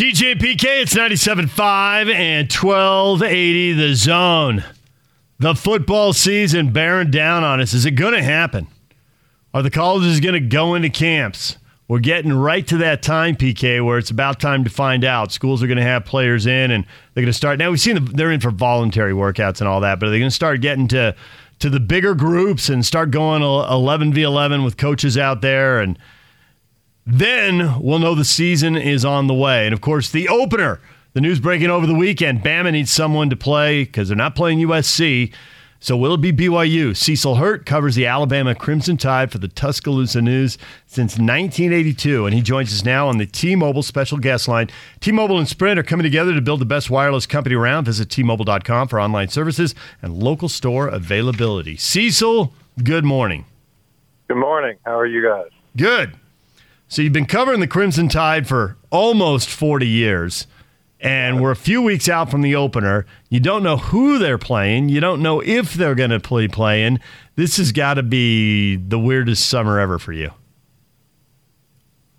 DJ 0.00 0.32
PK, 0.32 0.64
it's 0.80 0.94
97.5 0.94 2.10
and 2.10 2.50
1280 2.50 3.72
the 3.74 3.94
zone. 3.94 4.64
The 5.38 5.54
football 5.54 6.14
season 6.14 6.72
bearing 6.72 7.10
down 7.10 7.44
on 7.44 7.60
us. 7.60 7.74
Is 7.74 7.84
it 7.84 7.90
going 7.90 8.14
to 8.14 8.22
happen? 8.22 8.68
Are 9.52 9.62
the 9.62 9.68
colleges 9.68 10.18
going 10.20 10.32
to 10.32 10.40
go 10.40 10.74
into 10.74 10.88
camps? 10.88 11.58
We're 11.86 11.98
getting 11.98 12.32
right 12.32 12.66
to 12.68 12.78
that 12.78 13.02
time, 13.02 13.36
PK, 13.36 13.84
where 13.84 13.98
it's 13.98 14.10
about 14.10 14.40
time 14.40 14.64
to 14.64 14.70
find 14.70 15.04
out. 15.04 15.32
Schools 15.32 15.62
are 15.62 15.66
going 15.66 15.76
to 15.76 15.82
have 15.82 16.06
players 16.06 16.46
in, 16.46 16.70
and 16.70 16.86
they're 17.12 17.22
going 17.24 17.26
to 17.26 17.34
start. 17.34 17.58
Now 17.58 17.68
we've 17.68 17.78
seen 17.78 18.02
they're 18.02 18.32
in 18.32 18.40
for 18.40 18.50
voluntary 18.50 19.12
workouts 19.12 19.60
and 19.60 19.68
all 19.68 19.82
that, 19.82 20.00
but 20.00 20.06
are 20.06 20.10
they 20.10 20.18
going 20.18 20.30
to 20.30 20.34
start 20.34 20.62
getting 20.62 20.88
to 20.88 21.14
to 21.58 21.68
the 21.68 21.78
bigger 21.78 22.14
groups 22.14 22.70
and 22.70 22.86
start 22.86 23.10
going 23.10 23.42
11 23.42 24.14
v 24.14 24.22
11 24.22 24.64
with 24.64 24.78
coaches 24.78 25.18
out 25.18 25.42
there, 25.42 25.78
and 25.78 25.98
then 27.10 27.80
we'll 27.80 27.98
know 27.98 28.14
the 28.14 28.24
season 28.24 28.76
is 28.76 29.04
on 29.04 29.26
the 29.26 29.34
way. 29.34 29.66
And 29.66 29.72
of 29.72 29.80
course, 29.80 30.10
the 30.10 30.28
opener. 30.28 30.80
The 31.12 31.20
news 31.20 31.40
breaking 31.40 31.70
over 31.70 31.88
the 31.88 31.94
weekend: 31.94 32.42
Bama 32.44 32.70
needs 32.70 32.92
someone 32.92 33.30
to 33.30 33.36
play 33.36 33.84
because 33.84 34.08
they're 34.08 34.16
not 34.16 34.36
playing 34.36 34.60
USC. 34.60 35.32
So 35.82 35.96
will 35.96 36.12
it 36.12 36.20
be 36.20 36.30
BYU? 36.30 36.94
Cecil 36.94 37.36
Hurt 37.36 37.64
covers 37.64 37.94
the 37.94 38.04
Alabama 38.04 38.54
Crimson 38.54 38.98
Tide 38.98 39.32
for 39.32 39.38
the 39.38 39.48
Tuscaloosa 39.48 40.20
News 40.20 40.58
since 40.84 41.12
1982, 41.12 42.26
and 42.26 42.34
he 42.34 42.42
joins 42.42 42.70
us 42.70 42.84
now 42.84 43.08
on 43.08 43.16
the 43.16 43.24
T-Mobile 43.24 43.82
special 43.82 44.18
guest 44.18 44.46
line. 44.46 44.68
T-Mobile 45.00 45.38
and 45.38 45.48
Sprint 45.48 45.80
are 45.80 45.82
coming 45.82 46.04
together 46.04 46.34
to 46.34 46.42
build 46.42 46.60
the 46.60 46.66
best 46.66 46.90
wireless 46.90 47.24
company 47.24 47.54
around. 47.54 47.86
Visit 47.86 48.10
T-Mobile.com 48.10 48.88
for 48.88 49.00
online 49.00 49.28
services 49.28 49.74
and 50.02 50.22
local 50.22 50.50
store 50.50 50.86
availability. 50.86 51.78
Cecil, 51.78 52.52
good 52.84 53.06
morning. 53.06 53.46
Good 54.28 54.36
morning. 54.36 54.76
How 54.84 54.98
are 54.98 55.06
you 55.06 55.26
guys? 55.26 55.48
Good. 55.78 56.19
So 56.90 57.02
you've 57.02 57.12
been 57.12 57.26
covering 57.26 57.60
the 57.60 57.68
Crimson 57.68 58.08
Tide 58.08 58.48
for 58.48 58.76
almost 58.90 59.48
40 59.48 59.86
years 59.86 60.48
and 61.00 61.40
we're 61.40 61.52
a 61.52 61.56
few 61.56 61.80
weeks 61.80 62.08
out 62.08 62.32
from 62.32 62.42
the 62.42 62.56
opener. 62.56 63.06
You 63.28 63.38
don't 63.38 63.62
know 63.62 63.76
who 63.76 64.18
they're 64.18 64.38
playing. 64.38 64.88
You 64.88 64.98
don't 64.98 65.22
know 65.22 65.40
if 65.40 65.74
they're 65.74 65.94
going 65.94 66.10
to 66.10 66.18
play 66.18 66.48
playing. 66.48 66.98
This 67.36 67.58
has 67.58 67.70
got 67.70 67.94
to 67.94 68.02
be 68.02 68.74
the 68.74 68.98
weirdest 68.98 69.48
summer 69.48 69.78
ever 69.78 70.00
for 70.00 70.12
you. 70.12 70.32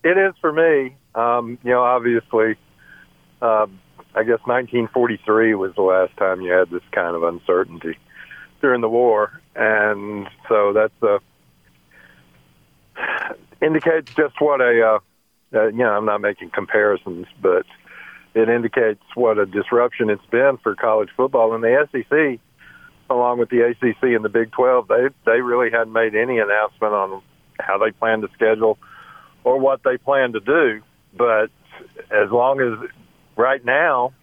It 0.06 0.18
is 0.18 0.34
for 0.40 0.54
me. 0.54 0.96
Um, 1.16 1.60
you 1.64 1.72
know, 1.72 1.84
obviously, 1.84 2.56
um, 3.42 3.78
I 4.16 4.24
guess 4.24 4.40
1943 4.46 5.54
was 5.54 5.76
the 5.76 5.82
last 5.82 6.16
time 6.16 6.40
you 6.40 6.54
had 6.54 6.70
this 6.70 6.82
kind 6.94 7.14
of 7.14 7.24
uncertainty 7.24 7.98
during 8.62 8.80
the 8.80 8.90
war, 8.90 9.42
and 9.54 10.28
so 10.48 10.72
that's 10.72 10.94
uh, 11.04 11.20
indicates 13.62 14.14
just 14.16 14.40
what 14.40 14.62
a 14.62 14.82
uh, 15.54 15.58
uh, 15.58 15.68
you 15.68 15.78
know. 15.78 15.92
I'm 15.92 16.06
not 16.06 16.22
making 16.22 16.52
comparisons, 16.52 17.28
but 17.42 17.66
it 18.34 18.50
indicates 18.50 19.02
what 19.16 19.38
a 19.38 19.46
disruption 19.46 20.10
it's 20.10 20.26
been 20.32 20.58
for 20.64 20.76
college 20.76 21.10
football. 21.16 21.54
And 21.54 21.64
the 21.64 21.88
SEC, 21.92 22.40
along 23.10 23.40
with 23.40 23.50
the 23.50 23.62
ACC 23.62 24.04
and 24.04 24.24
the 24.24 24.30
Big 24.30 24.52
12, 24.52 24.88
they 24.88 25.08
they 25.26 25.42
really 25.42 25.70
hadn't 25.72 25.94
made 25.94 26.16
any 26.16 26.40
announcement 26.40 26.94
on 26.94 27.22
how 27.60 27.78
they 27.78 27.92
plan 27.92 28.22
to 28.22 28.30
schedule 28.34 28.78
or 29.44 29.60
what 29.60 29.82
they 29.84 29.98
plan 29.98 30.34
to 30.34 30.40
do. 30.40 30.82
But 31.18 31.50
as 32.10 32.32
long 32.32 32.62
as 32.62 32.90
right 33.36 33.64
now 33.64 34.14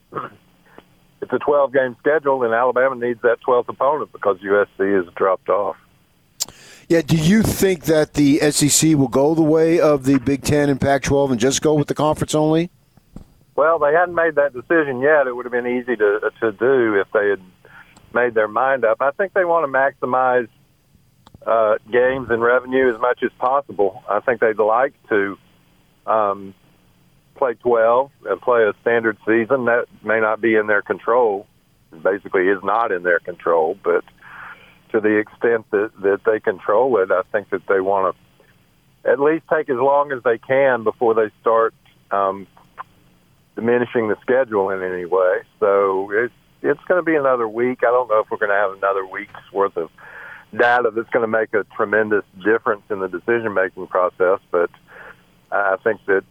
it's 1.21 1.33
a 1.33 1.39
12 1.39 1.73
game 1.73 1.97
schedule, 1.99 2.45
and 2.45 2.55
Alabama 2.55 2.95
needs 2.95 3.21
that 3.23 3.39
12th 3.47 3.69
opponent 3.69 4.13
because 4.13 4.39
USC 4.39 5.05
has 5.05 5.13
dropped 5.15 5.49
off. 5.49 5.77
Yeah, 6.89 7.03
do 7.03 7.19
you 7.19 7.43
think 7.43 7.85
that 7.85 8.15
the 8.15 8.39
SEC 8.51 8.95
will 8.95 9.09
go 9.09 9.35
the 9.35 9.43
way 9.43 9.79
of 9.79 10.05
the 10.05 10.19
Big 10.19 10.43
Ten 10.43 10.71
and 10.71 10.81
Pac 10.81 11.03
12 11.03 11.33
and 11.33 11.41
just 11.41 11.61
go 11.61 11.75
with 11.75 11.87
the 11.89 11.95
conference 11.95 12.35
only? 12.35 12.71
Well, 13.57 13.79
they 13.79 13.93
hadn't 13.93 14.15
made 14.15 14.37
that 14.37 14.55
decision 14.55 15.01
yet. 15.01 15.27
It 15.27 15.37
would 15.37 15.45
have 15.45 15.53
been 15.53 15.67
easy 15.67 15.97
to 15.97 16.31
to 16.41 16.53
do 16.53 16.95
if 16.95 17.09
they 17.13 17.29
had 17.29 17.43
made 18.15 18.33
their 18.33 18.49
mind 18.49 18.87
up. 18.87 19.03
I 19.03 19.11
think 19.11 19.35
they 19.35 19.45
want 19.45 19.71
to 19.71 20.07
maximize 20.07 20.49
uh, 21.47 21.77
games 21.93 22.29
and 22.31 22.41
revenue 22.41 22.95
as 22.95 23.01
much 23.01 23.23
as 23.23 23.33
possible. 23.39 24.03
I 24.09 24.21
think 24.21 24.41
they'd 24.41 24.57
like 24.59 24.95
to 25.11 25.37
um, 26.07 26.55
play 27.35 27.55
12 27.55 28.11
and 28.27 28.41
play 28.41 28.63
a 28.63 28.73
standard 28.81 29.19
season. 29.27 29.67
That 29.67 29.87
may 30.03 30.21
not 30.21 30.41
be 30.41 30.55
in 30.55 30.69
their 30.69 30.83
control. 30.83 31.47
Basically, 32.03 32.49
is 32.49 32.63
not 32.63 32.93
in 32.93 33.03
their 33.03 33.19
control. 33.19 33.77
But 33.83 34.05
to 34.91 35.01
the 35.01 35.19
extent 35.19 35.71
that 35.71 35.91
that 36.03 36.21
they 36.25 36.41
control 36.41 36.99
it, 36.99 37.11
I 37.11 37.23
think 37.33 37.51
that 37.51 37.63
they 37.69 37.81
want 37.81 38.15
to 38.15 39.11
at 39.11 39.21
least 39.21 39.45
take 39.53 39.71
as 39.71 39.77
long 39.77 40.13
as 40.13 40.23
they 40.23 40.39
can 40.39 40.85
before 40.85 41.15
they 41.15 41.31
start 41.41 41.75
um, 42.11 42.47
diminishing 43.55 44.09
the 44.09 44.17
schedule 44.21 44.71
in 44.71 44.83
any 44.83 45.05
way. 45.05 45.43
So 45.61 46.11
it's 46.13 46.35
it's 46.63 46.81
going 46.89 46.99
to 46.99 47.05
be 47.05 47.15
another 47.15 47.49
week. 47.49 47.81
I 47.83 47.91
don't 47.91 48.09
know 48.09 48.21
if 48.21 48.31
we're 48.31 48.39
going 48.39 48.51
to 48.51 48.57
have 48.57 48.73
another 48.73 49.07
week's 49.07 49.53
worth 49.53 49.77
of 49.77 49.91
data 50.57 50.91
that's 50.95 51.09
going 51.11 51.23
to 51.23 51.29
make 51.29 51.55
a 51.55 51.65
tremendous 51.77 52.25
difference 52.45 52.83
in 52.91 53.01
the 53.01 53.09
decision 53.09 53.55
making 53.55 53.87
process. 53.87 54.41
But 54.51 54.71
I 55.53 55.77
think 55.85 56.01
that 56.07 56.25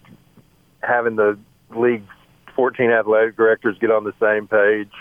having 0.82 1.16
the 1.16 1.38
league's 1.76 2.10
14 2.56 2.90
athletic 2.90 3.38
directors 3.38 3.78
get 3.80 3.92
on 3.92 4.04
the 4.04 4.14
same 4.20 4.48
page 4.48 4.92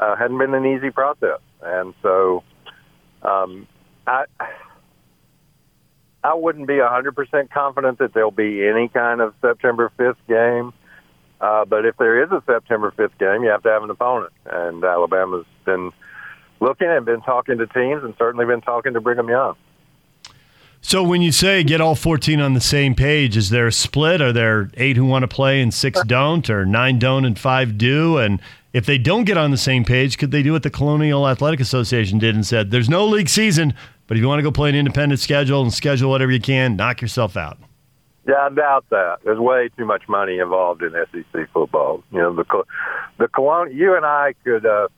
uh, 0.00 0.16
hadn't 0.16 0.38
been 0.38 0.54
an 0.54 0.66
easy 0.66 0.90
process, 0.90 1.40
and 1.62 1.94
so 2.02 2.42
um, 3.22 3.66
I. 4.06 4.24
I 6.24 6.34
wouldn't 6.34 6.68
be 6.68 6.74
100% 6.74 7.50
confident 7.50 7.98
that 7.98 8.14
there'll 8.14 8.30
be 8.30 8.64
any 8.64 8.86
kind 8.86 9.20
of 9.20 9.34
September 9.40 9.90
5th 9.98 10.14
game. 10.28 10.72
Uh, 11.40 11.64
but 11.64 11.84
if 11.84 11.96
there 11.96 12.22
is 12.22 12.30
a 12.30 12.40
September 12.46 12.92
5th 12.96 13.18
game, 13.18 13.42
you 13.42 13.50
have 13.50 13.64
to 13.64 13.68
have 13.68 13.82
an 13.82 13.90
opponent. 13.90 14.32
And 14.46 14.84
Alabama's 14.84 15.46
been 15.64 15.90
looking 16.60 16.86
and 16.86 17.04
been 17.04 17.22
talking 17.22 17.58
to 17.58 17.66
teams 17.66 18.04
and 18.04 18.14
certainly 18.16 18.46
been 18.46 18.60
talking 18.60 18.92
to 18.94 19.00
Brigham 19.00 19.28
Young. 19.28 19.56
So 20.80 21.02
when 21.02 21.22
you 21.22 21.32
say 21.32 21.62
get 21.64 21.80
all 21.80 21.94
14 21.94 22.40
on 22.40 22.54
the 22.54 22.60
same 22.60 22.94
page, 22.94 23.36
is 23.36 23.50
there 23.50 23.66
a 23.66 23.72
split? 23.72 24.20
Are 24.20 24.32
there 24.32 24.70
eight 24.76 24.96
who 24.96 25.04
want 25.04 25.22
to 25.22 25.28
play 25.28 25.60
and 25.60 25.72
six 25.72 26.02
don't, 26.04 26.48
or 26.50 26.64
nine 26.64 26.98
don't 26.98 27.24
and 27.24 27.38
five 27.38 27.78
do? 27.78 28.18
And 28.18 28.40
if 28.72 28.86
they 28.86 28.98
don't 28.98 29.24
get 29.24 29.36
on 29.36 29.50
the 29.50 29.56
same 29.56 29.84
page, 29.84 30.18
could 30.18 30.30
they 30.30 30.42
do 30.42 30.52
what 30.52 30.62
the 30.62 30.70
Colonial 30.70 31.28
Athletic 31.28 31.60
Association 31.60 32.18
did 32.18 32.34
and 32.34 32.46
said, 32.46 32.70
there's 32.70 32.88
no 32.88 33.04
league 33.06 33.28
season, 33.28 33.74
but 34.06 34.16
if 34.16 34.20
you 34.22 34.28
want 34.28 34.38
to 34.38 34.42
go 34.42 34.50
play 34.50 34.68
an 34.68 34.74
independent 34.74 35.20
schedule 35.20 35.62
and 35.62 35.72
schedule 35.72 36.10
whatever 36.10 36.32
you 36.32 36.40
can, 36.40 36.76
knock 36.76 37.00
yourself 37.00 37.36
out? 37.36 37.58
Yeah, 38.26 38.48
I 38.50 38.54
doubt 38.54 38.84
that. 38.90 39.18
There's 39.24 39.38
way 39.38 39.68
too 39.76 39.84
much 39.84 40.02
money 40.08 40.38
involved 40.38 40.82
in 40.82 40.92
SEC 40.92 41.48
football. 41.52 42.04
You 42.12 42.18
know, 42.18 42.34
the 42.34 42.44
the. 43.18 43.68
You 43.72 43.96
and 43.96 44.06
I 44.06 44.34
could 44.44 44.64
uh, 44.64 44.88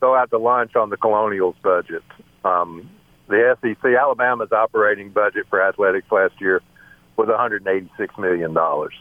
go 0.00 0.16
out 0.16 0.30
to 0.30 0.38
lunch 0.38 0.74
on 0.74 0.90
the 0.90 0.96
Colonials 0.96 1.54
budget. 1.62 2.02
Um, 2.44 2.90
the 3.28 3.56
SEC, 3.60 3.84
Alabama's 3.84 4.50
operating 4.50 5.10
budget 5.10 5.46
for 5.48 5.62
athletics 5.62 6.08
last 6.10 6.34
year 6.40 6.60
was 7.16 7.28
186 7.28 8.18
million 8.18 8.52
dollars. 8.52 8.94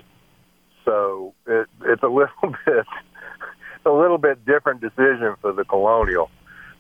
So 0.85 1.33
it, 1.47 1.67
it's 1.85 2.03
a 2.03 2.07
little 2.07 2.29
bit, 2.66 2.85
a 3.87 3.91
little 3.91 4.17
bit 4.17 4.45
different 4.45 4.81
decision 4.81 5.35
for 5.41 5.51
the 5.51 5.63
Colonial 5.63 6.29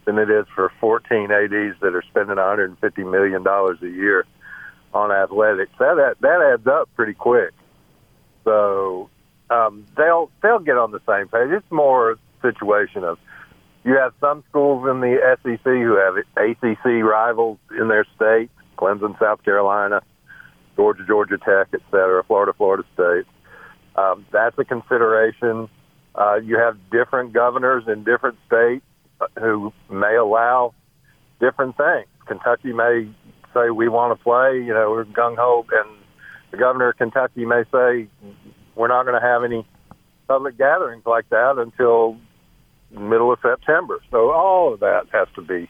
than 0.05 0.17
it 0.17 0.29
is 0.29 0.45
for 0.53 0.71
14 0.79 1.31
ads 1.31 1.79
that 1.81 1.95
are 1.95 2.03
spending 2.09 2.37
150 2.37 3.03
million 3.03 3.43
dollars 3.43 3.77
a 3.81 3.89
year 3.89 4.25
on 4.93 5.11
athletics. 5.11 5.71
That 5.79 6.15
that 6.21 6.53
adds 6.53 6.67
up 6.67 6.89
pretty 6.95 7.13
quick. 7.13 7.53
So 8.43 9.09
um, 9.49 9.85
they'll 9.97 10.29
they'll 10.41 10.59
get 10.59 10.77
on 10.77 10.91
the 10.91 11.01
same 11.07 11.27
page. 11.27 11.49
It's 11.51 11.71
more 11.71 12.11
a 12.11 12.17
situation 12.41 13.03
of 13.03 13.17
you 13.83 13.95
have 13.97 14.13
some 14.19 14.43
schools 14.49 14.87
in 14.89 14.99
the 14.99 15.17
SEC 15.43 15.63
who 15.63 15.95
have 15.95 16.17
ACC 16.35 17.03
rivals 17.03 17.57
in 17.79 17.87
their 17.87 18.05
state, 18.15 18.49
Clemson, 18.77 19.17
South 19.19 19.43
Carolina, 19.43 20.01
Georgia, 20.75 21.03
Georgia 21.07 21.37
Tech, 21.37 21.67
et 21.73 21.81
cetera, 21.89 22.23
Florida, 22.23 22.53
Florida 22.53 22.83
State. 22.93 23.25
Um, 23.95 24.25
that's 24.31 24.57
a 24.59 24.65
consideration. 24.65 25.69
Uh, 26.17 26.35
you 26.35 26.57
have 26.57 26.77
different 26.89 27.33
governors 27.33 27.83
in 27.87 28.03
different 28.03 28.37
states 28.47 28.85
who 29.39 29.71
may 29.89 30.15
allow 30.15 30.73
different 31.39 31.77
things. 31.77 32.07
Kentucky 32.25 32.73
may 32.73 33.07
say 33.53 33.69
we 33.69 33.87
want 33.87 34.17
to 34.17 34.23
play, 34.23 34.55
you 34.57 34.73
know, 34.73 34.91
we're 34.91 35.05
gung 35.05 35.35
ho, 35.37 35.65
and 35.71 35.89
the 36.51 36.57
governor 36.57 36.89
of 36.89 36.97
Kentucky 36.97 37.45
may 37.45 37.63
say 37.71 38.07
we're 38.75 38.87
not 38.87 39.05
going 39.05 39.19
to 39.19 39.25
have 39.25 39.43
any 39.43 39.65
public 40.27 40.57
gatherings 40.57 41.03
like 41.05 41.29
that 41.29 41.57
until 41.57 42.17
middle 42.91 43.31
of 43.31 43.39
September. 43.41 43.99
So 44.11 44.31
all 44.31 44.73
of 44.73 44.79
that 44.79 45.05
has 45.11 45.27
to 45.35 45.41
be 45.41 45.69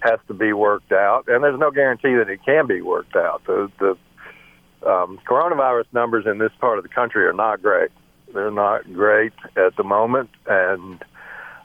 has 0.00 0.20
to 0.28 0.34
be 0.34 0.52
worked 0.52 0.92
out, 0.92 1.24
and 1.26 1.42
there's 1.42 1.58
no 1.58 1.70
guarantee 1.70 2.14
that 2.16 2.28
it 2.28 2.40
can 2.44 2.66
be 2.66 2.80
worked 2.80 3.16
out. 3.16 3.42
The 3.46 3.70
the 3.78 3.96
um, 4.88 5.18
coronavirus 5.28 5.86
numbers 5.92 6.26
in 6.26 6.38
this 6.38 6.52
part 6.60 6.78
of 6.78 6.84
the 6.84 6.88
country 6.88 7.26
are 7.26 7.32
not 7.32 7.62
great. 7.62 7.90
They're 8.32 8.50
not 8.50 8.92
great 8.92 9.32
at 9.56 9.76
the 9.76 9.84
moment, 9.84 10.30
and 10.46 11.02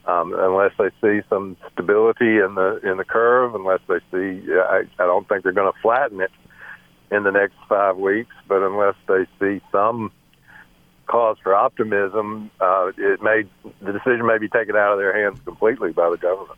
um, 0.05 0.33
unless 0.37 0.71
they 0.77 0.89
see 1.01 1.25
some 1.29 1.57
stability 1.73 2.37
in 2.37 2.55
the 2.55 2.79
in 2.83 2.97
the 2.97 3.05
curve. 3.05 3.55
Unless 3.55 3.81
they 3.87 3.99
see, 4.11 4.51
I, 4.51 4.83
I 4.99 5.05
don't 5.05 5.27
think 5.27 5.43
they're 5.43 5.51
going 5.51 5.71
to 5.71 5.79
flatten 5.81 6.21
it 6.21 6.31
in 7.11 7.23
the 7.23 7.31
next 7.31 7.55
five 7.67 7.97
weeks. 7.97 8.33
But 8.47 8.63
unless 8.63 8.95
they 9.07 9.25
see 9.39 9.61
some 9.71 10.11
cause 11.11 11.37
for 11.43 11.53
optimism. 11.53 12.49
Uh, 12.59 12.91
it 12.97 13.21
may 13.21 13.43
the 13.81 13.91
decision 13.91 14.25
may 14.25 14.37
be 14.37 14.47
taken 14.47 14.75
out 14.75 14.93
of 14.93 14.97
their 14.97 15.15
hands 15.21 15.39
completely 15.45 15.91
by 15.91 16.09
the 16.09 16.17
government. 16.17 16.57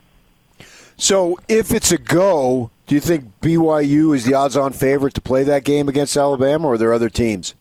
So, 0.95 1.39
if 1.47 1.71
it's 1.71 1.91
a 1.91 1.97
go, 1.97 2.69
do 2.85 2.93
you 2.93 3.01
think 3.01 3.31
BYU 3.41 4.15
is 4.15 4.25
the 4.25 4.35
odds-on 4.35 4.73
favorite 4.73 5.15
to 5.15 5.21
play 5.21 5.43
that 5.43 5.63
game 5.63 5.89
against 5.89 6.15
Alabama, 6.15 6.67
or 6.67 6.73
are 6.73 6.77
there 6.77 6.93
other 6.93 7.09
teams? 7.09 7.55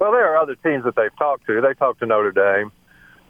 Well, 0.00 0.12
there 0.12 0.32
are 0.32 0.38
other 0.38 0.54
teams 0.54 0.84
that 0.84 0.96
they've 0.96 1.14
talked 1.18 1.46
to. 1.46 1.60
They 1.60 1.74
talked 1.74 2.00
to 2.00 2.06
Notre 2.06 2.32
Dame, 2.32 2.72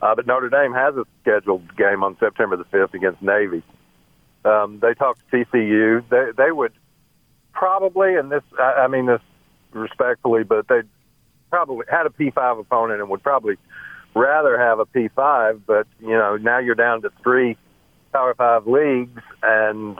uh, 0.00 0.14
but 0.14 0.24
Notre 0.28 0.48
Dame 0.48 0.72
has 0.72 0.94
a 0.94 1.04
scheduled 1.20 1.76
game 1.76 2.04
on 2.04 2.16
September 2.20 2.56
the 2.56 2.64
fifth 2.64 2.94
against 2.94 3.20
Navy. 3.20 3.64
Um, 4.44 4.78
they 4.80 4.94
talked 4.94 5.20
to 5.30 5.36
TCU. 5.36 6.08
They 6.08 6.30
they 6.36 6.52
would 6.52 6.72
probably, 7.52 8.14
and 8.14 8.30
this 8.30 8.44
I, 8.56 8.84
I 8.84 8.86
mean 8.86 9.06
this 9.06 9.20
respectfully, 9.72 10.44
but 10.44 10.68
they 10.68 10.82
probably 11.50 11.86
had 11.90 12.06
a 12.06 12.10
P5 12.10 12.60
opponent 12.60 13.00
and 13.00 13.10
would 13.10 13.22
probably 13.24 13.56
rather 14.14 14.56
have 14.56 14.78
a 14.78 14.86
P5. 14.86 15.62
But 15.66 15.88
you 15.98 16.16
know, 16.16 16.36
now 16.36 16.60
you're 16.60 16.76
down 16.76 17.02
to 17.02 17.10
three 17.20 17.56
Power 18.12 18.32
Five 18.34 18.68
leagues, 18.68 19.20
and 19.42 19.98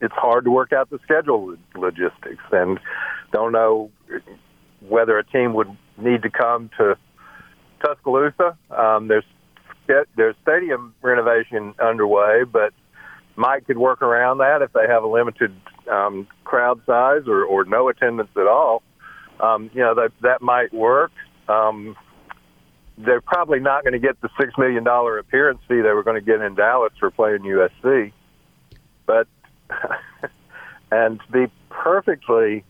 it's 0.00 0.14
hard 0.14 0.44
to 0.44 0.50
work 0.52 0.72
out 0.72 0.90
the 0.90 1.00
schedule 1.02 1.56
logistics, 1.74 2.44
and 2.52 2.78
don't 3.32 3.50
know 3.50 3.90
whether 4.88 5.18
a 5.18 5.24
team 5.24 5.54
would 5.54 5.68
need 5.96 6.22
to 6.22 6.30
come 6.30 6.70
to 6.78 6.96
Tuscaloosa. 7.84 8.56
Um, 8.70 9.08
there's 9.08 9.24
there's 10.16 10.34
stadium 10.42 10.94
renovation 11.00 11.74
underway, 11.80 12.42
but 12.44 12.72
Mike 13.36 13.66
could 13.66 13.78
work 13.78 14.02
around 14.02 14.38
that 14.38 14.62
if 14.62 14.72
they 14.72 14.86
have 14.88 15.04
a 15.04 15.06
limited 15.06 15.54
um, 15.90 16.26
crowd 16.44 16.80
size 16.86 17.22
or, 17.28 17.44
or 17.44 17.64
no 17.64 17.88
attendance 17.88 18.30
at 18.36 18.46
all. 18.46 18.82
Um, 19.38 19.70
you 19.74 19.82
know 19.82 19.94
that 19.94 20.12
that 20.22 20.40
might 20.40 20.72
work. 20.72 21.12
Um, 21.48 21.94
they're 22.98 23.20
probably 23.20 23.60
not 23.60 23.84
going 23.84 23.92
to 23.92 23.98
get 23.98 24.20
the 24.22 24.30
six 24.40 24.52
million 24.56 24.82
dollar 24.82 25.18
appearance 25.18 25.60
fee 25.68 25.82
they 25.82 25.92
were 25.92 26.02
going 26.02 26.18
to 26.18 26.24
get 26.24 26.40
in 26.40 26.54
Dallas 26.54 26.92
for 26.98 27.10
playing 27.10 27.42
USC, 27.42 28.12
but 29.04 29.28
and 30.90 31.20
to 31.20 31.32
be 31.32 31.52
perfectly 31.68 32.64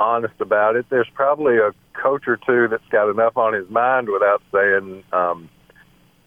honest 0.00 0.34
about 0.40 0.74
it, 0.76 0.86
there's 0.88 1.08
probably 1.14 1.58
a 1.58 1.72
coach 1.92 2.26
or 2.26 2.38
two 2.38 2.66
that's 2.68 2.86
got 2.90 3.10
enough 3.10 3.36
on 3.36 3.52
his 3.52 3.68
mind 3.68 4.08
without 4.08 4.42
saying, 4.52 5.04
um, 5.12 5.48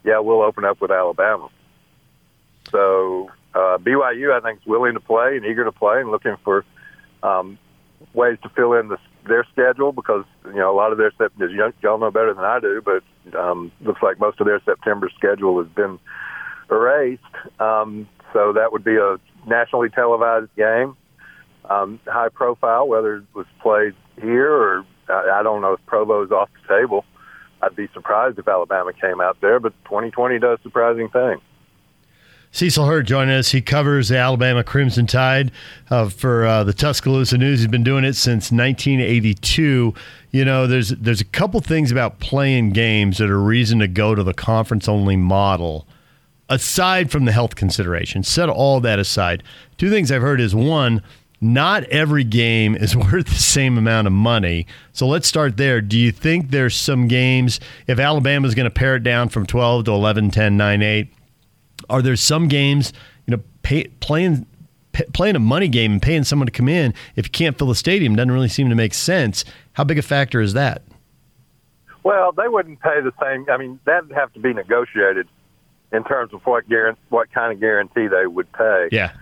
"Yeah, 0.04 0.20
we'll 0.20 0.42
open 0.42 0.64
up 0.64 0.80
with 0.80 0.92
Alabama." 0.92 1.50
So 2.70 3.30
uh, 3.54 3.78
BYU, 3.80 4.32
I 4.32 4.40
think, 4.40 4.62
is 4.62 4.66
willing 4.66 4.94
to 4.94 5.00
play 5.00 5.36
and 5.36 5.46
eager 5.46 5.66
to 5.66 5.72
play 5.72 6.00
and 6.00 6.12
looking 6.12 6.36
for 6.44 6.64
um, 7.24 7.58
ways 8.14 8.38
to 8.44 8.50
fill 8.50 8.74
in 8.74 8.90
the, 8.90 8.98
their 9.28 9.46
schedule 9.52 9.92
because 9.92 10.26
you 10.46 10.60
know 10.60 10.72
a 10.72 10.78
lot 10.78 10.92
of 10.92 10.98
their 10.98 11.12
y'all 11.82 11.98
know 11.98 12.12
better 12.12 12.34
than 12.34 12.44
I 12.44 12.60
do, 12.60 12.82
but 12.84 13.04
um, 13.38 13.72
looks 13.82 14.02
like 14.02 14.20
most 14.20 14.40
of 14.40 14.46
their 14.46 14.62
September 14.64 15.10
schedule 15.18 15.62
has 15.62 15.72
been 15.74 16.00
erased. 16.70 17.22
Um, 17.60 18.08
so 18.34 18.54
that 18.54 18.72
would 18.72 18.84
be 18.84 18.98
a 18.98 19.18
nationally 19.48 19.90
televised 19.90 20.54
game, 20.56 20.96
um, 21.70 22.00
high 22.06 22.30
profile, 22.30 22.88
whether 22.88 23.18
it 23.18 23.24
was 23.34 23.46
played 23.62 23.94
here 24.22 24.52
or 24.52 24.86
I, 25.10 25.40
I 25.40 25.44
don't 25.44 25.62
know 25.62 25.74
if 25.74 25.86
Provo's 25.86 26.32
off 26.32 26.50
the 26.62 26.76
table. 26.76 27.06
I'd 27.62 27.76
be 27.76 27.88
surprised 27.94 28.38
if 28.40 28.48
Alabama 28.48 28.92
came 28.94 29.22
out 29.22 29.38
there, 29.42 29.60
but 29.60 29.74
2020 29.86 30.40
does 30.40 30.60
surprising 30.64 31.10
things. 31.10 31.42
Cecil 32.52 32.86
Hurt 32.86 33.08
joining 33.08 33.34
us. 33.34 33.50
He 33.50 33.62
covers 33.62 34.10
the 34.10 34.18
Alabama 34.18 34.64
Crimson 34.64 35.08
Tide 35.08 35.52
uh, 35.90 36.10
for 36.10 36.46
uh, 36.46 36.64
the 36.64 36.74
Tuscaloosa 36.74 37.36
News. 37.36 37.62
He's 37.62 37.68
been 37.68 37.84
doing 37.84 38.04
it 38.04 38.14
since 38.14 38.52
1982. 38.52 39.94
You 40.30 40.46
know, 40.46 40.68
there's 40.68 40.90
there's 40.90 41.20
a 41.20 41.26
couple 41.26 41.60
things 41.62 41.92
about 41.92 42.20
playing 42.20 42.70
games 42.70 43.18
that 43.18 43.32
are 43.32 43.42
reason 43.42 43.80
to 43.80 43.88
go 43.88 44.14
to 44.14 44.22
the 44.22 44.36
conference 44.36 44.88
only 44.88 45.16
model. 45.16 45.88
Aside 46.48 47.10
from 47.10 47.26
the 47.26 47.32
health 47.32 47.56
consideration, 47.56 48.22
set 48.22 48.50
all 48.50 48.80
that 48.82 49.00
aside. 49.00 49.42
Two 49.80 49.90
things 49.90 50.12
I've 50.12 50.22
heard 50.22 50.40
is 50.40 50.54
one, 50.54 51.02
not 51.44 51.84
every 51.86 52.24
game 52.24 52.76
is 52.76 52.96
worth 52.96 53.28
the 53.28 53.36
same 53.36 53.78
amount 53.78 54.08
of 54.08 54.14
money. 54.14 54.66
So 54.94 55.06
let's 55.08 55.28
start 55.28 55.58
there. 55.58 55.82
Do 55.82 56.00
you 56.00 56.12
think 56.12 56.52
there's 56.52 56.76
some 56.76 57.08
games, 57.08 57.60
if 57.88 58.00
Alabama's 58.00 58.56
going 58.56 58.70
to 58.70 58.74
pare 58.74 58.96
it 58.96 59.04
down 59.04 59.30
from 59.30 59.46
12 59.46 59.86
to 59.86 59.92
11, 59.92 60.32
10, 60.32 60.58
9, 60.58 60.82
8, 60.82 61.14
are 61.90 62.02
there 62.02 62.16
some 62.16 62.48
games, 62.48 62.94
you 63.28 63.36
know, 63.36 63.44
pay, 63.62 63.86
playing 64.00 64.46
playing 65.12 65.36
a 65.36 65.40
money 65.40 65.68
game 65.68 65.94
and 65.94 66.02
paying 66.04 66.24
someone 66.24 66.46
to 66.46 66.52
come 66.52 66.70
in 66.70 66.94
if 67.16 67.26
you 67.26 67.32
can't 67.32 67.58
fill 67.58 67.68
the 67.68 67.74
stadium 67.74 68.16
doesn't 68.16 68.32
really 68.32 68.48
seem 68.48 68.70
to 68.70 68.76
make 68.76 68.94
sense. 68.94 69.44
How 69.74 69.84
big 69.84 69.98
a 69.98 70.04
factor 70.04 70.40
is 70.40 70.54
that? 70.54 70.84
Well, 72.04 72.32
they 72.32 72.48
wouldn't 72.48 72.80
pay 72.80 73.02
the 73.02 73.12
same. 73.20 73.48
I 73.50 73.58
mean, 73.58 73.80
that'd 73.86 74.12
have 74.12 74.32
to 74.34 74.40
be 74.40 74.54
negotiated 74.54 75.28
in 75.92 76.04
terms 76.04 76.32
of 76.34 76.46
what 76.46 76.68
guarantee, 76.70 77.02
what 77.10 77.32
kind 77.32 77.52
of 77.52 77.60
guarantee 77.60 78.08
they 78.08 78.28
would 78.28 78.52
pay. 78.52 78.90
Yeah. 78.92 79.14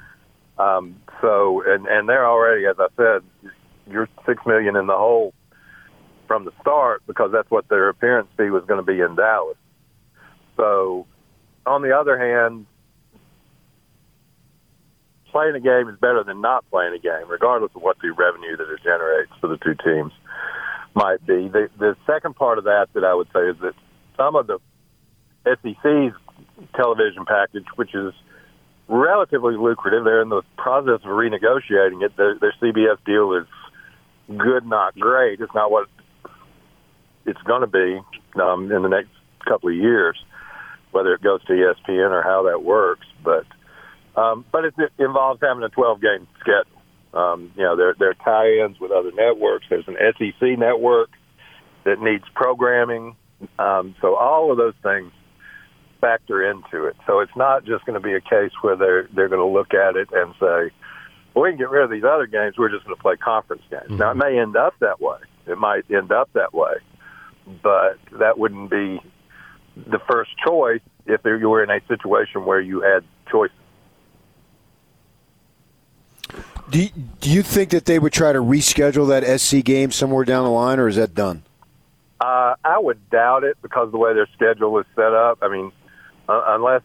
Um, 0.58 0.96
so, 1.22 1.64
and 1.66 1.86
and 1.86 2.10
they're 2.10 2.26
already, 2.26 2.66
as 2.66 2.76
I 2.80 2.88
said, 2.98 3.52
you're 3.90 4.10
six 4.26 4.42
million 4.46 4.76
in 4.76 4.88
the 4.88 4.98
hole 4.98 5.34
from 6.28 6.46
the 6.46 6.52
start 6.62 7.04
because 7.08 7.32
that's 7.32 7.50
what 7.52 7.68
their 7.70 7.90
appearance 7.90 8.28
fee 8.38 8.50
was 8.50 8.64
going 8.66 8.84
to 8.84 8.86
be 8.86 9.00
in 9.00 9.16
Dallas. 9.16 9.58
So, 10.58 11.06
on 11.66 11.82
the 11.82 11.96
other 11.96 12.18
hand, 12.18 12.66
playing 15.32 15.56
a 15.56 15.60
game 15.60 15.90
is 15.90 16.00
better 16.00 16.24
than 16.24 16.42
not 16.42 16.70
playing 16.70 16.94
a 16.94 17.00
game, 17.00 17.30
regardless 17.30 17.72
of 17.76 17.82
what 17.82 17.98
the 18.02 18.12
revenue 18.12 18.58
that 18.58 18.70
it 18.70 18.80
generates 18.84 19.32
for 19.40 19.48
the 19.48 19.58
two 19.58 19.76
teams 19.84 20.12
might 20.94 21.26
be. 21.26 21.48
The, 21.48 21.70
the 21.80 21.96
second 22.06 22.36
part 22.36 22.58
of 22.58 22.66
that 22.66 22.88
that 22.94 23.04
I 23.04 23.14
would 23.14 23.28
say 23.34 23.50
is 23.50 23.56
that 23.62 23.74
some 24.18 24.36
of 24.36 24.48
the 24.48 24.60
SEC's 25.46 26.14
television 26.76 27.26
package, 27.26 27.66
which 27.76 27.96
is 27.96 28.14
relatively 28.92 29.56
lucrative, 29.56 30.04
they're 30.04 30.22
in 30.22 30.30
the 30.30 30.44
process 30.58 31.02
of 31.04 31.10
renegotiating 31.10 32.04
it. 32.04 32.16
Their, 32.18 32.38
their 32.40 32.54
CBS 32.62 32.98
deal 33.06 33.34
is 33.34 33.48
good, 34.38 34.66
not 34.66 34.98
great. 35.00 35.40
It's 35.40 35.54
not 35.56 35.72
what 35.72 35.88
it's 37.26 37.42
going 37.44 37.62
to 37.62 37.68
be 37.68 38.00
um, 38.40 38.72
in 38.72 38.84
the 38.84 38.90
next 38.90 39.10
couple 39.48 39.70
of 39.70 39.76
years 39.76 40.18
whether 40.92 41.14
it 41.14 41.22
goes 41.22 41.44
to 41.46 41.54
ESPN 41.54 42.12
or 42.12 42.22
how 42.22 42.44
that 42.44 42.64
works. 42.64 43.08
But 43.24 43.46
um, 44.16 44.46
but 44.52 44.66
it, 44.66 44.74
it 44.78 44.92
involves 45.00 45.40
having 45.42 45.64
a 45.64 45.70
12 45.70 46.02
game 46.02 46.28
schedule. 46.40 46.82
Um, 47.14 47.52
you 47.56 47.64
know, 47.64 47.76
there 47.76 47.96
there 47.98 48.10
are 48.10 48.14
tie-ins 48.14 48.80
with 48.80 48.92
other 48.92 49.12
networks. 49.12 49.66
There's 49.70 49.88
an 49.88 49.98
SEC 50.18 50.58
network 50.58 51.10
that 51.86 52.00
needs 52.02 52.24
programming. 52.36 53.16
Um, 53.58 53.96
so 54.02 54.16
all 54.16 54.52
of 54.52 54.58
those 54.58 54.76
things 54.84 55.12
factor 56.02 56.50
into 56.50 56.86
it. 56.86 56.98
So 57.08 57.20
it's 57.20 57.36
not 57.36 57.64
just 57.64 57.86
going 57.86 57.94
to 57.94 58.06
be 58.06 58.14
a 58.14 58.22
case 58.22 58.52
where 58.62 58.76
they're 58.76 59.08
they're 59.14 59.30
going 59.30 59.40
to 59.40 59.46
look 59.46 59.74
at 59.74 59.96
it 59.96 60.10
and 60.12 60.34
say, 60.40 60.74
"Well, 61.34 61.44
we 61.44 61.52
can 61.52 61.58
get 61.58 61.70
rid 61.70 61.84
of 61.84 61.92
these 61.92 62.04
other 62.04 62.26
games. 62.26 62.56
We're 62.58 62.70
just 62.70 62.84
going 62.84 62.96
to 62.96 63.02
play 63.02 63.16
conference 63.16 63.64
games." 63.70 63.84
Mm-hmm. 63.84 63.98
Now 63.98 64.12
it 64.12 64.16
may 64.16 64.40
end 64.40 64.58
up 64.58 64.74
that 64.80 65.00
way. 65.00 65.20
It 65.48 65.58
might 65.58 65.90
end 65.90 66.12
up 66.12 66.30
that 66.34 66.54
way, 66.54 66.74
but 67.64 67.98
that 68.20 68.38
wouldn't 68.38 68.70
be 68.70 69.00
the 69.76 70.00
first 70.12 70.32
choice 70.46 70.82
if 71.06 71.22
you 71.24 71.50
were 71.50 71.64
in 71.64 71.70
a 71.70 71.80
situation 71.88 72.46
where 72.46 72.60
you 72.60 72.82
had 72.82 73.04
choices. 73.32 73.56
Do 76.70 76.84
you, 76.84 76.90
do 77.20 77.30
you 77.30 77.42
think 77.42 77.72
that 77.72 77.86
they 77.86 78.00
would 78.00 78.14
try 78.14 78.32
to 78.32 78.40
reschedule 78.40 79.10
that 79.10 79.40
SC 79.40 79.64
game 79.64 79.92
somewhere 79.92 80.24
down 80.24 80.46
the 80.46 80.52
line, 80.52 80.80
or 80.80 80.88
is 80.88 80.96
that 80.96 81.14
done? 81.14 81.44
Uh, 82.22 82.56
I 82.64 82.80
would 82.80 83.10
doubt 83.10 83.44
it 83.44 83.58
because 83.62 83.88
of 83.88 83.92
the 83.92 83.98
way 83.98 84.14
their 84.14 84.28
schedule 84.34 84.80
is 84.80 84.86
set 84.96 85.12
up. 85.12 85.40
I 85.42 85.50
mean, 85.50 85.72
uh, 86.28 86.42
unless 86.48 86.82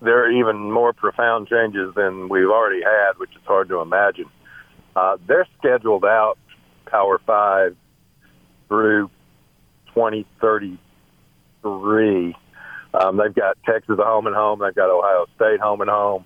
there 0.00 0.24
are 0.24 0.30
even 0.30 0.70
more 0.70 0.92
profound 0.92 1.48
changes 1.48 1.94
than 1.94 2.28
we've 2.28 2.50
already 2.50 2.82
had, 2.82 3.18
which 3.18 3.30
is 3.30 3.42
hard 3.46 3.68
to 3.68 3.80
imagine. 3.80 4.26
Uh, 4.94 5.16
they're 5.26 5.46
scheduled 5.58 6.04
out 6.04 6.38
Power 6.86 7.20
Five 7.26 7.76
through 8.68 9.10
2030 9.94 10.78
three. 11.66 12.36
Um, 12.94 13.16
they've 13.16 13.34
got 13.34 13.58
Texas 13.66 13.96
home 13.98 14.26
and 14.26 14.36
home. 14.36 14.60
They've 14.60 14.74
got 14.74 14.90
Ohio 14.90 15.26
State 15.36 15.60
home 15.60 15.80
and 15.80 15.90
home. 15.90 16.24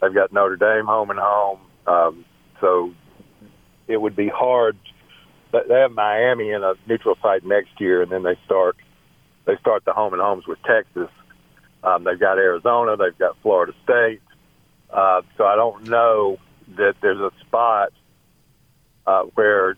They've 0.00 0.14
got 0.14 0.32
Notre 0.32 0.56
Dame 0.56 0.86
home 0.86 1.10
and 1.10 1.18
home. 1.18 1.60
Um, 1.86 2.24
so 2.60 2.92
it 3.86 4.00
would 4.00 4.16
be 4.16 4.28
hard. 4.28 4.76
They 5.52 5.80
have 5.80 5.92
Miami 5.92 6.50
in 6.50 6.62
a 6.62 6.74
neutral 6.86 7.16
site 7.22 7.44
next 7.44 7.80
year, 7.80 8.02
and 8.02 8.10
then 8.10 8.22
they 8.22 8.36
start 8.44 8.76
they 9.46 9.56
start 9.60 9.84
the 9.86 9.92
home 9.92 10.12
and 10.12 10.20
homes 10.20 10.46
with 10.46 10.58
Texas. 10.62 11.08
Um, 11.82 12.04
they've 12.04 12.18
got 12.18 12.38
Arizona. 12.38 12.96
They've 12.96 13.18
got 13.18 13.36
Florida 13.42 13.72
State. 13.84 14.20
Uh, 14.90 15.22
so 15.36 15.44
I 15.44 15.56
don't 15.56 15.88
know 15.88 16.38
that 16.76 16.94
there's 17.00 17.20
a 17.20 17.30
spot 17.40 17.92
uh, 19.06 19.22
where 19.34 19.76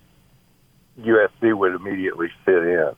USC 1.01 1.57
would 1.57 1.75
immediately 1.75 2.29
fit 2.45 2.65
in. 2.65 2.93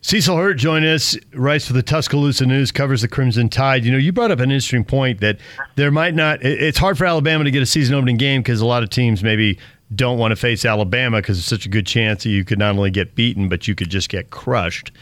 Cecil 0.00 0.36
Hurt 0.36 0.54
joined 0.54 0.86
us, 0.86 1.18
writes 1.34 1.66
for 1.66 1.72
the 1.72 1.82
Tuscaloosa 1.82 2.46
News, 2.46 2.70
covers 2.70 3.02
the 3.02 3.08
Crimson 3.08 3.48
Tide. 3.48 3.84
You 3.84 3.92
know, 3.92 3.98
you 3.98 4.12
brought 4.12 4.30
up 4.30 4.38
an 4.38 4.50
interesting 4.50 4.84
point 4.84 5.20
that 5.20 5.38
there 5.74 5.90
might 5.90 6.14
not. 6.14 6.42
It's 6.42 6.78
hard 6.78 6.96
for 6.96 7.04
Alabama 7.04 7.44
to 7.44 7.50
get 7.50 7.62
a 7.62 7.66
season 7.66 7.94
opening 7.96 8.16
game 8.16 8.40
because 8.40 8.60
a 8.60 8.66
lot 8.66 8.82
of 8.82 8.90
teams 8.90 9.22
maybe 9.22 9.58
don't 9.94 10.18
want 10.18 10.32
to 10.32 10.36
face 10.36 10.64
Alabama 10.64 11.18
because 11.18 11.38
it's 11.38 11.46
such 11.46 11.66
a 11.66 11.68
good 11.68 11.86
chance 11.86 12.22
that 12.22 12.30
you 12.30 12.44
could 12.44 12.58
not 12.58 12.76
only 12.76 12.90
get 12.90 13.16
beaten, 13.16 13.48
but 13.48 13.66
you 13.66 13.74
could 13.74 13.90
just 13.90 14.08
get 14.08 14.30
crushed. 14.30 14.92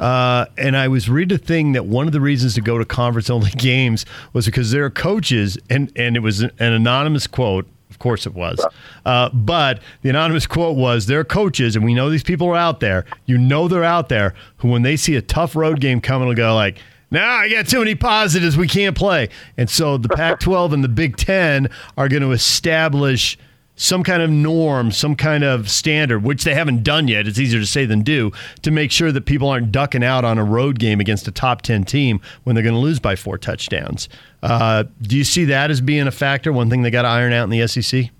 Uh, 0.00 0.46
and 0.56 0.76
I 0.76 0.88
was 0.88 1.08
reading 1.08 1.34
a 1.34 1.38
thing 1.38 1.72
that 1.72 1.86
one 1.86 2.06
of 2.06 2.12
the 2.12 2.20
reasons 2.20 2.54
to 2.54 2.60
go 2.60 2.78
to 2.78 2.84
conference 2.84 3.30
only 3.30 3.50
games 3.56 4.04
was 4.32 4.46
because 4.46 4.70
there 4.70 4.84
are 4.84 4.90
coaches, 4.90 5.58
and, 5.70 5.92
and 5.96 6.16
it 6.16 6.20
was 6.20 6.40
an 6.40 6.52
anonymous 6.58 7.26
quote. 7.26 7.66
Of 7.88 7.98
course 7.98 8.26
it 8.26 8.34
was. 8.34 8.64
Uh, 9.06 9.30
but 9.30 9.80
the 10.02 10.10
anonymous 10.10 10.46
quote 10.46 10.76
was 10.76 11.06
there 11.06 11.20
are 11.20 11.24
coaches, 11.24 11.76
and 11.76 11.84
we 11.84 11.94
know 11.94 12.10
these 12.10 12.22
people 12.22 12.48
are 12.48 12.56
out 12.56 12.80
there. 12.80 13.06
You 13.24 13.38
know 13.38 13.68
they're 13.68 13.84
out 13.84 14.08
there 14.10 14.34
who, 14.58 14.68
when 14.68 14.82
they 14.82 14.96
see 14.96 15.16
a 15.16 15.22
tough 15.22 15.56
road 15.56 15.80
game 15.80 16.00
coming, 16.00 16.28
will 16.28 16.34
go 16.34 16.54
like, 16.54 16.78
now 17.10 17.36
I 17.36 17.48
got 17.48 17.68
too 17.68 17.78
many 17.78 17.94
positives. 17.94 18.56
We 18.56 18.66
can't 18.68 18.96
play. 18.96 19.28
And 19.56 19.70
so 19.70 19.96
the 19.96 20.08
Pac 20.08 20.40
12 20.40 20.72
and 20.72 20.84
the 20.84 20.88
Big 20.88 21.16
Ten 21.16 21.68
are 21.96 22.08
going 22.08 22.22
to 22.22 22.32
establish 22.32 23.38
some 23.76 24.02
kind 24.02 24.22
of 24.22 24.30
norm, 24.30 24.90
some 24.90 25.14
kind 25.14 25.44
of 25.44 25.70
standard, 25.70 26.22
which 26.22 26.44
they 26.44 26.54
haven't 26.54 26.82
done 26.82 27.08
yet. 27.08 27.28
It's 27.28 27.38
easier 27.38 27.60
to 27.60 27.66
say 27.66 27.84
than 27.84 28.02
do, 28.02 28.32
to 28.62 28.70
make 28.70 28.90
sure 28.90 29.12
that 29.12 29.26
people 29.26 29.48
aren't 29.48 29.70
ducking 29.70 30.02
out 30.02 30.24
on 30.24 30.38
a 30.38 30.44
road 30.44 30.78
game 30.78 30.98
against 30.98 31.28
a 31.28 31.30
top 31.30 31.62
10 31.62 31.84
team 31.84 32.20
when 32.44 32.54
they're 32.54 32.64
going 32.64 32.74
to 32.74 32.80
lose 32.80 32.98
by 32.98 33.14
four 33.14 33.38
touchdowns. 33.38 34.08
Uh, 34.42 34.84
do 35.02 35.16
you 35.16 35.24
see 35.24 35.44
that 35.44 35.70
as 35.70 35.80
being 35.80 36.06
a 36.06 36.10
factor? 36.10 36.52
One 36.52 36.70
thing 36.70 36.82
they 36.82 36.90
got 36.90 37.02
to 37.02 37.08
iron 37.08 37.32
out 37.32 37.44
in 37.44 37.50
the 37.50 37.66
SEC? 37.68 38.10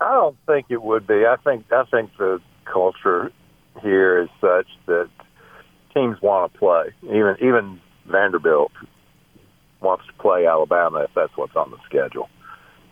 I 0.00 0.14
don't 0.14 0.36
think 0.46 0.66
it 0.70 0.82
would 0.82 1.06
be. 1.06 1.26
I 1.26 1.36
think 1.44 1.70
I 1.70 1.84
think 1.90 2.10
the 2.16 2.40
culture 2.64 3.30
here 3.82 4.22
is 4.22 4.28
such 4.40 4.66
that 4.86 5.10
teams 5.92 6.20
want 6.22 6.52
to 6.52 6.58
play. 6.58 6.92
Even 7.02 7.36
even 7.40 7.80
Vanderbilt 8.06 8.72
wants 9.80 10.06
to 10.06 10.12
play 10.14 10.46
Alabama 10.46 11.00
if 11.00 11.10
that's 11.14 11.36
what's 11.36 11.54
on 11.54 11.70
the 11.70 11.76
schedule. 11.84 12.30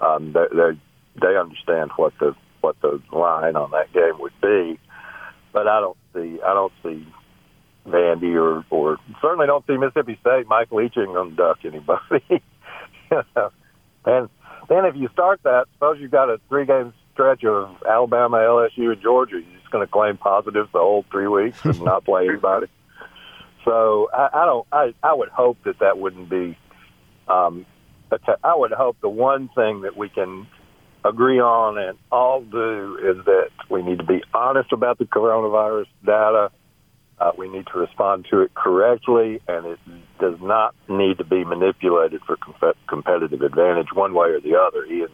Um, 0.00 0.32
they 0.32 0.44
they 0.52 0.78
they 1.20 1.36
understand 1.36 1.90
what 1.96 2.12
the 2.18 2.34
what 2.60 2.80
the 2.80 3.00
line 3.12 3.56
on 3.56 3.70
that 3.70 3.92
game 3.92 4.18
would 4.18 4.32
be, 4.42 4.78
but 5.52 5.68
I 5.68 5.80
don't 5.80 5.98
see 6.14 6.40
I 6.42 6.54
don't 6.54 6.72
see 6.82 7.06
Vandy 7.86 8.34
or 8.34 8.64
or 8.70 8.98
certainly 9.20 9.46
don't 9.46 9.66
see 9.66 9.76
Mississippi 9.76 10.18
State. 10.20 10.46
Mike 10.48 10.72
Leach 10.72 10.96
ain't 10.96 11.12
going 11.12 11.30
to 11.30 11.36
duck 11.36 11.58
anybody. 11.64 12.42
and 14.04 14.28
then 14.68 14.84
if 14.84 14.96
you 14.96 15.08
start 15.12 15.40
that, 15.44 15.66
suppose 15.74 15.98
you've 16.00 16.10
got 16.10 16.30
a 16.30 16.40
three 16.48 16.66
game 16.66 16.92
stretch 17.12 17.44
of 17.44 17.82
Alabama, 17.88 18.36
LSU, 18.36 18.92
and 18.92 19.02
Georgia. 19.02 19.40
You're 19.40 19.58
just 19.60 19.70
going 19.70 19.86
to 19.86 19.90
claim 19.90 20.16
positives 20.16 20.68
the 20.72 20.78
whole 20.78 21.04
three 21.10 21.26
weeks 21.26 21.64
and 21.64 21.82
not 21.82 22.04
play 22.04 22.28
anybody. 22.28 22.66
So 23.64 24.08
I, 24.14 24.30
I 24.32 24.46
don't. 24.46 24.66
I, 24.72 24.94
I 25.02 25.12
would 25.12 25.28
hope 25.28 25.58
that 25.64 25.80
that 25.80 25.98
wouldn't 25.98 26.30
be. 26.30 26.56
Um, 27.26 27.66
I 28.42 28.56
would 28.56 28.72
hope 28.72 28.96
the 29.02 29.10
one 29.10 29.50
thing 29.54 29.82
that 29.82 29.94
we 29.94 30.08
can 30.08 30.46
agree 31.08 31.40
on 31.40 31.78
and 31.78 31.98
all 32.10 32.42
do 32.42 32.98
is 33.02 33.24
that 33.24 33.50
we 33.68 33.82
need 33.82 33.98
to 33.98 34.04
be 34.04 34.22
honest 34.34 34.72
about 34.72 34.98
the 34.98 35.04
coronavirus 35.04 35.86
data. 36.04 36.50
Uh, 37.18 37.32
we 37.36 37.48
need 37.48 37.66
to 37.66 37.78
respond 37.78 38.26
to 38.30 38.42
it 38.42 38.54
correctly, 38.54 39.40
and 39.48 39.66
it 39.66 39.78
does 40.20 40.36
not 40.40 40.74
need 40.88 41.18
to 41.18 41.24
be 41.24 41.44
manipulated 41.44 42.22
for 42.22 42.36
com- 42.36 42.74
competitive 42.86 43.42
advantage 43.42 43.88
one 43.92 44.14
way 44.14 44.28
or 44.28 44.40
the 44.40 44.54
other. 44.54 44.84
Either, 44.84 45.12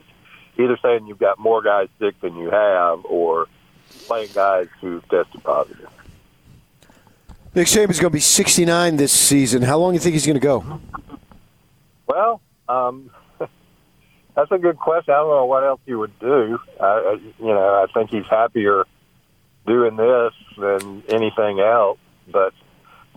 either 0.59 0.79
saying 0.83 1.07
you've 1.07 1.19
got 1.19 1.39
more 1.39 1.63
guys 1.63 1.89
sick 1.99 2.21
than 2.21 2.37
you 2.37 2.51
have, 2.51 3.05
or 3.07 3.47
playing 4.07 4.29
guys 4.35 4.67
who've 4.81 5.07
tested 5.09 5.43
positive. 5.43 5.89
Nick 7.55 7.69
Saban's 7.69 8.01
going 8.01 8.11
to 8.11 8.17
be 8.17 8.21
69 8.21 8.97
this 8.97 9.13
season. 9.13 9.63
How 9.63 9.79
long 9.79 9.93
do 9.93 9.95
you 9.95 10.01
think 10.01 10.15
he's 10.15 10.27
going 10.27 10.35
to 10.35 10.41
go? 10.41 10.81
Well, 12.07 12.43
um, 12.69 13.11
that's 14.35 14.51
a 14.51 14.59
good 14.59 14.79
question. 14.79 15.15
I 15.15 15.19
don't 15.19 15.31
know 15.31 15.47
what 15.47 15.65
else 15.65 15.81
he 15.87 15.95
would 15.95 16.19
do. 16.19 16.59
I, 16.81 17.19
you 17.39 17.47
know, 17.47 17.85
I 17.85 17.87
think 17.93 18.11
he's 18.11 18.27
happier 18.29 18.85
doing 19.67 19.97
this 19.97 20.33
than 20.59 21.03
anything 21.09 21.61
else. 21.61 21.99
But 22.31 22.53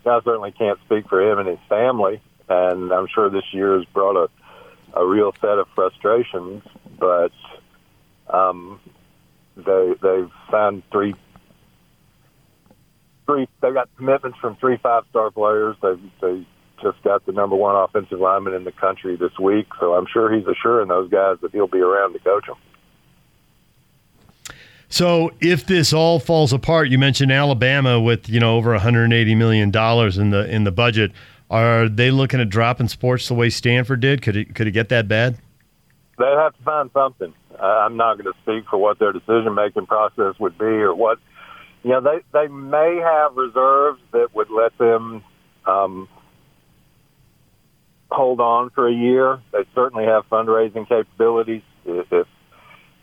I 0.06 0.20
certainly 0.24 0.52
can't 0.52 0.80
speak 0.86 1.08
for 1.10 1.22
him 1.22 1.40
and 1.40 1.48
his 1.48 1.60
family. 1.70 2.22
And 2.50 2.92
I'm 2.92 3.08
sure 3.08 3.30
this 3.30 3.54
year 3.54 3.78
has 3.78 3.86
brought 3.86 4.16
a 4.16 4.30
a 4.94 5.06
real 5.06 5.34
set 5.42 5.60
of 5.60 5.68
frustrations. 5.76 6.64
But 7.00 7.32
um, 8.30 8.80
they 9.56 9.94
they've 10.02 10.32
signed 10.52 10.84
three 10.92 11.16
three. 13.26 13.48
They 13.62 13.72
got 13.72 13.90
commitments 13.98 14.38
from 14.40 14.56
three 14.58 14.78
five 14.78 15.04
star 15.10 15.32
players. 15.32 15.76
They 15.82 15.96
they 16.22 16.48
just 16.82 17.02
got 17.04 17.26
the 17.26 17.32
number 17.32 17.56
one 17.56 17.76
offensive 17.76 18.20
lineman 18.20 18.54
in 18.54 18.64
the 18.64 18.72
country 18.72 19.16
this 19.16 19.38
week, 19.40 19.68
so 19.80 19.94
I'm 19.94 20.06
sure 20.12 20.34
he's 20.34 20.48
assuring 20.48 20.88
those 20.88 21.10
guys 21.10 21.38
that 21.42 21.52
he'll 21.52 21.68
be 21.68 21.80
around 21.80 22.14
to 22.14 22.20
coach 22.20 22.46
them. 22.46 22.58
So 24.90 25.32
if 25.42 25.66
this 25.66 25.92
all 25.92 26.20
falls 26.20 26.54
apart, 26.54 26.90
you 26.90 26.98
mentioned 26.98 27.32
Alabama 27.32 28.00
with 28.00 28.30
you 28.30 28.40
know 28.40 28.56
over 28.56 28.72
180 28.72 29.36
million 29.36 29.70
dollars 29.72 30.18
in 30.18 30.30
the 30.30 30.50
in 30.50 30.64
the 30.64 30.72
budget. 30.72 31.12
Are 31.50 31.88
they 31.88 32.12
looking 32.12 32.42
at 32.42 32.50
dropping 32.50 32.90
sports 32.90 33.28
the 33.28 33.34
way 33.34 33.50
Stanford 33.50 34.00
did? 34.02 34.22
Could 34.22 34.36
it 34.36 34.56
could 34.56 34.68
it 34.68 34.72
get 34.72 34.90
that 34.90 35.08
bad? 35.08 35.38
They'd 36.18 36.26
have 36.26 36.56
to 36.56 36.64
find 36.64 36.90
something. 36.94 37.34
I'm 37.60 37.98
not 37.98 38.18
going 38.18 38.32
to 38.32 38.40
speak 38.42 38.70
for 38.70 38.78
what 38.78 39.00
their 39.00 39.12
decision 39.12 39.56
making 39.56 39.88
process 39.88 40.40
would 40.40 40.58
be 40.58 40.66
or 40.66 40.94
what 40.94 41.20
you 41.84 41.92
know, 41.92 42.02
they 42.02 42.20
they 42.34 42.48
may 42.48 43.00
have 43.02 43.36
reserves 43.36 44.02
that 44.12 44.34
would 44.34 44.50
let 44.50 44.78
them 44.78 45.24
um, 45.66 46.10
hold 48.10 48.40
on 48.40 48.70
for 48.72 48.88
a 48.88 48.94
year. 48.94 49.40
They 49.52 49.66
certainly 49.76 50.06
have 50.06 50.30
fundraising 50.30 50.88
capabilities 50.88 51.64
if, 51.86 52.12
if 52.12 52.28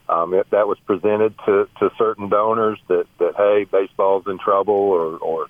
um, 0.08 0.34
if 0.34 0.48
that 0.50 0.68
was 0.68 0.78
presented 0.84 1.34
to, 1.46 1.66
to 1.78 1.90
certain 1.96 2.28
donors 2.28 2.78
that, 2.88 3.06
that 3.18 3.32
hey, 3.36 3.64
baseball's 3.64 4.24
in 4.26 4.38
trouble 4.38 4.74
or, 4.74 5.16
or 5.16 5.46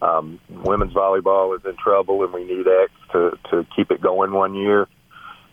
um, 0.00 0.40
women's 0.48 0.92
volleyball 0.92 1.56
is 1.56 1.62
in 1.64 1.76
trouble 1.76 2.22
and 2.22 2.32
we 2.32 2.44
need 2.44 2.66
X 2.68 2.92
to, 3.12 3.32
to 3.50 3.66
keep 3.74 3.90
it 3.90 4.00
going 4.00 4.32
one 4.32 4.54
year. 4.54 4.86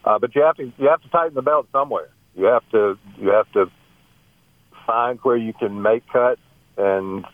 Uh, 0.05 0.19
but 0.19 0.35
you 0.35 0.43
have 0.43 0.55
to 0.55 0.71
you 0.77 0.87
have 0.87 1.01
to 1.01 1.09
tighten 1.09 1.33
the 1.33 1.41
belt 1.41 1.67
somewhere. 1.71 2.09
You 2.35 2.45
have 2.45 2.63
to 2.71 2.97
you 3.17 3.29
have 3.29 3.51
to 3.53 3.65
find 4.85 5.19
where 5.23 5.35
you 5.35 5.53
can 5.53 5.81
make 5.81 6.07
cuts 6.07 6.39
and 6.77 7.25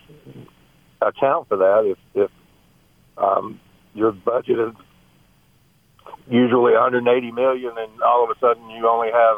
account 1.00 1.48
for 1.48 1.58
that. 1.58 1.82
If 1.84 1.98
if 2.14 2.30
um, 3.18 3.60
your 3.92 4.12
budget 4.12 4.58
is 4.58 4.74
usually 6.28 6.72
180 6.72 7.32
million, 7.32 7.72
and 7.76 8.02
all 8.02 8.24
of 8.24 8.30
a 8.36 8.38
sudden 8.40 8.68
you 8.70 8.88
only 8.88 9.10
have, 9.12 9.36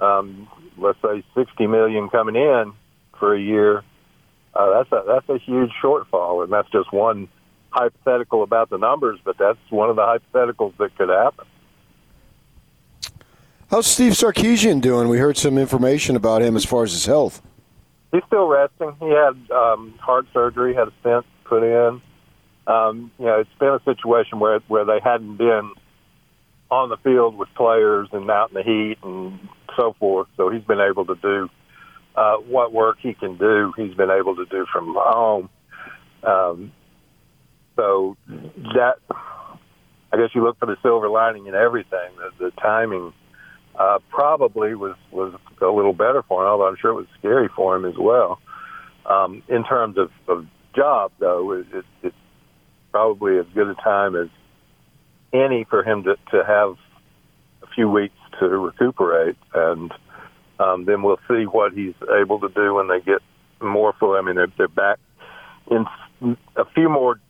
um, 0.00 0.48
let's 0.76 0.98
say, 1.02 1.24
60 1.34 1.66
million 1.66 2.08
coming 2.08 2.36
in 2.36 2.72
for 3.18 3.34
a 3.34 3.40
year, 3.40 3.82
uh, 4.54 4.70
that's 4.70 4.92
a 4.92 5.04
that's 5.06 5.28
a 5.28 5.38
huge 5.38 5.70
shortfall, 5.82 6.42
and 6.42 6.52
that's 6.52 6.70
just 6.70 6.92
one 6.92 7.28
hypothetical 7.70 8.42
about 8.42 8.70
the 8.70 8.78
numbers, 8.78 9.18
but 9.24 9.36
that's 9.38 9.58
one 9.70 9.90
of 9.90 9.96
the 9.96 10.02
hypotheticals 10.02 10.76
that 10.78 10.96
could 10.96 11.10
happen. 11.10 11.44
How's 13.70 13.86
Steve 13.86 14.12
Sarkisian 14.12 14.80
doing? 14.80 15.08
We 15.08 15.18
heard 15.18 15.36
some 15.36 15.58
information 15.58 16.16
about 16.16 16.40
him 16.40 16.56
as 16.56 16.64
far 16.64 16.84
as 16.84 16.92
his 16.92 17.04
health 17.04 17.42
he's 18.16 18.22
still 18.26 18.46
resting. 18.46 18.94
He 19.00 19.08
had 19.08 19.50
um, 19.50 19.94
heart 20.00 20.26
surgery, 20.32 20.74
had 20.74 20.88
a 20.88 20.92
stent 21.00 21.26
put 21.44 21.62
in. 21.62 22.00
Um, 22.66 23.10
you 23.18 23.26
know, 23.26 23.40
it's 23.40 23.58
been 23.58 23.68
a 23.68 23.80
situation 23.84 24.40
where 24.40 24.60
where 24.68 24.84
they 24.84 24.98
hadn't 25.02 25.36
been 25.36 25.72
on 26.70 26.88
the 26.88 26.96
field 26.98 27.36
with 27.36 27.48
players 27.54 28.08
and 28.12 28.28
out 28.30 28.50
in 28.50 28.54
the 28.54 28.62
heat 28.62 28.98
and 29.02 29.38
so 29.76 29.94
forth. 29.98 30.28
So 30.36 30.50
he's 30.50 30.64
been 30.64 30.80
able 30.80 31.06
to 31.06 31.14
do 31.14 31.48
uh, 32.16 32.36
what 32.38 32.72
work 32.72 32.98
he 33.00 33.14
can 33.14 33.36
do. 33.36 33.72
He's 33.76 33.94
been 33.94 34.10
able 34.10 34.34
to 34.36 34.46
do 34.46 34.66
from 34.72 34.94
home. 34.96 35.48
Um, 36.22 36.72
so 37.76 38.16
that 38.26 38.94
I 40.12 40.16
guess 40.16 40.30
you 40.34 40.42
look 40.42 40.58
for 40.58 40.66
the 40.66 40.76
silver 40.82 41.08
lining 41.08 41.46
in 41.46 41.54
everything. 41.54 42.10
The, 42.16 42.46
the 42.46 42.50
timing 42.52 43.12
uh, 43.78 43.98
probably 44.08 44.74
was 44.74 44.96
was 45.10 45.34
a 45.60 45.66
little 45.66 45.92
better 45.92 46.22
for 46.22 46.42
him, 46.42 46.48
although 46.48 46.66
I'm 46.68 46.76
sure 46.80 46.90
it 46.90 46.94
was 46.94 47.06
scary 47.18 47.48
for 47.54 47.76
him 47.76 47.84
as 47.84 47.96
well. 47.98 48.40
Um, 49.04 49.42
in 49.48 49.62
terms 49.62 49.98
of, 49.98 50.10
of 50.26 50.46
job, 50.74 51.12
though, 51.20 51.52
it, 51.52 51.66
it, 51.72 51.84
it's 52.02 52.16
probably 52.96 53.36
as 53.36 53.44
good 53.52 53.68
a 53.68 53.74
time 53.74 54.16
as 54.16 54.28
any 55.30 55.64
for 55.68 55.84
him 55.84 56.02
to, 56.04 56.16
to 56.30 56.42
have 56.46 56.76
a 57.62 57.66
few 57.74 57.90
weeks 57.90 58.14
to 58.40 58.48
recuperate, 58.48 59.36
and 59.52 59.92
um, 60.58 60.86
then 60.86 61.02
we'll 61.02 61.20
see 61.28 61.44
what 61.44 61.74
he's 61.74 61.92
able 62.18 62.40
to 62.40 62.48
do 62.48 62.72
when 62.72 62.88
they 62.88 63.00
get 63.00 63.18
more 63.60 63.92
full. 64.00 64.16
I 64.16 64.22
mean, 64.22 64.36
they're, 64.36 64.52
they're 64.56 64.68
back 64.68 64.98
in 65.70 65.84
a 66.56 66.64
few 66.74 66.88
more 66.88 67.20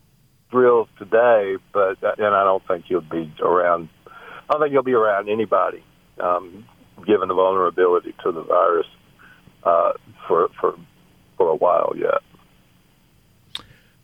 drills 0.53 0.87
today, 1.01 1.57
but 1.73 1.99
and 2.01 2.33
I 2.33 2.45
don't 2.45 2.65
think 2.69 2.85
he'll 2.85 3.01
be 3.01 3.35
around. 3.41 3.89
I 4.07 4.53
don't 4.53 4.61
think 4.61 4.71
he'll 4.71 4.85
be 4.85 4.93
around 4.93 5.29
anybody 5.29 5.83
um, 6.23 6.65
given 7.05 7.27
the 7.27 7.35
vulnerability 7.35 8.15
to 8.23 8.31
the 8.31 8.43
virus 8.43 8.87
uh, 9.65 9.95
for 10.29 10.49
for 10.61 10.79
for 11.37 11.49
a 11.49 11.57
while 11.57 11.93
yet. 11.97 12.23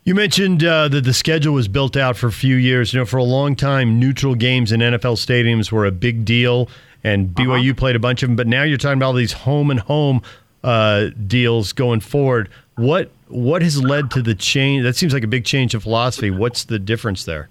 You 0.04 0.16
mentioned 0.16 0.64
uh, 0.64 0.88
that 0.88 1.04
the 1.04 1.14
schedule 1.14 1.54
was 1.54 1.68
built 1.68 1.96
out 1.96 2.16
for 2.16 2.26
a 2.26 2.32
few 2.32 2.56
years. 2.56 2.92
You 2.92 3.00
know, 3.00 3.06
for 3.06 3.18
a 3.18 3.24
long 3.24 3.54
time, 3.54 4.00
neutral 4.00 4.34
games 4.34 4.72
in 4.72 4.80
NFL 4.80 5.16
stadiums 5.16 5.70
were 5.70 5.86
a 5.86 5.92
big 5.92 6.24
deal, 6.24 6.68
and 7.04 7.28
BYU 7.28 7.70
uh-huh. 7.70 7.78
played 7.78 7.96
a 7.96 8.00
bunch 8.00 8.24
of 8.24 8.28
them. 8.28 8.34
But 8.36 8.48
now 8.48 8.64
you're 8.64 8.78
talking 8.78 8.98
about 8.98 9.06
all 9.06 9.12
these 9.12 9.32
home 9.32 9.70
and 9.70 9.78
home 9.78 10.22
uh, 10.64 11.10
deals 11.26 11.72
going 11.72 12.00
forward. 12.00 12.48
What 12.74 13.12
what 13.28 13.62
has 13.62 13.80
led 13.80 14.10
to 14.12 14.22
the 14.22 14.34
change? 14.34 14.82
That 14.82 14.96
seems 14.96 15.14
like 15.14 15.22
a 15.22 15.28
big 15.28 15.44
change 15.44 15.72
of 15.72 15.84
philosophy. 15.84 16.32
What's 16.32 16.64
the 16.64 16.80
difference 16.80 17.24
there? 17.24 17.48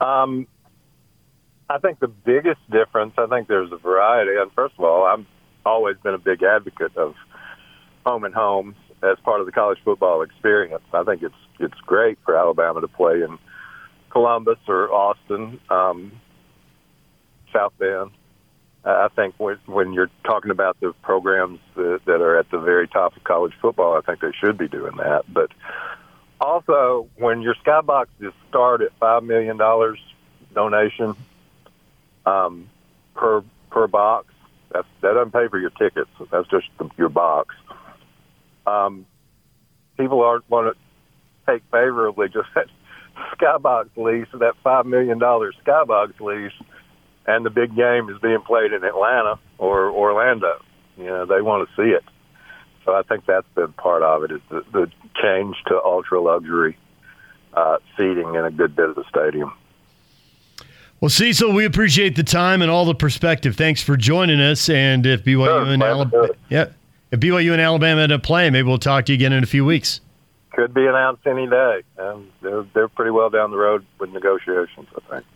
Um, 0.00 0.46
I 1.68 1.78
think 1.78 1.98
the 1.98 2.08
biggest 2.08 2.60
difference. 2.70 3.14
I 3.18 3.26
think 3.26 3.48
there's 3.48 3.72
a 3.72 3.78
variety. 3.78 4.40
And 4.40 4.52
first 4.52 4.74
of 4.78 4.84
all, 4.84 5.06
I've 5.06 5.26
always 5.66 5.96
been 6.04 6.14
a 6.14 6.18
big 6.18 6.44
advocate 6.44 6.96
of 6.96 7.16
home 8.06 8.22
and 8.22 8.34
home 8.34 8.76
as 9.02 9.18
part 9.24 9.40
of 9.40 9.46
the 9.46 9.52
college 9.52 9.78
football 9.84 10.22
experience. 10.22 10.82
I 10.92 11.04
think 11.04 11.22
it's 11.22 11.34
it's 11.58 11.78
great 11.86 12.18
for 12.24 12.36
Alabama 12.36 12.80
to 12.80 12.88
play 12.88 13.22
in 13.22 13.38
Columbus 14.10 14.58
or 14.66 14.92
Austin, 14.92 15.60
um, 15.70 16.12
South 17.52 17.72
Bend. 17.78 18.10
I 18.82 19.08
think 19.14 19.34
when, 19.36 19.58
when 19.66 19.92
you're 19.92 20.10
talking 20.24 20.50
about 20.50 20.80
the 20.80 20.94
programs 21.02 21.60
that, 21.76 22.00
that 22.06 22.22
are 22.22 22.38
at 22.38 22.50
the 22.50 22.58
very 22.58 22.88
top 22.88 23.14
of 23.14 23.22
college 23.24 23.52
football, 23.60 23.94
I 23.94 24.00
think 24.00 24.20
they 24.20 24.32
should 24.32 24.56
be 24.56 24.68
doing 24.68 24.96
that. 24.96 25.24
But 25.28 25.50
also, 26.40 27.06
when 27.16 27.42
your 27.42 27.54
skyboxes 27.56 28.32
start 28.48 28.80
at 28.80 28.92
five 28.98 29.22
million 29.22 29.58
dollars 29.58 29.98
donation 30.54 31.14
um, 32.24 32.70
per 33.14 33.44
per 33.70 33.86
box, 33.86 34.32
that's, 34.72 34.88
that 35.02 35.12
doesn't 35.12 35.32
pay 35.32 35.48
for 35.48 35.58
your 35.58 35.70
tickets. 35.70 36.10
That's 36.30 36.48
just 36.48 36.66
the, 36.78 36.88
your 36.96 37.10
box. 37.10 37.54
Um, 38.66 39.06
people 39.96 40.22
aren't 40.22 40.48
going 40.50 40.72
to 40.72 40.78
take 41.46 41.62
favorably 41.70 42.28
just 42.28 42.48
that 42.54 42.66
skybox 43.38 43.88
lease, 43.96 44.28
that 44.34 44.54
five 44.62 44.86
million 44.86 45.18
dollar 45.18 45.52
skybox 45.64 46.20
lease 46.20 46.52
and 47.26 47.44
the 47.44 47.50
big 47.50 47.74
game 47.76 48.08
is 48.08 48.18
being 48.20 48.40
played 48.40 48.72
in 48.72 48.84
Atlanta 48.84 49.38
or 49.58 49.90
Orlando. 49.90 50.62
You 50.96 51.06
know, 51.06 51.26
they 51.26 51.40
want 51.40 51.68
to 51.68 51.76
see 51.76 51.90
it. 51.90 52.04
So 52.84 52.94
I 52.94 53.02
think 53.02 53.26
that's 53.26 53.46
been 53.54 53.72
part 53.74 54.02
of 54.02 54.24
it 54.24 54.32
is 54.32 54.40
the, 54.48 54.64
the 54.72 54.90
change 55.22 55.56
to 55.66 55.80
ultra 55.82 56.20
luxury 56.20 56.76
uh, 57.54 57.78
seating 57.96 58.34
in 58.34 58.44
a 58.44 58.50
good 58.50 58.74
bit 58.74 58.88
of 58.88 58.96
the 58.96 59.04
stadium. 59.08 59.52
Well, 61.00 61.08
Cecil, 61.08 61.52
we 61.52 61.64
appreciate 61.64 62.16
the 62.16 62.22
time 62.22 62.62
and 62.62 62.70
all 62.70 62.84
the 62.84 62.94
perspective. 62.94 63.56
Thanks 63.56 63.82
for 63.82 63.96
joining 63.96 64.40
us. 64.40 64.68
And 64.68 65.06
if 65.06 65.24
BYU 65.24 65.46
sure, 65.46 65.64
and 65.64 65.82
Alabama, 65.82 66.28
yeah, 66.48 66.66
if 67.10 67.20
BYU 67.20 67.52
and 67.52 67.60
Alabama 67.60 68.02
end 68.02 68.12
up 68.12 68.22
playing, 68.22 68.52
maybe 68.52 68.68
we'll 68.68 68.78
talk 68.78 69.06
to 69.06 69.12
you 69.12 69.16
again 69.16 69.32
in 69.32 69.42
a 69.42 69.46
few 69.46 69.64
weeks. 69.64 70.00
Could 70.52 70.74
be 70.74 70.86
announced 70.86 71.26
any 71.26 71.46
day. 71.46 71.82
And 71.98 72.30
they're, 72.42 72.64
they're 72.74 72.88
pretty 72.88 73.10
well 73.10 73.30
down 73.30 73.50
the 73.50 73.56
road 73.56 73.84
with 73.98 74.10
negotiations, 74.10 74.88
I 74.96 75.14
think. 75.14 75.26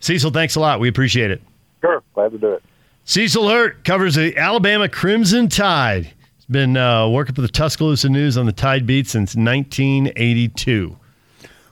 Cecil, 0.00 0.30
thanks 0.30 0.56
a 0.56 0.60
lot. 0.60 0.80
We 0.80 0.88
appreciate 0.88 1.30
it. 1.30 1.42
Sure, 1.80 2.02
glad 2.14 2.32
to 2.32 2.38
do 2.38 2.52
it. 2.52 2.62
Cecil 3.04 3.48
Hurt 3.48 3.84
covers 3.84 4.14
the 4.14 4.36
Alabama 4.36 4.88
Crimson 4.88 5.48
Tide. 5.48 6.12
He's 6.36 6.46
been 6.46 6.76
uh, 6.76 7.08
working 7.08 7.34
for 7.34 7.42
the 7.42 7.48
Tuscaloosa 7.48 8.08
News 8.08 8.36
on 8.38 8.46
the 8.46 8.52
Tide 8.52 8.86
beat 8.86 9.06
since 9.06 9.34
1982. 9.34 10.96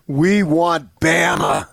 We 0.06 0.42
want 0.42 0.88
Bama. 1.00 1.66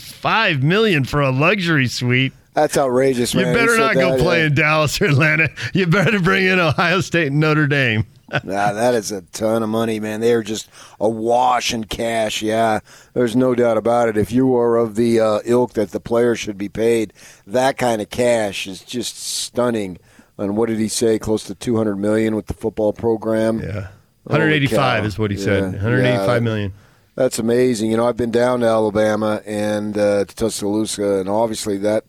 Five 0.00 0.62
million 0.62 1.04
for 1.04 1.20
a 1.20 1.30
luxury 1.30 1.86
suite. 1.86 2.32
That's 2.54 2.76
outrageous, 2.76 3.34
man. 3.34 3.48
You 3.48 3.54
better 3.54 3.78
not 3.78 3.94
go 3.94 4.18
play 4.18 4.40
yeah. 4.40 4.46
in 4.46 4.54
Dallas 4.54 5.00
or 5.00 5.06
Atlanta. 5.06 5.48
You 5.74 5.86
better 5.86 6.20
bring 6.20 6.46
in 6.46 6.58
Ohio 6.58 7.00
State 7.00 7.28
and 7.28 7.40
Notre 7.40 7.66
Dame. 7.66 8.06
nah, 8.44 8.72
that 8.72 8.94
is 8.94 9.12
a 9.12 9.22
ton 9.22 9.62
of 9.62 9.68
money, 9.68 10.00
man. 10.00 10.20
They 10.20 10.32
are 10.32 10.42
just 10.42 10.68
awash 10.98 11.72
in 11.72 11.84
cash. 11.84 12.42
Yeah, 12.42 12.80
there's 13.14 13.36
no 13.36 13.54
doubt 13.54 13.76
about 13.76 14.08
it. 14.08 14.16
If 14.16 14.32
you 14.32 14.56
are 14.56 14.76
of 14.76 14.94
the 14.94 15.20
uh, 15.20 15.40
ilk 15.44 15.74
that 15.74 15.90
the 15.90 16.00
player 16.00 16.34
should 16.34 16.56
be 16.56 16.68
paid, 16.68 17.12
that 17.46 17.76
kind 17.76 18.00
of 18.00 18.10
cash 18.10 18.66
is 18.66 18.82
just 18.82 19.18
stunning. 19.18 19.98
And 20.38 20.56
what 20.56 20.68
did 20.68 20.78
he 20.78 20.88
say? 20.88 21.18
Close 21.18 21.44
to 21.44 21.54
200 21.54 21.96
million 21.96 22.34
with 22.34 22.46
the 22.46 22.54
football 22.54 22.92
program. 22.92 23.60
Yeah, 23.60 23.88
185 24.24 25.04
is 25.04 25.18
what 25.18 25.30
he 25.30 25.36
yeah. 25.36 25.44
said. 25.44 25.62
185 25.72 26.28
yeah, 26.28 26.38
million. 26.40 26.72
That's 27.14 27.38
amazing. 27.38 27.90
You 27.90 27.98
know, 27.98 28.08
I've 28.08 28.16
been 28.16 28.30
down 28.30 28.60
to 28.60 28.66
Alabama 28.66 29.42
and 29.44 29.96
uh, 29.98 30.24
to 30.24 30.34
Tuscaloosa, 30.34 31.20
and 31.20 31.28
obviously 31.28 31.76
that 31.78 32.04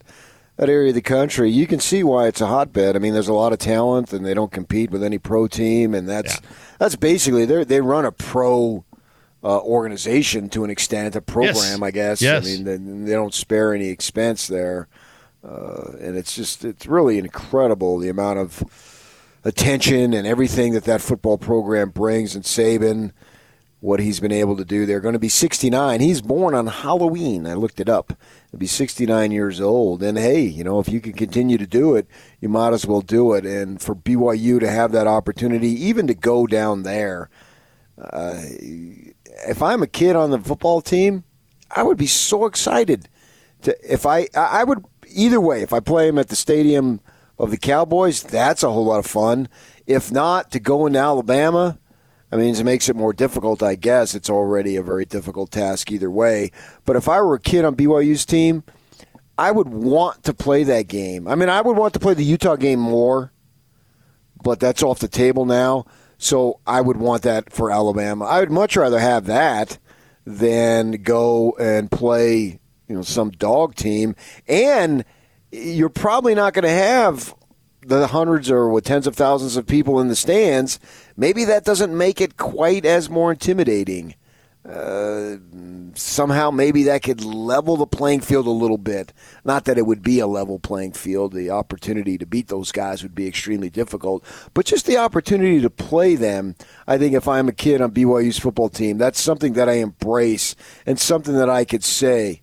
that 0.58 0.70
area 0.70 0.90
of 0.90 0.96
the 0.96 1.02
country, 1.02 1.50
you 1.50 1.66
can 1.66 1.80
see 1.80 2.04
why 2.04 2.28
it's 2.28 2.42
a 2.42 2.48
hotbed. 2.48 2.96
I 2.96 3.00
mean, 3.00 3.14
there's 3.14 3.28
a 3.28 3.34
lot 3.34 3.54
of 3.54 3.60
talent, 3.60 4.14
and 4.14 4.26
they 4.26 4.34
don't 4.34 4.52
compete 4.52 4.92
with 4.92 5.04
any 5.04 5.18
pro 5.18 5.48
team, 5.48 5.94
and 5.94 6.08
that's 6.08 6.36
yeah. 6.36 6.50
that's 6.80 6.96
basically 6.96 7.46
they 7.46 7.64
they 7.64 7.82
run 7.82 8.06
a 8.06 8.12
pro 8.12 8.86
uh, 9.44 9.60
organization 9.60 10.50
to 10.50 10.64
an 10.64 10.70
extent, 10.70 11.16
a 11.16 11.22
program, 11.22 11.56
yes. 11.56 11.82
I 11.82 11.92
guess. 11.92 12.22
Yes. 12.22 12.46
I 12.46 12.48
mean, 12.48 12.64
they, 12.64 12.78
they, 12.78 13.12
don't 13.12 13.34
spare 13.34 13.74
any 13.74 13.90
expense 13.90 14.48
there, 14.48 14.88
uh, 15.44 15.92
and 16.00 16.16
it's 16.16 16.36
just 16.36 16.64
it's 16.64 16.86
really 16.86 17.18
incredible 17.18 17.98
the 17.98 18.10
amount 18.10 18.40
of 18.40 18.64
attention 19.44 20.14
and 20.14 20.26
everything 20.26 20.74
that 20.74 20.86
that 20.86 21.02
football 21.02 21.38
program 21.38 21.90
brings, 21.90 22.36
and 22.36 22.44
Saban 22.44 23.12
what 23.84 24.00
he's 24.00 24.22
been 24.22 24.32
able 24.32 24.56
to 24.56 24.64
do. 24.64 24.86
They're 24.86 25.02
going 25.02 25.12
to 25.12 25.20
be 25.20 25.28
69. 25.28 26.00
He's 26.00 26.22
born 26.22 26.56
on 26.56 26.68
Halloween. 26.68 27.46
I 27.46 27.54
looked 27.56 27.82
it 27.82 27.90
up. 27.90 28.18
He'll 28.50 28.60
be 28.60 28.66
69 28.66 29.32
years 29.32 29.60
old. 29.60 30.02
And 30.02 30.18
hey, 30.18 30.40
you 30.40 30.64
know, 30.64 30.80
if 30.80 30.88
you 30.88 31.02
can 31.02 31.12
continue 31.12 31.58
to 31.58 31.68
do 31.68 31.94
it, 31.94 32.08
you 32.40 32.48
might 32.48 32.72
as 32.72 32.86
well 32.86 33.02
do 33.02 33.34
it. 33.34 33.46
And 33.46 33.82
for 33.82 33.94
BYU 33.94 34.62
to 34.62 34.72
have 34.72 34.94
that 34.94 35.06
opportunity, 35.06 35.68
even 35.68 36.08
to 36.08 36.14
go 36.14 36.48
down 36.48 36.84
there, 36.84 37.30
uh, 38.00 38.40
if 38.42 39.62
I'm 39.62 39.84
a 39.84 39.88
kid 39.88 40.16
on 40.16 40.32
the 40.32 40.40
football 40.40 40.80
team, 40.80 41.26
I 41.70 41.84
would 41.84 41.98
be 41.98 42.08
so 42.08 42.46
excited. 42.46 43.10
To 43.64 43.76
if 43.84 44.06
I 44.06 44.30
I 44.34 44.64
would 44.64 44.86
either 45.14 45.42
way 45.42 45.62
if 45.62 45.74
I 45.74 45.82
play 45.82 46.08
him 46.08 46.18
at 46.18 46.30
the 46.30 46.38
stadium 46.38 47.02
of 47.38 47.52
the 47.52 47.58
Cowboys, 47.58 48.24
that's 48.24 48.64
a 48.64 48.72
whole 48.72 48.86
lot 48.86 49.00
of 49.00 49.06
fun. 49.06 49.50
If 49.86 50.10
not, 50.10 50.52
to 50.52 50.62
go 50.62 50.86
into 50.86 51.00
Alabama 51.00 51.80
I 52.34 52.36
mean, 52.36 52.56
it 52.56 52.64
makes 52.64 52.90
it 52.90 52.96
more 52.96 53.14
difficult, 53.14 53.62
I 53.62 53.76
guess. 53.76 54.16
It's 54.16 54.28
already 54.28 54.76
a 54.76 54.82
very 54.82 55.06
difficult 55.06 55.52
task 55.52 55.92
either 55.92 56.10
way. 56.10 56.52
But 56.84 56.96
if 56.96 57.08
I 57.08 57.22
were 57.22 57.36
a 57.36 57.40
kid 57.40 57.64
on 57.64 57.76
BYU's 57.76 58.26
team, 58.26 58.64
I 59.38 59.52
would 59.52 59.68
want 59.68 60.24
to 60.24 60.34
play 60.34 60.64
that 60.64 60.88
game. 60.88 61.28
I 61.28 61.36
mean, 61.36 61.50
I 61.50 61.62
would 61.62 61.78
want 61.78 61.94
to 61.94 62.00
play 62.00 62.16
the 62.16 62.24
Utah 62.24 62.56
game 62.56 62.80
more, 62.80 63.32
but 64.44 64.60
that's 64.60 64.82
off 64.82 64.98
the 64.98 65.08
table 65.08 65.46
now. 65.46 65.86
So 66.18 66.60
I 66.66 66.82
would 66.82 66.98
want 66.98 67.22
that 67.22 67.54
for 67.54 67.70
Alabama. 67.70 68.26
I 68.26 68.40
would 68.40 68.50
much 68.50 68.76
rather 68.76 69.00
have 69.00 69.26
that 69.28 69.78
than 70.26 71.04
go 71.04 71.56
and 71.60 71.92
play, 71.92 72.60
you 72.88 72.96
know, 72.96 73.04
some 73.04 73.30
dog 73.30 73.76
team. 73.76 74.16
And 74.48 75.06
you're 75.52 75.90
probably 75.90 76.34
not 76.34 76.56
going 76.56 76.64
to 76.64 76.70
have 76.70 77.36
the 77.86 78.08
hundreds 78.08 78.50
or 78.50 78.82
tens 78.82 79.06
of 79.06 79.16
thousands 79.16 79.56
of 79.56 79.68
people 79.68 80.00
in 80.00 80.08
the 80.08 80.16
stands, 80.16 80.80
maybe 81.16 81.46
that 81.46 81.66
doesn't 81.66 81.96
make 81.96 82.22
it 82.22 82.38
quite 82.38 82.86
as 82.86 83.10
more 83.10 83.32
intimidating. 83.32 84.16
Uh, 84.68 85.36
somehow, 85.94 86.50
maybe 86.50 86.84
that 86.84 87.04
could 87.04 87.24
level 87.24 87.76
the 87.76 87.86
playing 87.86 88.22
field 88.22 88.48
a 88.48 88.52
little 88.52 88.78
bit. 88.78 89.12
Not 89.44 89.66
that 89.66 89.78
it 89.78 89.86
would 89.86 90.02
be 90.02 90.20
a 90.20 90.28
level 90.28 90.58
playing 90.58 90.94
field. 90.94 91.34
The 91.34 91.50
opportunity 91.50 92.18
to 92.18 92.26
beat 92.26 92.48
those 92.48 92.72
guys 92.72 93.04
would 93.04 93.14
be 93.14 93.28
extremely 93.28 93.70
difficult, 93.70 94.24
but 94.54 94.66
just 94.66 94.86
the 94.86 94.98
opportunity 94.98 95.60
to 95.60 95.70
play 95.70 96.16
them. 96.16 96.56
I 96.88 96.98
think 96.98 97.14
if 97.14 97.28
I'm 97.28 97.50
a 97.50 97.54
kid 97.54 97.82
on 97.82 97.92
BYU's 97.92 98.40
football 98.40 98.70
team, 98.70 98.98
that's 98.98 99.20
something 99.20 99.54
that 99.54 99.68
I 99.68 99.74
embrace 99.74 100.56
and 100.86 100.98
something 100.98 101.36
that 101.36 101.50
I 101.50 101.66
could 101.66 101.84
say. 101.84 102.42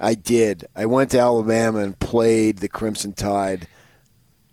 I 0.00 0.14
did. 0.14 0.64
I 0.74 0.86
went 0.86 1.10
to 1.10 1.18
Alabama 1.18 1.80
and 1.80 1.98
played 1.98 2.58
the 2.58 2.68
Crimson 2.68 3.12
Tide 3.12 3.66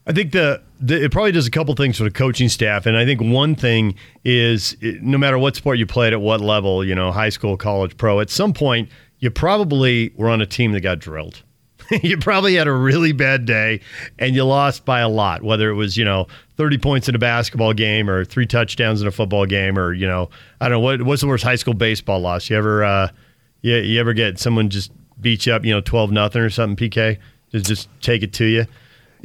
I 0.07 0.11
think 0.11 0.33
the, 0.33 0.61
it 0.87 1.11
probably 1.11 1.31
does 1.31 1.47
a 1.47 1.51
couple 1.51 1.73
things 1.75 1.97
for 1.97 2.03
the 2.03 2.11
coaching 2.11 2.49
staff, 2.49 2.85
and 2.85 2.97
I 2.97 3.05
think 3.05 3.21
one 3.21 3.55
thing 3.55 3.95
is 4.23 4.75
no 4.81 5.17
matter 5.17 5.37
what 5.37 5.55
sport 5.55 5.77
you 5.77 5.85
played 5.85 6.13
at 6.13 6.21
what 6.21 6.41
level, 6.41 6.83
you 6.83 6.95
know, 6.95 7.11
high 7.11 7.29
school, 7.29 7.57
college, 7.57 7.95
pro, 7.97 8.19
at 8.19 8.29
some 8.29 8.53
point 8.53 8.89
you 9.19 9.31
probably 9.31 10.13
were 10.15 10.29
on 10.29 10.41
a 10.41 10.45
team 10.45 10.71
that 10.73 10.81
got 10.81 10.99
drilled. 10.99 11.41
you 12.03 12.17
probably 12.17 12.55
had 12.55 12.67
a 12.67 12.71
really 12.71 13.11
bad 13.11 13.45
day 13.45 13.79
and 14.19 14.35
you 14.35 14.43
lost 14.43 14.85
by 14.85 14.99
a 14.99 15.09
lot, 15.09 15.43
whether 15.43 15.69
it 15.69 15.75
was, 15.75 15.97
you 15.97 16.05
know, 16.05 16.27
30 16.57 16.77
points 16.79 17.09
in 17.09 17.15
a 17.15 17.19
basketball 17.19 17.73
game 17.73 18.09
or 18.09 18.25
three 18.25 18.45
touchdowns 18.45 19.01
in 19.01 19.07
a 19.07 19.11
football 19.11 19.45
game 19.45 19.77
or, 19.77 19.93
you 19.93 20.07
know, 20.07 20.29
I 20.59 20.69
don't 20.69 20.77
know, 20.77 20.79
what, 20.79 21.01
what's 21.03 21.21
the 21.21 21.27
worst 21.27 21.43
high 21.43 21.55
school 21.55 21.73
baseball 21.73 22.19
loss? 22.19 22.49
You 22.49 22.57
ever, 22.57 22.83
uh, 22.83 23.09
you, 23.61 23.75
you 23.77 23.99
ever 23.99 24.13
get 24.13 24.39
someone 24.39 24.69
just 24.69 24.91
beat 25.21 25.45
you 25.45 25.53
up, 25.53 25.63
you 25.63 25.73
know, 25.73 25.81
12 25.81 26.11
nothing 26.11 26.41
or 26.41 26.49
something, 26.49 26.89
PK? 26.89 27.17
Just, 27.51 27.65
just 27.65 27.89
take 28.01 28.23
it 28.23 28.33
to 28.33 28.45
you? 28.45 28.65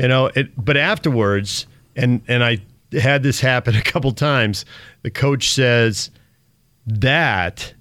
You 0.01 0.09
know, 0.09 0.27
it, 0.35 0.49
but 0.57 0.79
afterwards, 0.79 1.67
and 1.95 2.23
and 2.27 2.43
I 2.43 2.59
had 2.99 3.23
this 3.23 3.39
happen 3.41 3.75
a 3.77 3.83
couple 3.83 4.11
times. 4.13 4.65
The 5.03 5.11
coach 5.11 5.51
says 5.51 6.11
that 6.87 7.75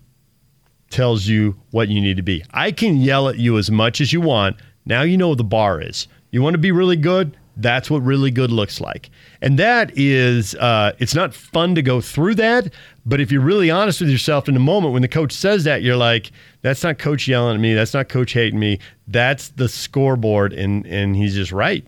tells 0.89 1.27
you 1.27 1.55
what 1.71 1.87
you 1.87 2.01
need 2.01 2.17
to 2.17 2.23
be. 2.23 2.43
I 2.51 2.71
can 2.71 2.97
yell 2.97 3.29
at 3.29 3.37
you 3.37 3.57
as 3.57 3.71
much 3.71 4.01
as 4.01 4.11
you 4.11 4.19
want. 4.19 4.57
Now 4.85 5.03
you 5.03 5.17
know 5.17 5.29
what 5.29 5.37
the 5.37 5.43
bar 5.45 5.81
is. 5.81 6.07
You 6.31 6.41
want 6.41 6.55
to 6.55 6.59
be 6.59 6.71
really 6.71 6.97
good. 6.97 7.37
That's 7.55 7.89
what 7.89 7.99
really 7.99 8.31
good 8.31 8.51
looks 8.51 8.81
like. 8.81 9.09
And 9.41 9.59
that 9.59 9.91
is, 9.97 10.55
uh, 10.55 10.93
it's 10.99 11.13
not 11.13 11.33
fun 11.33 11.75
to 11.75 11.81
go 11.81 12.01
through 12.01 12.35
that. 12.35 12.73
But 13.05 13.19
if 13.19 13.31
you're 13.31 13.41
really 13.41 13.69
honest 13.69 13.99
with 13.99 14.09
yourself 14.09 14.47
in 14.47 14.53
the 14.53 14.59
moment 14.59 14.93
when 14.93 15.01
the 15.01 15.09
coach 15.09 15.33
says 15.33 15.65
that, 15.65 15.83
you're 15.83 15.97
like, 15.97 16.31
that's 16.61 16.83
not 16.83 16.97
coach 16.99 17.27
yelling 17.27 17.55
at 17.55 17.61
me. 17.61 17.73
That's 17.73 17.93
not 17.93 18.09
coach 18.09 18.31
hating 18.31 18.59
me. 18.59 18.79
That's 19.07 19.49
the 19.49 19.67
scoreboard. 19.67 20.53
And, 20.53 20.85
and 20.87 21.15
he's 21.15 21.35
just 21.35 21.51
right. 21.51 21.85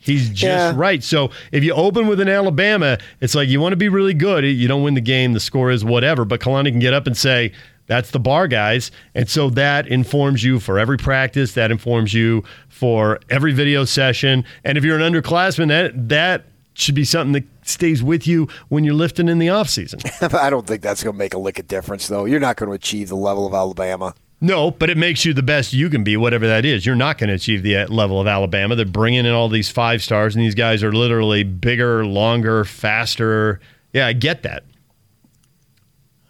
He's 0.00 0.28
just 0.30 0.42
Yeah. 0.42 0.72
right. 0.74 1.02
So 1.04 1.30
if 1.52 1.62
you 1.62 1.72
open 1.72 2.06
with 2.06 2.20
an 2.20 2.28
Alabama, 2.28 2.98
it's 3.20 3.34
like 3.34 3.48
you 3.48 3.60
want 3.60 3.72
to 3.72 3.76
be 3.76 3.88
really 3.88 4.14
good. 4.14 4.44
You 4.44 4.66
don't 4.66 4.82
win 4.82 4.94
the 4.94 5.00
game, 5.00 5.34
the 5.34 5.40
score 5.40 5.70
is 5.70 5.84
whatever. 5.84 6.24
But 6.24 6.40
Kalani 6.40 6.70
can 6.70 6.80
get 6.80 6.94
up 6.94 7.06
and 7.06 7.16
say, 7.16 7.52
that's 7.86 8.12
the 8.12 8.20
bar, 8.20 8.46
guys. 8.48 8.90
And 9.14 9.28
so 9.28 9.50
that 9.50 9.88
informs 9.88 10.44
you 10.44 10.60
for 10.60 10.78
every 10.78 10.96
practice, 10.96 11.54
that 11.54 11.70
informs 11.70 12.14
you 12.14 12.44
for 12.68 13.18
every 13.28 13.52
video 13.52 13.84
session. 13.84 14.44
And 14.64 14.78
if 14.78 14.84
you're 14.84 14.98
an 14.98 15.12
underclassman, 15.12 15.68
that 15.68 16.08
that 16.08 16.44
should 16.74 16.94
be 16.94 17.04
something 17.04 17.32
that 17.32 17.44
stays 17.68 18.02
with 18.02 18.26
you 18.28 18.48
when 18.68 18.84
you're 18.84 18.94
lifting 18.94 19.28
in 19.28 19.38
the 19.40 19.48
offseason. 19.48 20.00
I 20.34 20.50
don't 20.50 20.66
think 20.66 20.82
that's 20.82 21.02
going 21.02 21.14
to 21.14 21.18
make 21.18 21.34
a 21.34 21.38
lick 21.38 21.58
of 21.58 21.66
difference, 21.66 22.06
though. 22.08 22.24
You're 22.24 22.40
not 22.40 22.56
going 22.56 22.68
to 22.70 22.74
achieve 22.74 23.08
the 23.08 23.16
level 23.16 23.44
of 23.46 23.52
Alabama. 23.52 24.14
No, 24.40 24.70
but 24.70 24.88
it 24.88 24.96
makes 24.96 25.24
you 25.24 25.34
the 25.34 25.42
best 25.42 25.74
you 25.74 25.90
can 25.90 26.02
be, 26.02 26.16
whatever 26.16 26.46
that 26.46 26.64
is. 26.64 26.86
You're 26.86 26.96
not 26.96 27.18
going 27.18 27.28
to 27.28 27.34
achieve 27.34 27.62
the 27.62 27.76
uh, 27.76 27.88
level 27.88 28.20
of 28.20 28.26
Alabama. 28.26 28.74
They're 28.74 28.86
bringing 28.86 29.26
in 29.26 29.32
all 29.32 29.50
these 29.50 29.68
five 29.68 30.02
stars, 30.02 30.34
and 30.34 30.42
these 30.42 30.54
guys 30.54 30.82
are 30.82 30.92
literally 30.92 31.44
bigger, 31.44 32.06
longer, 32.06 32.64
faster. 32.64 33.60
Yeah, 33.92 34.06
I 34.06 34.14
get 34.14 34.42
that. 34.44 34.64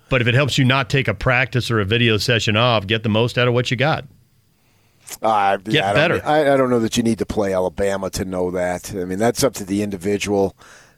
But 0.09 0.21
if 0.21 0.27
it 0.27 0.35
helps 0.35 0.59
you 0.59 0.65
not 0.65 0.91
take 0.91 1.07
a 1.07 1.15
practice 1.15 1.71
or 1.71 1.79
a 1.79 1.85
video 1.85 2.17
session 2.17 2.57
off, 2.57 2.87
get 2.87 3.05
the 3.05 3.09
most 3.09 3.39
out 3.39 3.47
of 3.47 3.55
what 3.55 3.71
you 3.71 3.77
got. 3.77 4.07
Uh, 5.23 5.57
Get 5.57 5.85
I 5.85 5.93
better. 5.93 6.23
I, 6.25 6.53
I 6.53 6.57
don't 6.57 6.71
know 6.71 6.81
that 6.81 6.97
you 6.97 7.03
need 7.03 7.19
to 7.19 7.27
play 7.27 7.53
Alabama 7.53 8.11
to 8.11 8.25
know 8.25 8.51
that. 8.53 8.93
I 8.95 9.05
mean, 9.05 9.19
that's 9.19 9.43
up 9.43 9.55
to 9.55 9.65
the 9.65 9.83
individual. 9.83 10.57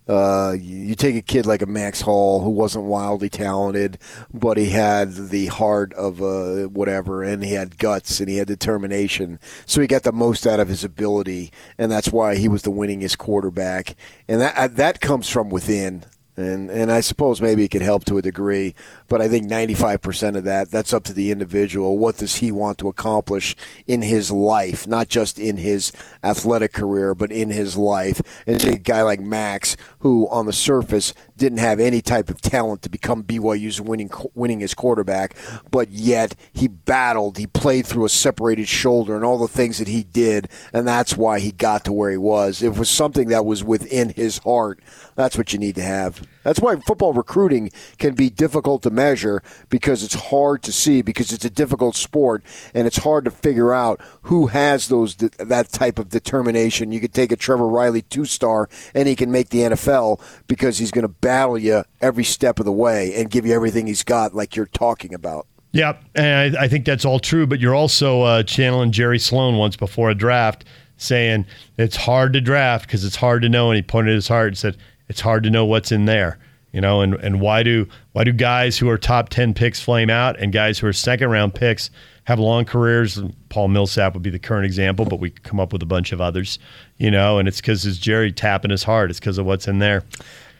Uh, 0.09 0.57
you 0.59 0.95
take 0.95 1.15
a 1.15 1.23
kid 1.23 1.47
like 1.47 1.63
a 1.63 1.67
Max 1.67 2.01
Hall 2.01 2.41
who 2.41 2.51
wasn't 2.51 2.85
wildly 2.85 3.29
talented, 3.29 3.99
but 4.33 4.57
he 4.57 4.71
had 4.71 5.15
the 5.15 5.47
heart 5.47 5.93
of 5.95 6.21
uh, 6.21 6.69
whatever, 6.69 7.23
and 7.23 7.45
he 7.45 7.53
had 7.53 7.79
guts 7.79 8.19
and 8.19 8.29
he 8.29 8.37
had 8.37 8.49
determination. 8.49 9.39
So 9.65 9.81
he 9.81 9.87
got 9.87 10.03
the 10.03 10.13
most 10.13 10.47
out 10.47 10.61
of 10.61 10.69
his 10.69 10.83
ability, 10.83 11.53
and 11.79 11.91
that's 11.91 12.11
why 12.11 12.37
he 12.37 12.49
was 12.49 12.63
the 12.63 12.73
winningest 12.73 13.19
quarterback. 13.19 13.95
And 14.27 14.41
that 14.41 14.57
uh, 14.57 14.69
that 14.69 15.01
comes 15.01 15.29
from 15.29 15.51
within. 15.51 16.05
And 16.35 16.71
and 16.71 16.91
I 16.91 17.01
suppose 17.01 17.43
maybe 17.43 17.65
it 17.65 17.71
could 17.71 17.83
help 17.83 18.07
to 18.07 18.17
a 18.17 18.23
degree, 18.23 18.75
but 19.07 19.21
I 19.21 19.29
think 19.29 19.51
95% 19.51 20.37
of 20.37 20.45
that 20.45 20.71
that's 20.71 20.95
up 20.95 21.05
to 21.05 21.13
the 21.13 21.31
individual. 21.31 21.99
What 21.99 22.17
does 22.17 22.37
he 22.37 22.51
want 22.51 22.79
to 22.79 22.89
accomplish 22.89 23.55
in 23.87 24.01
his 24.01 24.31
life, 24.31 24.87
not 24.87 25.09
just 25.09 25.39
in 25.39 25.59
his 25.59 25.93
athletic 26.25 26.73
career, 26.73 27.15
but 27.15 27.31
in 27.31 27.51
his 27.51 27.77
life? 27.77 28.23
And 28.47 28.65
a 28.65 28.79
guy 28.79 29.03
like 29.03 29.21
Max, 29.21 29.77
who 29.99 30.27
on 30.31 30.47
the 30.47 30.55
surface 30.55 31.13
didn't 31.37 31.59
have 31.59 31.81
any 31.81 32.01
type 32.01 32.31
of 32.31 32.41
talent 32.41 32.83
to 32.83 32.89
become 32.89 33.25
BYU's 33.25 33.81
winning 33.81 34.09
winningest 34.09 34.77
quarterback, 34.77 35.37
but 35.71 35.91
yet 35.91 36.35
he 36.53 36.69
battled, 36.69 37.39
he 37.39 37.47
played 37.47 37.87
through 37.87 38.05
a 38.05 38.11
separated 38.11 38.69
shoulder 38.69 39.17
and 39.17 39.25
all 39.25 39.39
the 39.39 39.49
things 39.49 39.79
that 39.79 39.89
he 39.89 40.03
did, 40.05 40.49
and 40.73 40.87
that's 40.87 41.17
why 41.17 41.41
he 41.41 41.53
got 41.53 41.85
to 41.85 41.93
where 41.93 42.11
he 42.11 42.17
was. 42.17 42.63
It 42.63 42.77
was 42.77 42.89
something 42.89 43.29
that 43.29 43.45
was 43.45 43.65
within 43.65 44.11
his 44.11 44.39
heart. 44.39 44.81
That's 45.15 45.37
what 45.37 45.53
you 45.53 45.59
need 45.59 45.75
to 45.77 45.83
have. 45.83 46.23
That's 46.43 46.61
why 46.61 46.77
football 46.77 47.13
recruiting 47.13 47.71
can 47.99 48.15
be 48.15 48.31
difficult 48.31 48.83
to 48.83 48.91
measure 48.91 49.43
because 49.69 50.03
it's 50.03 50.15
hard 50.15 50.63
to 50.63 50.73
see 50.73 51.03
because 51.03 51.33
it's 51.33 51.45
a 51.45 51.51
difficult 51.51 51.97
sport 51.97 52.43
and 52.75 52.87
it's 52.87 52.99
hard 52.99 53.25
to 53.25 53.31
figure 53.31 53.73
out 53.73 54.01
who 54.23 54.49
has 54.49 54.89
those 54.89 55.17
that 55.17 55.69
type 55.71 55.99
of 55.99 56.09
determination. 56.09 56.93
You 56.93 57.01
could 57.01 57.15
take 57.15 57.33
a 57.33 57.37
Trevor 57.37 57.69
Riley 57.69 58.03
two-star 58.03 58.69
and 58.95 59.09
he 59.09 59.17
can 59.17 59.31
make 59.31 59.51
the 59.51 59.61
NFL 59.61 60.21
because 60.47 60.79
he's 60.79 60.91
going 60.91 61.03
to 61.03 61.09
battle 61.09 61.59
you 61.59 61.85
every 62.01 62.25
step 62.25 62.59
of 62.59 62.65
the 62.65 62.73
way 62.73 63.15
and 63.15 63.31
give 63.31 63.47
you 63.47 63.55
everything 63.55 63.87
he's 63.87 64.03
got 64.03 64.35
like 64.35 64.57
you're 64.57 64.67
talking 64.67 65.15
about. 65.15 65.47
Yeah, 65.73 65.97
and 66.15 66.57
I, 66.57 66.65
I 66.65 66.69
think 66.69 66.85
that's 66.85 67.05
all 67.05 67.19
true. 67.19 67.47
But 67.47 67.61
you're 67.61 67.75
also 67.75 68.23
uh, 68.23 68.43
channeling 68.43 68.93
Jerry 68.93 69.19
Sloan 69.19 69.57
once 69.57 69.75
before 69.75 70.11
a 70.11 70.15
draft, 70.15 70.65
saying 70.99 71.47
it's 71.79 71.97
hard 71.97 72.35
to 72.35 72.41
draft 72.41 72.87
because 72.87 73.05
it's 73.05 73.17
hard 73.17 73.43
to 73.43 73.49
know. 73.49 73.71
And 73.71 73.77
he 73.77 73.83
pointed 73.83 74.15
his 74.15 74.29
heart 74.29 74.49
and 74.49 74.59
said 74.59 74.77
it's 75.13 75.21
hard 75.21 75.43
to 75.43 75.51
know 75.51 75.67
what's 75.67 75.93
in 75.93 76.07
there. 76.07 76.39
You 76.73 76.81
know, 76.81 77.03
and, 77.03 77.13
and 77.17 77.39
why 77.39 77.63
do 77.63 77.87
why 78.13 78.25
do 78.25 78.33
guys 78.33 78.79
who 78.79 78.89
are 78.89 78.97
top 78.97 79.29
ten 79.29 79.53
picks 79.53 79.79
flame 79.79 80.09
out 80.09 80.41
and 80.41 80.55
guys 80.55 80.79
who 80.79 80.87
are 80.87 80.93
second 80.95 81.29
round 81.29 81.55
picks 81.55 81.91
have 82.25 82.39
long 82.39 82.65
careers? 82.65 83.21
Paul 83.51 83.69
Millsap 83.69 84.15
would 84.15 84.23
be 84.23 84.31
the 84.31 84.39
current 84.39 84.65
example, 84.65 85.05
but 85.05 85.21
we 85.21 85.29
could 85.29 85.43
come 85.43 85.61
up 85.61 85.71
with 85.71 85.83
a 85.83 85.87
bunch 85.87 86.13
of 86.13 86.23
others. 86.23 86.59
You 86.97 87.11
know, 87.11 87.39
and 87.39 87.47
it's 87.47 87.61
because 87.61 87.85
it's 87.85 87.99
Jerry 87.99 88.33
tapping 88.33 88.71
his 88.71 88.85
heart. 88.85 89.11
It's 89.11 89.21
because 89.21 89.37
of 89.37 89.45
what's 89.45 89.69
in 89.69 89.81
there. 89.81 90.03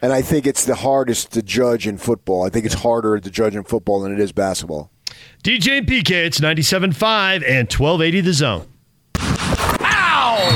And 0.03 0.13
I 0.13 0.21
think 0.21 0.47
it's 0.47 0.67
the 0.67 0.75
hardest 0.75 1.33
to 1.33 1.41
judge 1.41 1.87
in 1.87 1.97
football. 1.97 2.45
I 2.45 2.51
think 2.51 2.67
it's 2.67 2.75
harder 2.75 3.19
to 3.19 3.31
judge 3.31 3.57
in 3.57 3.65
football 3.65 4.01
than 4.01 4.13
it 4.13 4.21
is 4.21 4.33
basketball. 4.33 4.91
DJ 5.43 5.79
and 5.79 5.87
PK, 5.87 6.11
it's 6.11 6.41
97.5 6.41 7.37
and 7.37 7.73
1280 7.73 8.21
the 8.21 8.33
zone. 8.35 8.72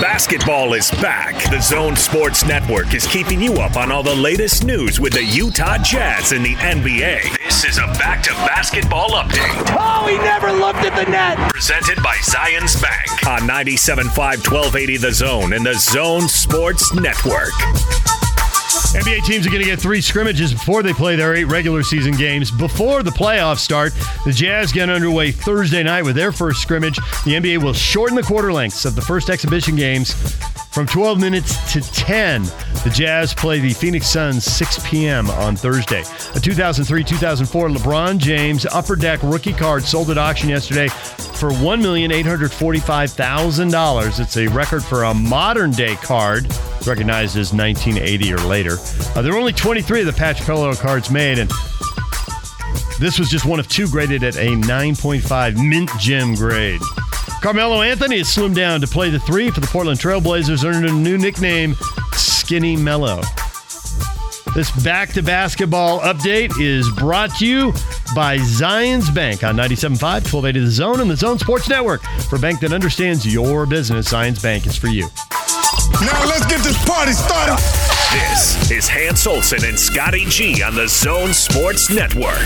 Basketball 0.00 0.72
is 0.72 0.90
back. 1.02 1.34
The 1.50 1.60
Zone 1.60 1.96
Sports 1.96 2.46
Network 2.46 2.94
is 2.94 3.06
keeping 3.06 3.42
you 3.42 3.54
up 3.56 3.76
on 3.76 3.92
all 3.92 4.02
the 4.02 4.14
latest 4.14 4.64
news 4.64 4.98
with 4.98 5.12
the 5.12 5.22
Utah 5.22 5.76
Jazz 5.76 6.32
and 6.32 6.42
the 6.42 6.54
NBA. 6.54 7.36
This 7.44 7.64
is 7.64 7.76
a 7.76 7.86
back 7.98 8.22
to 8.22 8.30
basketball 8.30 9.10
update. 9.10 9.76
Oh, 9.78 10.06
he 10.06 10.16
never 10.16 10.50
looked 10.50 10.78
at 10.78 10.96
the 10.96 11.10
net. 11.10 11.36
Presented 11.52 12.02
by 12.02 12.16
Zions 12.16 12.80
Bank 12.80 13.26
on 13.26 13.40
97.5 13.46 14.06
1280 14.16 14.96
The 14.96 15.12
Zone 15.12 15.52
and 15.52 15.66
the 15.66 15.74
Zone 15.74 16.26
Sports 16.26 16.94
Network. 16.94 17.52
NBA 18.66 19.24
teams 19.24 19.46
are 19.46 19.50
going 19.50 19.62
to 19.62 19.68
get 19.68 19.78
three 19.78 20.00
scrimmages 20.00 20.52
before 20.52 20.82
they 20.82 20.92
play 20.92 21.14
their 21.14 21.34
eight 21.34 21.44
regular 21.44 21.82
season 21.82 22.14
games. 22.14 22.50
Before 22.50 23.02
the 23.02 23.10
playoffs 23.10 23.58
start, 23.58 23.92
the 24.24 24.32
Jazz 24.32 24.72
get 24.72 24.90
underway 24.90 25.30
Thursday 25.30 25.82
night 25.82 26.02
with 26.02 26.16
their 26.16 26.32
first 26.32 26.62
scrimmage. 26.62 26.96
The 27.24 27.34
NBA 27.34 27.62
will 27.62 27.72
shorten 27.72 28.16
the 28.16 28.22
quarter 28.22 28.52
lengths 28.52 28.84
of 28.84 28.94
the 28.96 29.02
first 29.02 29.30
exhibition 29.30 29.76
games 29.76 30.14
from 30.76 30.86
12 30.86 31.18
minutes 31.18 31.72
to 31.72 31.80
10. 31.80 32.42
The 32.42 32.92
Jazz 32.94 33.32
play 33.32 33.60
the 33.60 33.72
Phoenix 33.72 34.10
Suns 34.10 34.44
6 34.44 34.86
p.m. 34.86 35.30
on 35.30 35.56
Thursday. 35.56 36.02
A 36.34 36.40
2003 36.40 37.02
2004 37.02 37.68
LeBron 37.70 38.18
James 38.18 38.66
Upper 38.66 38.94
Deck 38.94 39.22
rookie 39.22 39.54
card 39.54 39.84
sold 39.84 40.10
at 40.10 40.18
auction 40.18 40.50
yesterday 40.50 40.88
for 40.88 41.48
$1,845,000. 41.48 44.20
It's 44.20 44.36
a 44.36 44.48
record 44.48 44.84
for 44.84 45.04
a 45.04 45.14
modern 45.14 45.70
day 45.70 45.96
card, 45.96 46.46
recognized 46.86 47.38
as 47.38 47.54
1980 47.54 48.34
or 48.34 48.38
later. 48.40 48.76
Uh, 49.14 49.22
there 49.22 49.32
are 49.32 49.38
only 49.38 49.54
23 49.54 50.00
of 50.00 50.06
the 50.06 50.12
patch 50.12 50.42
parallel 50.42 50.74
cards 50.74 51.10
made, 51.10 51.38
and 51.38 51.50
this 53.00 53.18
was 53.18 53.30
just 53.30 53.46
one 53.46 53.60
of 53.60 53.68
two 53.68 53.88
graded 53.88 54.22
at 54.22 54.36
a 54.36 54.48
9.5 54.48 55.70
mint 55.70 55.88
gem 55.98 56.34
grade. 56.34 56.82
Carmelo 57.46 57.80
Anthony 57.80 58.18
has 58.18 58.26
slimmed 58.26 58.56
down 58.56 58.80
to 58.80 58.88
play 58.88 59.08
the 59.08 59.20
three 59.20 59.52
for 59.52 59.60
the 59.60 59.68
Portland 59.68 60.00
Trailblazers, 60.00 60.64
earning 60.64 60.90
a 60.90 60.92
new 60.92 61.16
nickname, 61.16 61.76
Skinny 62.14 62.74
Melo. 62.74 63.20
This 64.56 64.72
back 64.82 65.10
to 65.10 65.22
basketball 65.22 66.00
update 66.00 66.60
is 66.60 66.90
brought 66.96 67.36
to 67.36 67.46
you 67.46 67.72
by 68.16 68.38
Zions 68.38 69.14
Bank 69.14 69.44
on 69.44 69.54
97.5, 69.54 70.02
1280 70.02 70.58
The 70.58 70.70
Zone, 70.72 71.00
and 71.00 71.08
the 71.08 71.16
Zone 71.16 71.38
Sports 71.38 71.68
Network. 71.68 72.02
For 72.28 72.34
a 72.34 72.40
bank 72.40 72.58
that 72.62 72.72
understands 72.72 73.24
your 73.32 73.64
business, 73.64 74.12
Zions 74.12 74.42
Bank 74.42 74.66
is 74.66 74.76
for 74.76 74.88
you. 74.88 75.02
Now 76.00 76.26
let's 76.26 76.46
get 76.46 76.64
this 76.64 76.84
party 76.84 77.12
started. 77.12 77.85
This 78.20 78.70
is 78.70 78.88
Hans 78.88 79.26
Olsen 79.26 79.62
and 79.66 79.78
Scotty 79.78 80.24
G 80.24 80.62
on 80.62 80.74
the 80.74 80.88
Zone 80.88 81.34
Sports 81.34 81.90
Network. 81.90 82.42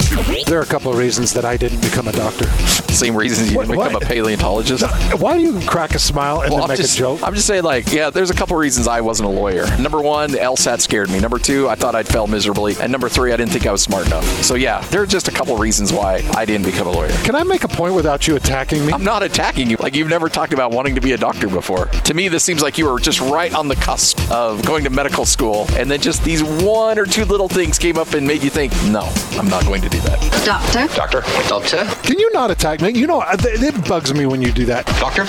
There 0.46 0.59
are 0.59 0.62
a 0.62 0.66
couple 0.66 0.90
of 0.90 0.98
reasons 0.98 1.33
that 1.35 1.44
I 1.44 1.56
didn't 1.56 1.80
become 1.80 2.09
a 2.09 2.12
doctor. 2.12 2.46
Same 2.92 3.14
reasons 3.16 3.52
you 3.52 3.56
What- 3.56 3.68
didn't 3.68 3.78
become 3.78 3.92
what? 3.94 4.02
a 4.02 4.06
paleontologist. 4.06 4.83
Why 5.20 5.35
do 5.37 5.40
you 5.44 5.61
crack 5.68 5.94
a 5.94 6.00
smile 6.00 6.40
and 6.40 6.50
Well, 6.52 6.62
then 6.62 6.70
make 6.70 6.78
just, 6.78 6.96
a 6.96 6.98
joke? 6.98 7.20
I'm 7.22 7.37
just 7.37 7.46
saying, 7.46 7.62
like, 7.62 7.92
yeah, 7.92 8.11
there's 8.11 8.30
a 8.30 8.35
couple 8.35 8.56
of 8.56 8.61
reasons 8.61 8.88
I 8.88 9.00
wasn't 9.00 9.28
a 9.28 9.33
lawyer. 9.33 9.64
Number 9.78 10.00
one, 10.00 10.33
the 10.33 10.38
LSAT 10.38 10.80
scared 10.80 11.09
me. 11.09 11.20
Number 11.20 11.38
two, 11.38 11.68
I 11.68 11.76
thought 11.76 11.94
I'd 11.94 12.09
fail 12.09 12.26
miserably. 12.26 12.76
And 12.80 12.90
number 12.90 13.09
three, 13.09 13.33
I 13.33 13.37
didn't 13.37 13.52
think 13.52 13.64
I 13.64 13.70
was 13.70 13.80
smart 13.80 14.06
enough. 14.06 14.24
So, 14.44 14.56
yeah, 14.56 14.80
there 14.90 15.02
are 15.02 15.06
just 15.06 15.28
a 15.28 15.30
couple 15.30 15.54
of 15.54 15.61
reasons 15.61 15.92
why 15.92 16.24
I 16.37 16.44
didn't 16.46 16.66
become 16.66 16.88
a 16.88 16.92
lawyer. 16.92 17.12
Can 17.22 17.37
I 17.37 17.44
make 17.44 17.62
a 17.62 17.68
point 17.68 17.94
without 17.94 18.26
you 18.26 18.35
attacking 18.35 18.85
me? 18.87 18.92
I'm 18.92 19.04
not 19.04 19.22
attacking 19.22 19.70
you. 19.70 19.76
Like, 19.78 19.94
you've 19.94 20.09
never 20.09 20.28
talked 20.28 20.52
about 20.52 20.72
wanting 20.72 20.96
to 20.96 21.00
be 21.00 21.12
a 21.12 21.16
doctor 21.18 21.46
before. 21.48 21.87
To 21.87 22.12
me, 22.12 22.26
this 22.26 22.42
seems 22.42 22.61
like 22.61 22.76
you 22.76 22.90
were 22.90 22.98
just 22.98 23.20
right 23.20 23.54
on 23.54 23.68
the 23.68 23.76
cusp 23.76 24.18
of 24.33 24.64
going 24.66 24.83
to 24.83 24.90
medical 24.90 25.24
school. 25.24 25.59
And 25.76 25.90
then 25.90 26.00
just 26.00 26.24
these 26.24 26.42
one 26.42 26.98
or 26.98 27.06
two 27.06 27.24
little 27.24 27.48
things 27.48 27.78
came 27.78 27.98
up 27.98 28.14
and 28.14 28.26
made 28.26 28.42
you 28.42 28.50
think, 28.50 28.72
no, 28.86 29.12
I'm 29.32 29.48
not 29.48 29.64
going 29.64 29.82
to 29.82 29.88
do 29.88 30.00
that. 30.00 30.20
Doctor? 30.44 30.86
Doctor? 30.94 31.20
Doctor? 31.48 31.84
Can 32.06 32.18
you 32.18 32.30
not 32.32 32.50
attack 32.50 32.80
me? 32.80 32.90
You 32.90 33.06
know, 33.06 33.22
it 33.22 33.44
it 33.44 33.88
bugs 33.88 34.12
me 34.12 34.26
when 34.26 34.42
you 34.42 34.52
do 34.52 34.64
that. 34.66 34.86
Doctor? 34.98 35.24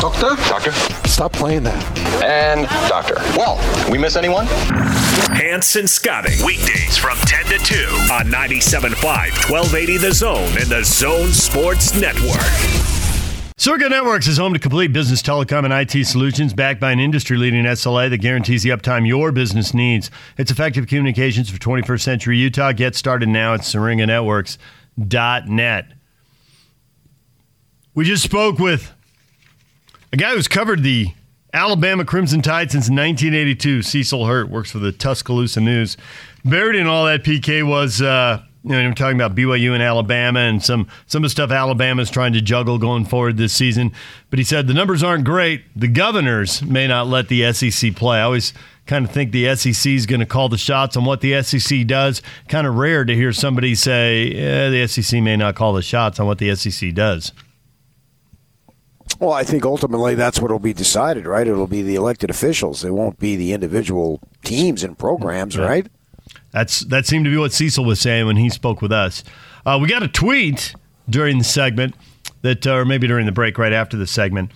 Doctor? 0.00 0.36
Doctor? 0.48 0.72
Stop 1.08 1.32
playing 1.32 1.62
that. 1.64 1.98
And 2.22 2.66
doctor. 2.88 3.14
Well, 3.36 3.58
we 3.90 3.98
miss 3.98 4.16
anyone? 4.16 4.46
Hanson 5.38 5.78
and 5.78 5.88
Scotty, 5.88 6.34
weekdays 6.44 6.96
from 6.96 7.16
10 7.18 7.44
to 7.46 7.58
2 7.58 7.74
on 8.12 8.26
97.5, 8.26 9.00
1280 9.48 9.96
The 9.98 10.12
Zone 10.12 10.58
and 10.58 10.66
the 10.66 10.82
Zone 10.82 11.28
Sports 11.28 11.94
Network. 11.94 12.97
Syringa 13.60 13.88
Networks 13.88 14.28
is 14.28 14.38
home 14.38 14.52
to 14.52 14.60
complete 14.60 14.92
business 14.92 15.20
telecom 15.20 15.64
and 15.64 15.74
IT 15.74 16.06
solutions 16.06 16.54
backed 16.54 16.80
by 16.80 16.92
an 16.92 17.00
industry 17.00 17.36
leading 17.36 17.64
SLA 17.64 18.08
that 18.08 18.18
guarantees 18.18 18.62
the 18.62 18.70
uptime 18.70 19.04
your 19.04 19.32
business 19.32 19.74
needs. 19.74 20.12
It's 20.36 20.52
effective 20.52 20.86
communications 20.86 21.50
for 21.50 21.58
21st 21.58 22.00
century 22.00 22.38
Utah. 22.38 22.70
Get 22.70 22.94
started 22.94 23.28
now 23.28 23.54
at 23.54 23.62
syringanetworks.net. 23.62 25.86
We 27.96 28.04
just 28.04 28.22
spoke 28.22 28.60
with 28.60 28.92
a 30.12 30.16
guy 30.16 30.34
who's 30.34 30.46
covered 30.46 30.84
the 30.84 31.08
Alabama 31.52 32.04
Crimson 32.04 32.42
Tide 32.42 32.70
since 32.70 32.84
1982. 32.84 33.82
Cecil 33.82 34.26
Hurt 34.26 34.50
works 34.50 34.70
for 34.70 34.78
the 34.78 34.92
Tuscaloosa 34.92 35.60
News. 35.60 35.96
Buried 36.44 36.76
in 36.76 36.86
all 36.86 37.06
that 37.06 37.24
PK 37.24 37.66
was, 37.66 38.00
uh, 38.00 38.40
you 38.64 38.70
know, 38.70 38.80
I'm 38.80 38.94
talking 38.94 39.16
about 39.16 39.34
BYU 39.36 39.72
and 39.72 39.82
Alabama 39.82 40.40
and 40.40 40.62
some 40.62 40.88
some 41.06 41.22
of 41.22 41.26
the 41.26 41.30
stuff 41.30 41.50
Alabama's 41.50 42.10
trying 42.10 42.32
to 42.32 42.40
juggle 42.40 42.78
going 42.78 43.04
forward 43.04 43.36
this 43.36 43.52
season. 43.52 43.92
But 44.30 44.38
he 44.38 44.44
said 44.44 44.66
the 44.66 44.74
numbers 44.74 45.02
aren't 45.02 45.24
great. 45.24 45.62
The 45.76 45.88
governors 45.88 46.62
may 46.62 46.86
not 46.86 47.06
let 47.06 47.28
the 47.28 47.52
SEC 47.52 47.94
play. 47.94 48.18
I 48.18 48.22
always 48.22 48.52
kind 48.86 49.04
of 49.04 49.12
think 49.12 49.32
the 49.32 49.54
SEC 49.54 49.92
is 49.92 50.06
going 50.06 50.20
to 50.20 50.26
call 50.26 50.48
the 50.48 50.58
shots 50.58 50.96
on 50.96 51.04
what 51.04 51.20
the 51.20 51.40
SEC 51.42 51.86
does. 51.86 52.20
Kind 52.48 52.66
of 52.66 52.74
rare 52.74 53.04
to 53.04 53.14
hear 53.14 53.32
somebody 53.32 53.74
say 53.74 54.32
eh, 54.32 54.70
the 54.70 54.88
SEC 54.88 55.22
may 55.22 55.36
not 55.36 55.54
call 55.54 55.72
the 55.72 55.82
shots 55.82 56.18
on 56.18 56.26
what 56.26 56.38
the 56.38 56.54
SEC 56.56 56.92
does. 56.94 57.32
Well, 59.20 59.32
I 59.32 59.42
think 59.42 59.64
ultimately 59.64 60.14
that's 60.14 60.40
what 60.40 60.50
will 60.50 60.58
be 60.58 60.72
decided, 60.72 61.26
right? 61.26 61.46
It'll 61.46 61.66
be 61.66 61.82
the 61.82 61.96
elected 61.96 62.30
officials. 62.30 62.84
It 62.84 62.92
won't 62.92 63.18
be 63.18 63.34
the 63.36 63.52
individual 63.52 64.20
teams 64.44 64.84
and 64.84 64.96
programs, 64.96 65.58
right? 65.58 65.86
That's 66.50 66.80
that 66.80 67.06
seemed 67.06 67.24
to 67.26 67.30
be 67.30 67.36
what 67.36 67.52
Cecil 67.52 67.84
was 67.84 68.00
saying 68.00 68.26
when 68.26 68.36
he 68.36 68.48
spoke 68.48 68.80
with 68.80 68.92
us. 68.92 69.22
Uh, 69.66 69.78
we 69.80 69.88
got 69.88 70.02
a 70.02 70.08
tweet 70.08 70.74
during 71.08 71.38
the 71.38 71.44
segment 71.44 71.94
that, 72.42 72.66
uh, 72.66 72.74
or 72.74 72.84
maybe 72.84 73.06
during 73.06 73.26
the 73.26 73.32
break 73.32 73.58
right 73.58 73.72
after 73.72 73.96
the 73.96 74.06
segment, 74.06 74.50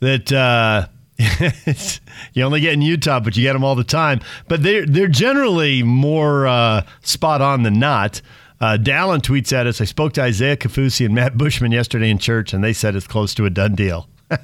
that 0.00 0.32
uh, 0.32 0.86
you 2.32 2.42
only 2.42 2.60
get 2.60 2.72
in 2.74 2.82
Utah, 2.82 3.20
but 3.20 3.36
you 3.36 3.42
get 3.42 3.52
them 3.52 3.64
all 3.64 3.74
the 3.74 3.84
time. 3.84 4.20
But 4.48 4.62
they're 4.62 4.86
they're 4.86 5.08
generally 5.08 5.82
more 5.82 6.46
uh, 6.46 6.84
spot 7.02 7.40
on 7.40 7.62
than 7.62 7.78
not. 7.78 8.20
Uh, 8.60 8.78
Dallin 8.80 9.20
tweets 9.20 9.52
at 9.52 9.66
us. 9.66 9.80
I 9.80 9.84
spoke 9.84 10.14
to 10.14 10.22
Isaiah 10.22 10.56
Kaufusi 10.56 11.04
and 11.04 11.14
Matt 11.14 11.36
Bushman 11.36 11.72
yesterday 11.72 12.10
in 12.10 12.18
church, 12.18 12.54
and 12.54 12.64
they 12.64 12.72
said 12.72 12.96
it's 12.96 13.06
close 13.06 13.34
to 13.34 13.44
a 13.44 13.50
done 13.50 13.74
deal. 13.74 14.08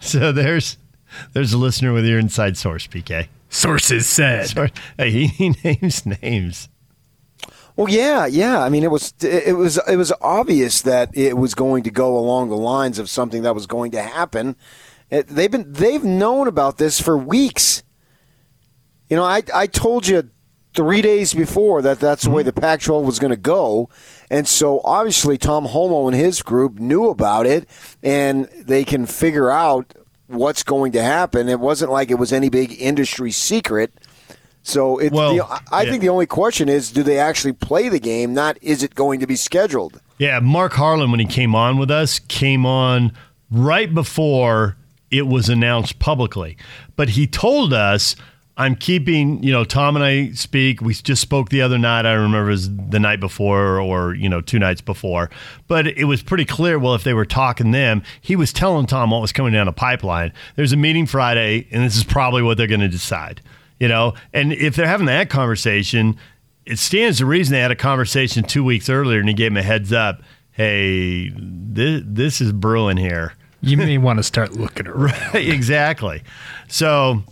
so 0.00 0.32
there's 0.32 0.76
there's 1.32 1.52
a 1.52 1.58
listener 1.58 1.92
with 1.92 2.04
your 2.04 2.18
inside 2.18 2.56
source, 2.56 2.86
PK. 2.86 3.28
Sources 3.56 4.06
said. 4.06 4.70
Hey, 4.98 5.26
he 5.26 5.48
names 5.64 6.04
names. 6.04 6.68
Well, 7.74 7.88
yeah, 7.88 8.26
yeah. 8.26 8.62
I 8.62 8.68
mean, 8.68 8.84
it 8.84 8.90
was 8.90 9.14
it 9.22 9.56
was 9.56 9.78
it 9.88 9.96
was 9.96 10.12
obvious 10.20 10.82
that 10.82 11.10
it 11.16 11.38
was 11.38 11.54
going 11.54 11.82
to 11.84 11.90
go 11.90 12.18
along 12.18 12.50
the 12.50 12.56
lines 12.56 12.98
of 12.98 13.08
something 13.08 13.42
that 13.42 13.54
was 13.54 13.66
going 13.66 13.92
to 13.92 14.02
happen. 14.02 14.56
It, 15.10 15.28
they've 15.28 15.50
been 15.50 15.72
they've 15.72 16.04
known 16.04 16.48
about 16.48 16.76
this 16.76 17.00
for 17.00 17.16
weeks. 17.16 17.82
You 19.08 19.16
know, 19.16 19.24
I 19.24 19.42
I 19.54 19.66
told 19.66 20.06
you 20.06 20.28
three 20.74 21.00
days 21.00 21.32
before 21.32 21.80
that 21.80 21.98
that's 21.98 22.24
the 22.24 22.30
way 22.30 22.42
mm-hmm. 22.42 22.48
the 22.48 22.60
Pac-12 22.60 23.04
was 23.04 23.18
going 23.18 23.30
to 23.30 23.36
go, 23.36 23.88
and 24.30 24.46
so 24.46 24.82
obviously 24.84 25.38
Tom 25.38 25.66
Holmoe 25.66 26.08
and 26.08 26.16
his 26.16 26.42
group 26.42 26.78
knew 26.78 27.08
about 27.08 27.46
it, 27.46 27.66
and 28.02 28.46
they 28.58 28.84
can 28.84 29.06
figure 29.06 29.50
out 29.50 29.94
what's 30.28 30.62
going 30.62 30.92
to 30.92 31.02
happen. 31.02 31.48
It 31.48 31.60
wasn't 31.60 31.90
like 31.90 32.10
it 32.10 32.16
was 32.16 32.32
any 32.32 32.48
big 32.48 32.80
industry 32.80 33.30
secret. 33.30 33.92
So 34.62 34.98
it, 34.98 35.12
well, 35.12 35.34
the, 35.34 35.44
I 35.72 35.82
yeah. 35.82 35.90
think 35.90 36.02
the 36.02 36.08
only 36.08 36.26
question 36.26 36.68
is, 36.68 36.90
do 36.90 37.02
they 37.02 37.18
actually 37.18 37.52
play 37.52 37.88
the 37.88 38.00
game? 38.00 38.34
Not 38.34 38.58
is 38.60 38.82
it 38.82 38.94
going 38.94 39.20
to 39.20 39.26
be 39.26 39.36
scheduled? 39.36 40.00
Yeah, 40.18 40.40
Mark 40.40 40.72
Harlan 40.72 41.10
when 41.10 41.20
he 41.20 41.26
came 41.26 41.54
on 41.54 41.78
with 41.78 41.90
us 41.90 42.18
came 42.18 42.66
on 42.66 43.12
right 43.50 43.92
before 43.94 44.76
it 45.10 45.28
was 45.28 45.48
announced 45.48 45.98
publicly, 45.98 46.56
but 46.96 47.10
he 47.10 47.26
told 47.26 47.72
us 47.72 48.16
I'm 48.58 48.74
keeping, 48.74 49.42
you 49.42 49.52
know, 49.52 49.64
Tom 49.64 49.96
and 49.96 50.04
I 50.04 50.30
speak. 50.30 50.80
We 50.80 50.94
just 50.94 51.20
spoke 51.20 51.50
the 51.50 51.60
other 51.60 51.76
night. 51.76 52.06
I 52.06 52.12
remember 52.12 52.48
it 52.48 52.52
was 52.52 52.74
the 52.74 52.98
night 52.98 53.20
before 53.20 53.78
or, 53.78 54.14
you 54.14 54.30
know, 54.30 54.40
two 54.40 54.58
nights 54.58 54.80
before. 54.80 55.28
But 55.68 55.86
it 55.86 56.04
was 56.04 56.22
pretty 56.22 56.46
clear, 56.46 56.78
well, 56.78 56.94
if 56.94 57.04
they 57.04 57.12
were 57.12 57.26
talking 57.26 57.72
them, 57.72 58.02
he 58.20 58.34
was 58.34 58.54
telling 58.54 58.86
Tom 58.86 59.10
what 59.10 59.20
was 59.20 59.32
coming 59.32 59.52
down 59.52 59.66
the 59.66 59.72
pipeline. 59.72 60.32
There's 60.54 60.72
a 60.72 60.76
meeting 60.76 61.04
Friday, 61.04 61.66
and 61.70 61.84
this 61.84 61.98
is 61.98 62.04
probably 62.04 62.42
what 62.42 62.56
they're 62.56 62.66
going 62.66 62.80
to 62.80 62.88
decide, 62.88 63.42
you 63.78 63.88
know? 63.88 64.14
And 64.32 64.54
if 64.54 64.74
they're 64.74 64.86
having 64.86 65.06
that 65.06 65.28
conversation, 65.28 66.16
it 66.64 66.78
stands 66.78 67.18
to 67.18 67.26
reason 67.26 67.52
they 67.52 67.60
had 67.60 67.70
a 67.70 67.76
conversation 67.76 68.42
two 68.42 68.64
weeks 68.64 68.88
earlier 68.88 69.20
and 69.20 69.28
he 69.28 69.34
gave 69.34 69.52
him 69.52 69.58
a 69.58 69.62
heads 69.62 69.92
up. 69.92 70.22
Hey, 70.52 71.30
this, 71.36 72.02
this 72.06 72.40
is 72.40 72.52
brewing 72.52 72.96
here. 72.96 73.34
You 73.60 73.76
may 73.76 73.98
want 73.98 74.18
to 74.18 74.22
start 74.22 74.52
looking 74.52 74.86
around. 74.86 75.12
right, 75.34 75.48
exactly. 75.48 76.22
So 76.68 77.22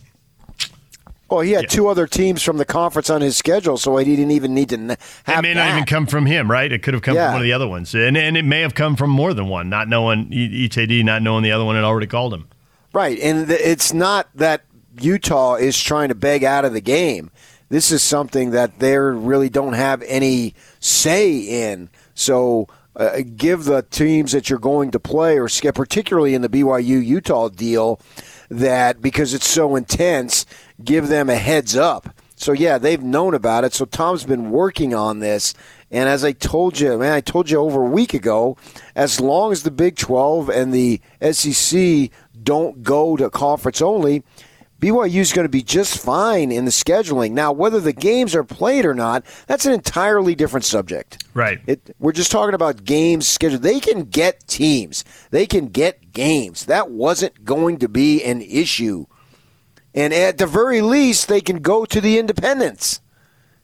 well, 1.35 1.43
he 1.43 1.53
had 1.53 1.65
yeah. 1.65 1.69
two 1.69 1.89
other 1.89 2.07
teams 2.07 2.43
from 2.43 2.59
the 2.59 2.65
conference 2.65 3.11
on 3.11 3.21
his 3.21 3.37
schedule, 3.37 3.77
so 3.77 3.97
he 3.97 4.05
didn't 4.05 4.31
even 4.31 4.55
need 4.55 4.69
to 4.69 4.97
have. 5.25 5.39
It 5.39 5.43
may 5.43 5.55
not 5.55 5.71
even 5.71 5.85
come 5.85 6.07
from 6.07 6.27
him, 6.27 6.51
right? 6.51 6.71
It 6.71 6.83
could 6.83 6.95
have 6.95 7.03
come 7.03 7.17
yeah. 7.17 7.27
from 7.27 7.35
one 7.35 7.43
of 7.43 7.45
the 7.45 7.53
other 7.53 7.67
ones, 7.67 7.95
and 7.95 8.17
and 8.17 8.37
it 8.37 8.45
may 8.45 8.61
have 8.61 8.75
come 8.75 8.95
from 8.95 9.11
more 9.11 9.35
than 9.35 9.49
one. 9.49 9.69
Not 9.69 9.89
knowing 9.89 10.27
ETD, 10.31 11.05
not 11.05 11.23
knowing 11.23 11.43
the 11.43 11.53
other 11.53 11.65
one 11.65 11.75
had 11.75 11.85
already 11.85 12.07
called 12.07 12.33
him. 12.33 12.49
Right, 12.93 13.19
and 13.19 13.51
it's 13.51 13.93
not 13.93 14.29
that 14.37 14.63
Utah 15.01 15.57
is 15.57 15.81
trying 15.81 16.09
to 16.11 16.15
beg 16.15 16.45
out 16.45 16.65
of 16.65 16.73
the 16.73 16.81
game. 16.81 17.31
This 17.69 17.91
is 17.91 18.03
something 18.03 18.53
that 18.53 18.79
they 18.79 18.97
really 18.97 19.49
don't 19.49 19.75
have 19.75 20.03
any 20.03 20.55
say 20.81 21.39
in. 21.39 21.91
So. 22.15 22.69
Uh, 22.97 23.23
give 23.35 23.65
the 23.65 23.83
teams 23.83 24.31
that 24.31 24.49
you're 24.49 24.57
going 24.57 24.93
to 24.93 25.01
play, 25.01 25.37
or 25.37 25.49
particularly 25.73 26.33
in 26.33 26.43
the 26.43 26.49
BYU 26.49 27.05
Utah 27.05 27.49
deal, 27.49 28.01
that 28.49 29.03
because 29.03 29.35
it's 29.35 29.49
so 29.49 29.75
intense, 29.75 30.47
give 30.83 31.09
them 31.09 31.31
a 31.31 31.37
heads 31.37 31.77
up. 31.77 32.09
So 32.37 32.53
yeah, 32.53 32.79
they've 32.79 33.03
known 33.03 33.35
about 33.35 33.65
it. 33.65 33.75
So 33.75 33.85
Tom's 33.85 34.25
been 34.25 34.51
working 34.51 34.95
on 34.95 35.21
this. 35.21 35.55
And 35.91 36.09
as 36.09 36.25
I 36.25 36.33
told 36.33 36.81
you, 36.81 36.99
man, 36.99 37.13
I 37.13 37.21
told 37.21 37.49
you 37.49 37.59
over 37.59 37.83
a 37.83 37.89
week 37.89 38.15
ago, 38.15 38.57
as 38.95 39.21
long 39.21 39.53
as 39.53 39.63
the 39.63 39.71
Big 39.71 39.97
12 39.97 40.49
and 40.49 40.73
the 40.73 41.01
SEC 41.33 42.11
don't 42.43 42.83
go 42.83 43.17
to 43.17 43.31
conference 43.31 43.81
only, 43.81 44.25
BYU 44.81 45.21
is 45.21 45.33
going 45.33 45.47
to 45.47 45.51
be 45.51 45.63
just 45.63 45.99
fine 45.99 46.53
in 46.53 46.65
the 46.65 46.71
scheduling. 46.71 47.31
Now, 47.31 47.53
whether 47.53 47.81
the 47.81 47.93
games 47.93 48.35
are 48.35 48.45
played 48.45 48.85
or 48.85 48.93
not, 48.93 49.25
that's 49.47 49.65
an 49.65 49.73
entirely 49.73 50.35
different 50.35 50.65
subject. 50.65 51.25
Right. 51.33 51.61
It, 51.67 51.95
we're 51.99 52.13
just 52.13 52.31
talking 52.31 52.55
about 52.55 52.85
games 52.85 53.27
scheduled. 53.27 53.63
They 53.63 53.81
can 53.81 54.03
get 54.03 54.47
teams. 54.47 55.05
They 55.31 55.47
can 55.47 55.69
get 55.69 56.13
games. 56.13 56.67
That 56.67 56.91
wasn't 56.91 57.45
going 57.45 57.79
to 57.79 57.89
be 57.89 58.23
an 58.25 58.43
issue 58.43 59.07
and 59.95 60.13
at 60.13 60.39
the 60.39 60.47
very 60.47 60.81
least, 60.81 61.29
they 61.29 61.41
can 61.41 61.61
go 61.61 61.85
to 61.85 62.01
the 62.01 62.19
independents 62.19 63.01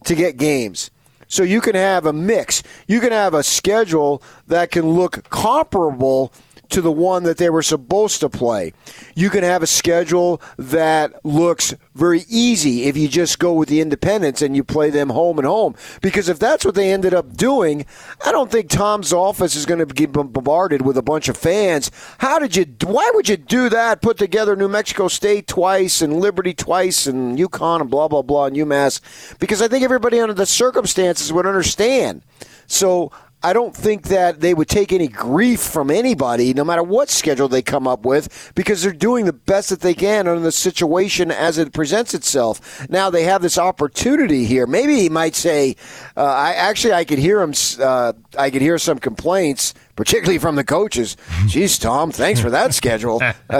to 0.05 0.15
get 0.15 0.37
games. 0.37 0.91
So 1.27 1.43
you 1.43 1.61
can 1.61 1.75
have 1.75 2.07
a 2.07 2.13
mix. 2.13 2.63
You 2.89 3.01
can 3.01 3.13
have 3.13 3.35
a 3.35 3.43
schedule 3.43 4.23
that 4.49 4.71
can 4.71 4.91
look 4.91 5.29
comparable 5.31 6.33
to 6.71 6.81
the 6.81 6.93
one 6.93 7.25
that 7.25 7.37
they 7.37 7.51
were 7.51 7.63
supposed 7.63 8.21
to 8.21 8.29
play. 8.29 8.73
You 9.15 9.31
can 9.31 9.45
have 9.45 9.63
a 9.63 9.67
schedule 9.67 10.41
that 10.57 11.25
looks 11.25 11.75
very 11.95 12.25
easy 12.29 12.85
if 12.85 12.97
you 12.97 13.09
just 13.09 13.39
go 13.39 13.53
with 13.53 13.69
the 13.69 13.81
independents 13.81 14.43
and 14.43 14.57
you 14.57 14.65
play 14.65 14.91
them 14.91 15.11
home 15.11 15.39
and 15.39 15.47
home. 15.47 15.75
Because 16.01 16.29
if 16.29 16.39
that's 16.39 16.65
what 16.65 16.75
they 16.75 16.93
ended 16.93 17.15
up 17.15 17.37
doing, 17.37 17.87
I 18.25 18.33
don't 18.33 18.51
think 18.51 18.71
Tom's 18.71 19.13
office 19.13 19.55
is 19.55 19.67
going 19.67 19.81
to 19.81 19.87
be 19.87 20.07
bombarded 20.07 20.83
with 20.83 20.97
a 20.97 21.03
bunch 21.03 21.29
of 21.29 21.37
fans. 21.37 21.91
How 22.19 22.39
did 22.39 22.57
you? 22.57 22.67
Why 22.85 23.11
would 23.15 23.29
you 23.29 23.37
do 23.37 23.69
that? 23.69 24.03
Put 24.03 24.19
together 24.19 24.57
New 24.57 24.69
Mexico 24.69 25.09
State 25.09 25.47
twice 25.47 26.01
and 26.03 26.21
Liberty 26.21 26.55
twice 26.55 27.07
and 27.07 27.39
UConn 27.39 27.81
and 27.83 27.91
blah 27.91 28.09
blah 28.09 28.23
blah 28.23 28.47
and 28.47 28.57
UMass? 28.57 29.01
Because 29.39 29.63
I 29.63 29.69
think 29.69 29.85
everybody 29.85 30.21
under 30.21 30.35
the 30.35 30.47
circumstances 30.47 31.33
would 31.33 31.47
understand. 31.47 32.23
So 32.67 33.11
I 33.43 33.55
don't 33.55 33.75
think 33.75 34.05
that 34.05 34.41
they 34.41 34.53
would 34.53 34.69
take 34.69 34.93
any 34.93 35.09
grief 35.09 35.61
from 35.61 35.91
anybody, 35.91 36.53
no 36.53 36.63
matter 36.63 36.83
what 36.83 37.09
schedule 37.09 37.49
they 37.49 37.63
come 37.63 37.89
up 37.89 38.05
with, 38.05 38.53
because 38.55 38.83
they're 38.83 38.93
doing 38.93 39.25
the 39.25 39.33
best 39.33 39.71
that 39.71 39.81
they 39.81 39.95
can 39.95 40.29
under 40.29 40.43
the 40.43 40.53
situation 40.53 41.31
as 41.31 41.57
it 41.57 41.73
presents 41.73 42.13
itself. 42.13 42.87
Now 42.91 43.09
they 43.09 43.25
have 43.25 43.41
this 43.41 43.57
opportunity 43.57 44.45
here. 44.45 44.67
Maybe 44.67 44.97
he 44.97 45.09
might 45.09 45.35
say, 45.35 45.77
uh, 46.19 46.25
"I 46.25 46.53
actually 46.53 46.93
I 46.93 47.05
could 47.05 47.19
hear 47.19 47.41
him. 47.41 47.55
Uh, 47.81 48.13
I 48.37 48.51
could 48.51 48.61
hear 48.61 48.77
some 48.79 48.99
complaints, 48.99 49.73
particularly 49.97 50.39
from 50.39 50.57
the 50.57 50.65
coaches. 50.65 51.17
Geez, 51.47 51.79
Tom, 51.79 52.13
thanks 52.13 52.41
for 52.41 52.51
that 52.51 52.75
schedule. 52.75 53.23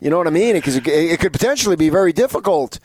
you 0.00 0.08
know 0.08 0.16
what 0.16 0.26
I 0.26 0.30
mean? 0.30 0.54
Because 0.54 0.76
it, 0.76 0.88
it, 0.88 1.20
could 1.20 1.32
potentially 1.32 1.76
be 1.76 1.90
very 1.90 2.14
difficult. 2.14 2.78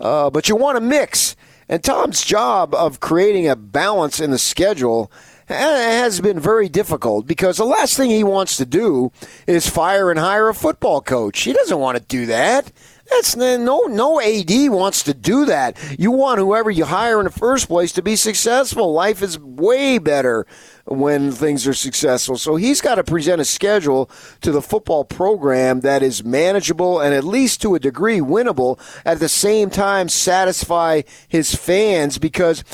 Uh, 0.00 0.30
but 0.30 0.48
you 0.48 0.56
want 0.56 0.76
to 0.76 0.80
mix." 0.80 1.36
And 1.66 1.82
Tom's 1.82 2.22
job 2.22 2.74
of 2.74 3.00
creating 3.00 3.48
a 3.48 3.56
balance 3.56 4.20
in 4.20 4.30
the 4.30 4.38
schedule 4.38 5.10
has 5.48 6.20
been 6.20 6.40
very 6.40 6.68
difficult 6.68 7.26
because 7.26 7.56
the 7.56 7.64
last 7.64 7.96
thing 7.96 8.10
he 8.10 8.24
wants 8.24 8.56
to 8.56 8.64
do 8.64 9.12
is 9.46 9.68
fire 9.68 10.10
and 10.10 10.18
hire 10.18 10.48
a 10.48 10.54
football 10.54 11.00
coach. 11.00 11.40
He 11.40 11.52
doesn't 11.52 11.78
want 11.78 11.98
to 11.98 12.04
do 12.04 12.26
that. 12.26 12.72
That's 13.10 13.36
no 13.36 13.82
no 13.82 14.20
AD 14.20 14.70
wants 14.70 15.02
to 15.02 15.12
do 15.12 15.44
that. 15.44 15.76
You 15.98 16.10
want 16.10 16.38
whoever 16.38 16.70
you 16.70 16.86
hire 16.86 17.20
in 17.20 17.24
the 17.24 17.30
first 17.30 17.68
place 17.68 17.92
to 17.92 18.02
be 18.02 18.16
successful. 18.16 18.92
Life 18.94 19.22
is 19.22 19.38
way 19.38 19.98
better 19.98 20.46
when 20.86 21.30
things 21.30 21.66
are 21.66 21.74
successful. 21.74 22.38
So 22.38 22.56
he's 22.56 22.80
got 22.80 22.94
to 22.94 23.04
present 23.04 23.42
a 23.42 23.44
schedule 23.44 24.10
to 24.40 24.52
the 24.52 24.62
football 24.62 25.04
program 25.04 25.80
that 25.80 26.02
is 26.02 26.24
manageable 26.24 27.00
and 27.00 27.14
at 27.14 27.24
least 27.24 27.60
to 27.62 27.74
a 27.74 27.78
degree 27.78 28.20
winnable. 28.20 28.78
At 29.04 29.20
the 29.20 29.28
same 29.28 29.68
time, 29.68 30.08
satisfy 30.08 31.02
his 31.28 31.54
fans 31.54 32.16
because 32.18 32.64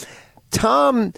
Tom 0.52 1.12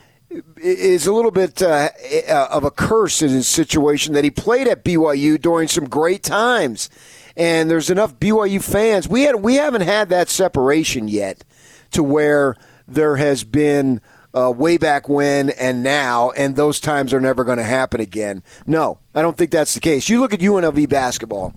is 0.57 1.07
a 1.07 1.13
little 1.13 1.31
bit 1.31 1.63
uh, 1.63 1.91
uh, 2.29 2.49
of 2.51 2.65
a 2.65 2.71
curse 2.71 3.23
in 3.23 3.31
his 3.31 3.49
situation 3.49 4.15
that 4.15 4.25
he 4.25 4.31
played 4.31 4.69
at 4.69 4.85
BYU 4.85 5.41
during 5.41 5.69
some 5.69 5.85
great 5.89 6.23
times. 6.23 6.89
and 7.37 7.71
there's 7.71 7.91
enough 7.91 8.19
BYU 8.19 8.63
fans. 8.63 9.09
We 9.09 9.23
had 9.23 9.37
we 9.37 9.55
haven't 9.55 9.83
had 9.83 10.09
that 10.11 10.29
separation 10.29 11.09
yet 11.09 11.45
to 11.93 12.03
where 12.03 12.57
there 12.87 13.17
has 13.17 13.45
been 13.45 14.01
uh, 14.35 14.51
way 14.51 14.77
back 14.79 15.09
when 15.09 15.51
and 15.51 15.83
now, 15.83 16.31
and 16.31 16.57
those 16.57 16.81
times 16.81 17.13
are 17.13 17.21
never 17.21 17.45
going 17.45 17.59
to 17.59 17.65
happen 17.65 18.01
again. 18.01 18.43
No, 18.67 18.99
I 19.15 19.23
don't 19.23 19.37
think 19.37 19.51
that's 19.51 19.75
the 19.75 19.81
case. 19.81 20.09
You 20.09 20.21
look 20.21 20.33
at 20.33 20.41
UNLV 20.41 20.89
basketball. 20.89 21.55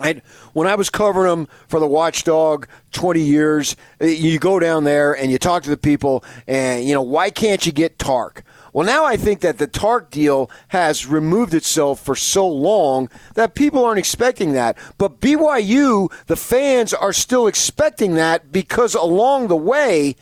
I, 0.00 0.22
when 0.52 0.68
I 0.68 0.74
was 0.74 0.90
covering 0.90 1.28
them 1.28 1.48
for 1.66 1.80
the 1.80 1.86
Watchdog 1.86 2.68
20 2.92 3.20
years, 3.20 3.76
you 4.00 4.38
go 4.38 4.58
down 4.58 4.84
there 4.84 5.12
and 5.12 5.30
you 5.30 5.38
talk 5.38 5.62
to 5.64 5.70
the 5.70 5.76
people, 5.76 6.24
and, 6.46 6.84
you 6.84 6.94
know, 6.94 7.02
why 7.02 7.30
can't 7.30 7.64
you 7.66 7.72
get 7.72 7.98
Tark? 7.98 8.44
Well, 8.72 8.86
now 8.86 9.04
I 9.04 9.16
think 9.16 9.40
that 9.40 9.58
the 9.58 9.66
Tark 9.66 10.10
deal 10.10 10.50
has 10.68 11.06
removed 11.06 11.54
itself 11.54 12.00
for 12.00 12.14
so 12.14 12.46
long 12.46 13.08
that 13.34 13.54
people 13.54 13.84
aren't 13.84 13.98
expecting 13.98 14.52
that. 14.52 14.76
But 14.98 15.20
BYU, 15.20 16.12
the 16.26 16.36
fans 16.36 16.94
are 16.94 17.12
still 17.12 17.46
expecting 17.46 18.14
that 18.14 18.52
because 18.52 18.94
along 18.94 19.48
the 19.48 19.56
way, 19.56 20.16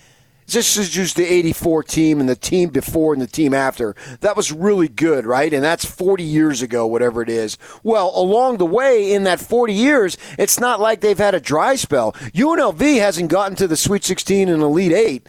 this 0.46 0.76
is 0.76 0.90
just 0.90 1.16
the 1.16 1.24
84 1.24 1.82
team 1.82 2.20
and 2.20 2.28
the 2.28 2.36
team 2.36 2.68
before 2.68 3.12
and 3.12 3.20
the 3.20 3.26
team 3.26 3.52
after. 3.52 3.94
That 4.20 4.36
was 4.36 4.52
really 4.52 4.88
good, 4.88 5.26
right? 5.26 5.52
And 5.52 5.62
that's 5.62 5.84
40 5.84 6.22
years 6.22 6.62
ago, 6.62 6.86
whatever 6.86 7.22
it 7.22 7.28
is. 7.28 7.58
Well, 7.82 8.12
along 8.14 8.58
the 8.58 8.66
way, 8.66 9.12
in 9.12 9.24
that 9.24 9.40
40 9.40 9.72
years, 9.72 10.16
it's 10.38 10.60
not 10.60 10.80
like 10.80 11.00
they've 11.00 11.18
had 11.18 11.34
a 11.34 11.40
dry 11.40 11.76
spell. 11.76 12.12
UNLV 12.12 12.98
hasn't 12.98 13.30
gotten 13.30 13.56
to 13.56 13.66
the 13.66 13.76
Sweet 13.76 14.04
16 14.04 14.48
and 14.48 14.62
Elite 14.62 14.92
8 14.92 15.28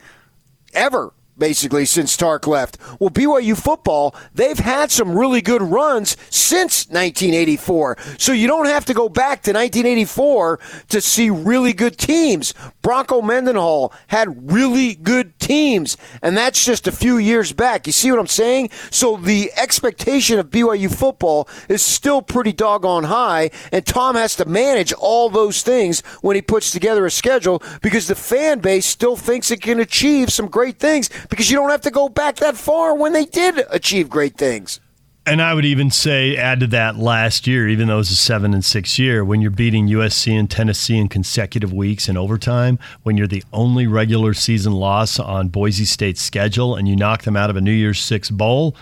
ever 0.74 1.14
basically 1.38 1.86
since 1.86 2.16
Tark 2.18 2.48
left. 2.48 2.78
Well, 3.00 3.10
BYU 3.10 3.58
football, 3.62 4.16
they've 4.34 4.58
had 4.58 4.92
some 4.92 5.18
really 5.18 5.42
good 5.42 5.62
runs 5.62 6.18
since 6.30 6.88
1984. 6.88 7.98
So 8.18 8.32
you 8.32 8.48
don't 8.48 8.66
have 8.66 8.86
to 8.86 8.94
go 8.94 9.10
back 9.10 9.44
to 9.44 9.52
1984 9.52 10.60
to 10.90 11.02
see 11.02 11.30
really 11.30 11.74
good 11.74 11.98
teams. 11.98 12.54
Bronco 12.82 13.22
Mendenhall 13.22 13.94
had 14.08 14.52
really 14.52 14.96
good 14.96 15.38
teams, 15.40 15.98
and 16.22 16.38
that's 16.38 16.64
just 16.64 16.88
a 16.88 16.92
few 16.92 17.18
years 17.18 17.54
back. 17.54 17.86
You 17.86 17.94
see 17.94 18.12
what 18.12 18.20
I'm 18.20 18.28
saying? 18.28 18.70
So 18.92 19.18
the 19.18 19.52
expectation 19.56 20.40
of 20.40 20.50
BYU 20.50 20.94
football 20.94 21.48
is 21.70 21.82
still 21.82 22.22
pretty 22.22 22.54
doggone 22.54 23.06
high, 23.06 23.52
and 23.72 23.86
Tom 23.86 24.16
has 24.16 24.36
to 24.38 24.46
manage 24.46 24.94
all 24.94 25.30
those 25.30 25.62
things 25.62 26.02
when 26.22 26.36
he 26.36 26.42
puts 26.42 26.72
together 26.72 27.06
a 27.06 27.12
schedule 27.12 27.62
because 27.82 28.08
the 28.08 28.16
fan 28.16 28.60
base 28.60 28.86
still 28.86 29.16
thinks 29.16 29.52
it 29.52 29.62
can 29.62 29.80
achieve 29.80 30.32
some 30.32 30.48
great 30.48 30.80
things 30.80 31.10
because 31.30 31.50
you 31.50 31.58
don't 31.58 31.70
have 31.70 31.82
to 31.82 31.92
go 31.92 32.10
back 32.10 32.38
that 32.38 32.58
far 32.58 32.96
when 32.96 33.14
they 33.14 33.26
did 33.26 33.66
achieve 33.70 34.10
great 34.10 34.38
things. 34.38 34.80
And 35.28 35.42
I 35.42 35.54
would 35.54 35.66
even 35.66 35.92
say, 35.92 36.38
add 36.38 36.62
to 36.62 36.68
that 36.68 36.96
last 36.96 37.48
year, 37.48 37.68
even 37.68 37.90
though 37.90 37.96
it 37.96 37.98
was 37.98 38.12
a 38.12 38.16
seven 38.16 38.54
and 38.54 38.64
six 38.64 38.98
year, 38.98 39.26
when 39.26 39.42
you're 39.42 39.52
beating 39.52 39.90
USC 39.90 40.32
and 40.32 40.50
Tennessee 40.50 40.98
in 40.98 41.10
consecutive 41.10 41.74
weeks 41.74 42.08
in 42.08 42.16
overtime, 42.16 42.80
when 43.04 43.18
you're 43.18 43.28
the 43.28 43.44
only 43.52 43.88
regular 43.88 44.34
season 44.34 44.72
loss 44.72 45.20
on 45.20 45.50
Boise 45.50 45.84
State's 45.84 46.22
schedule, 46.22 46.78
and 46.78 46.88
you 46.88 46.96
knock 46.96 47.24
them 47.24 47.36
out 47.36 47.50
of 47.50 47.58
a 47.58 47.62
New 47.62 47.74
Year's 47.74 48.00
Six 48.00 48.32
bowl. 48.32 48.74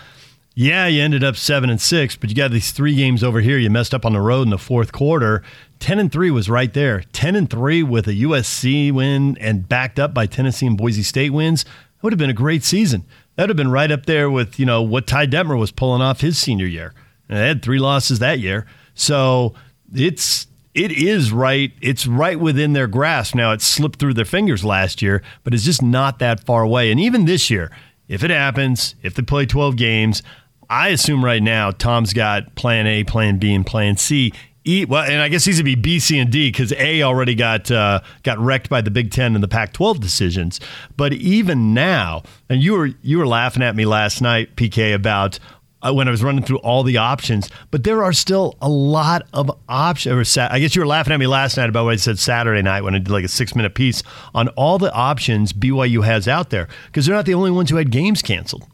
Yeah, 0.54 0.86
you 0.86 1.02
ended 1.02 1.24
up 1.24 1.34
seven 1.34 1.68
and 1.68 1.80
six, 1.80 2.14
but 2.14 2.30
you 2.30 2.36
got 2.36 2.52
these 2.52 2.70
three 2.70 2.94
games 2.94 3.24
over 3.24 3.40
here. 3.40 3.58
You 3.58 3.68
messed 3.68 3.92
up 3.92 4.06
on 4.06 4.12
the 4.12 4.20
road 4.20 4.42
in 4.42 4.50
the 4.50 4.56
fourth 4.56 4.92
quarter. 4.92 5.42
Ten 5.80 5.98
and 5.98 6.10
three 6.10 6.30
was 6.30 6.48
right 6.48 6.72
there. 6.72 7.02
Ten 7.12 7.34
and 7.34 7.50
three 7.50 7.82
with 7.82 8.06
a 8.06 8.14
USC 8.14 8.92
win 8.92 9.36
and 9.38 9.68
backed 9.68 9.98
up 9.98 10.14
by 10.14 10.26
Tennessee 10.26 10.66
and 10.66 10.78
Boise 10.78 11.02
State 11.02 11.30
wins. 11.30 11.64
Would 12.06 12.12
have 12.12 12.18
been 12.18 12.30
a 12.30 12.34
great 12.34 12.62
season. 12.62 13.04
That 13.34 13.42
would 13.42 13.50
have 13.50 13.56
been 13.56 13.72
right 13.72 13.90
up 13.90 14.06
there 14.06 14.30
with, 14.30 14.60
you 14.60 14.64
know, 14.64 14.80
what 14.80 15.08
Ty 15.08 15.26
Detmer 15.26 15.58
was 15.58 15.72
pulling 15.72 16.02
off 16.02 16.20
his 16.20 16.38
senior 16.38 16.64
year. 16.66 16.94
And 17.28 17.36
they 17.36 17.48
had 17.48 17.64
three 17.64 17.80
losses 17.80 18.20
that 18.20 18.38
year. 18.38 18.64
So 18.94 19.54
it's 19.92 20.46
it 20.72 20.92
is 20.92 21.32
right. 21.32 21.72
It's 21.80 22.06
right 22.06 22.38
within 22.38 22.74
their 22.74 22.86
grasp. 22.86 23.34
Now 23.34 23.50
it 23.50 23.60
slipped 23.60 23.98
through 23.98 24.14
their 24.14 24.24
fingers 24.24 24.64
last 24.64 25.02
year, 25.02 25.20
but 25.42 25.52
it's 25.52 25.64
just 25.64 25.82
not 25.82 26.20
that 26.20 26.44
far 26.44 26.62
away. 26.62 26.92
And 26.92 27.00
even 27.00 27.24
this 27.24 27.50
year, 27.50 27.72
if 28.06 28.22
it 28.22 28.30
happens, 28.30 28.94
if 29.02 29.14
they 29.14 29.22
play 29.22 29.44
12 29.44 29.74
games, 29.74 30.22
I 30.70 30.90
assume 30.90 31.24
right 31.24 31.42
now 31.42 31.72
Tom's 31.72 32.12
got 32.12 32.54
plan 32.54 32.86
A, 32.86 33.02
plan 33.02 33.38
B, 33.38 33.52
and 33.52 33.66
plan 33.66 33.96
C 33.96 34.32
E, 34.66 34.84
well, 34.84 35.04
and 35.04 35.22
I 35.22 35.28
guess 35.28 35.44
these 35.44 35.58
would 35.58 35.64
be 35.64 35.76
B, 35.76 36.00
C, 36.00 36.18
and 36.18 36.30
D 36.30 36.50
because 36.50 36.72
A 36.72 37.02
already 37.02 37.36
got 37.36 37.70
uh, 37.70 38.00
got 38.24 38.38
wrecked 38.38 38.68
by 38.68 38.80
the 38.80 38.90
Big 38.90 39.12
Ten 39.12 39.34
and 39.34 39.42
the 39.42 39.48
Pac-12 39.48 40.00
decisions. 40.00 40.60
But 40.96 41.12
even 41.12 41.72
now, 41.72 42.24
and 42.48 42.60
you 42.60 42.72
were 42.72 42.90
you 43.02 43.18
were 43.18 43.26
laughing 43.26 43.62
at 43.62 43.76
me 43.76 43.86
last 43.86 44.20
night, 44.20 44.56
PK, 44.56 44.92
about 44.92 45.38
uh, 45.82 45.92
when 45.92 46.08
I 46.08 46.10
was 46.10 46.22
running 46.22 46.42
through 46.42 46.58
all 46.58 46.82
the 46.82 46.96
options. 46.96 47.48
But 47.70 47.84
there 47.84 48.02
are 48.02 48.12
still 48.12 48.56
a 48.60 48.68
lot 48.68 49.22
of 49.32 49.50
options. 49.68 50.36
I 50.36 50.58
guess 50.58 50.74
you 50.74 50.82
were 50.82 50.86
laughing 50.86 51.12
at 51.12 51.20
me 51.20 51.26
last 51.26 51.56
night 51.56 51.68
about 51.68 51.84
what 51.84 51.92
I 51.92 51.96
said 51.96 52.18
Saturday 52.18 52.62
night 52.62 52.82
when 52.82 52.94
I 52.94 52.98
did 52.98 53.10
like 53.10 53.24
a 53.24 53.28
six 53.28 53.54
minute 53.54 53.74
piece 53.74 54.02
on 54.34 54.48
all 54.50 54.78
the 54.78 54.92
options 54.92 55.52
BYU 55.52 56.04
has 56.04 56.26
out 56.26 56.50
there 56.50 56.68
because 56.86 57.06
they're 57.06 57.14
not 57.14 57.26
the 57.26 57.34
only 57.34 57.50
ones 57.50 57.70
who 57.70 57.76
had 57.76 57.90
games 57.90 58.20
canceled. 58.20 58.64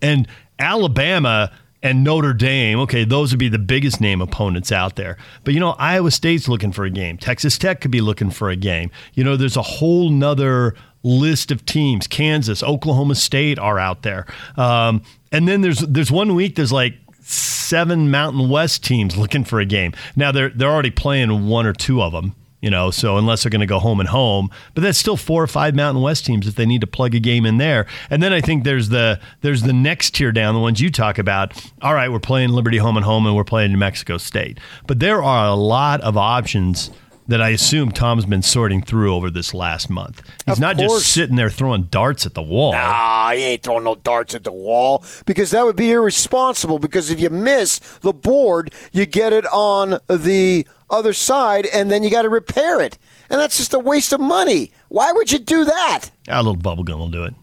And 0.00 0.26
Alabama 0.58 1.52
and 1.84 2.02
Notre 2.02 2.32
Dame, 2.32 2.80
okay, 2.80 3.04
those 3.04 3.30
would 3.30 3.38
be 3.38 3.50
the 3.50 3.58
biggest 3.58 4.00
name 4.00 4.22
opponents 4.22 4.72
out 4.72 4.96
there. 4.96 5.18
But 5.44 5.52
you 5.52 5.60
know, 5.60 5.72
Iowa 5.72 6.10
State's 6.10 6.48
looking 6.48 6.72
for 6.72 6.84
a 6.84 6.90
game. 6.90 7.18
Texas 7.18 7.58
Tech 7.58 7.82
could 7.82 7.90
be 7.90 8.00
looking 8.00 8.30
for 8.30 8.48
a 8.48 8.56
game. 8.56 8.90
You 9.12 9.22
know, 9.22 9.36
there's 9.36 9.58
a 9.58 9.62
whole 9.62 10.08
nother 10.08 10.74
list 11.02 11.52
of 11.52 11.66
teams. 11.66 12.06
Kansas, 12.06 12.62
Oklahoma 12.62 13.14
State 13.14 13.58
are 13.58 13.78
out 13.78 14.02
there. 14.02 14.24
Um, 14.56 15.02
and 15.30 15.46
then 15.46 15.60
there's 15.60 15.80
there's 15.80 16.10
one 16.10 16.34
week 16.34 16.56
there's 16.56 16.72
like 16.72 16.94
seven 17.20 18.10
Mountain 18.10 18.48
West 18.48 18.82
teams 18.82 19.18
looking 19.18 19.44
for 19.44 19.60
a 19.60 19.66
game. 19.66 19.92
Now 20.16 20.32
they're 20.32 20.48
they're 20.48 20.70
already 20.70 20.90
playing 20.90 21.46
one 21.46 21.66
or 21.66 21.74
two 21.74 22.02
of 22.02 22.12
them 22.12 22.34
you 22.64 22.70
know, 22.70 22.90
so 22.90 23.18
unless 23.18 23.42
they're 23.42 23.50
going 23.50 23.60
to 23.60 23.66
go 23.66 23.78
home 23.78 24.00
and 24.00 24.08
home, 24.08 24.48
but 24.72 24.80
that's 24.80 24.96
still 24.96 25.18
four 25.18 25.42
or 25.42 25.46
five 25.46 25.74
Mountain 25.74 26.02
West 26.02 26.24
teams 26.24 26.48
if 26.48 26.54
they 26.54 26.64
need 26.64 26.80
to 26.80 26.86
plug 26.86 27.14
a 27.14 27.20
game 27.20 27.44
in 27.44 27.58
there. 27.58 27.84
And 28.08 28.22
then 28.22 28.32
I 28.32 28.40
think 28.40 28.64
there's 28.64 28.88
the 28.88 29.20
there's 29.42 29.64
the 29.64 29.74
next 29.74 30.14
tier 30.14 30.32
down, 30.32 30.54
the 30.54 30.60
ones 30.60 30.80
you 30.80 30.90
talk 30.90 31.18
about. 31.18 31.52
All 31.82 31.92
right, 31.92 32.10
we're 32.10 32.20
playing 32.20 32.48
Liberty 32.48 32.78
home 32.78 32.96
and 32.96 33.04
home, 33.04 33.26
and 33.26 33.36
we're 33.36 33.44
playing 33.44 33.72
New 33.72 33.76
Mexico 33.76 34.16
State, 34.16 34.58
but 34.86 34.98
there 34.98 35.22
are 35.22 35.46
a 35.46 35.54
lot 35.54 36.00
of 36.00 36.16
options 36.16 36.90
that 37.26 37.40
I 37.40 37.48
assume 37.50 37.90
Tom's 37.90 38.26
been 38.26 38.42
sorting 38.42 38.82
through 38.82 39.14
over 39.14 39.30
this 39.30 39.54
last 39.54 39.88
month. 39.88 40.22
He's 40.46 40.54
Of 40.56 40.60
not 40.60 40.76
course. 40.76 41.02
just 41.02 41.12
sitting 41.12 41.36
there 41.36 41.48
throwing 41.50 41.84
darts 41.84 42.26
at 42.26 42.34
the 42.34 42.42
wall. 42.42 42.72
Nah, 42.72 43.30
he 43.32 43.42
ain't 43.42 43.62
throwing 43.62 43.84
no 43.84 43.94
darts 43.94 44.34
at 44.34 44.44
the 44.44 44.52
wall 44.52 45.02
because 45.24 45.50
that 45.52 45.64
would 45.64 45.76
be 45.76 45.90
irresponsible. 45.90 46.78
Because 46.78 47.10
if 47.10 47.18
you 47.20 47.30
miss 47.30 47.78
the 48.02 48.12
board, 48.12 48.72
you 48.92 49.06
get 49.06 49.32
it 49.32 49.46
on 49.46 49.98
the 50.08 50.66
other 50.90 51.12
side, 51.14 51.66
and 51.72 51.90
then 51.90 52.02
you 52.02 52.10
got 52.10 52.22
to 52.22 52.28
repair 52.28 52.80
it, 52.80 52.98
and 53.30 53.40
that's 53.40 53.56
just 53.56 53.72
a 53.74 53.78
waste 53.78 54.12
of 54.12 54.20
money. 54.20 54.70
Why 54.88 55.10
would 55.12 55.32
you 55.32 55.38
do 55.38 55.64
that? 55.64 56.10
A 56.28 56.36
little 56.42 56.56
bubble 56.56 56.84
gum 56.84 56.98
will 56.98 57.08
do 57.08 57.24
it. 57.24 57.34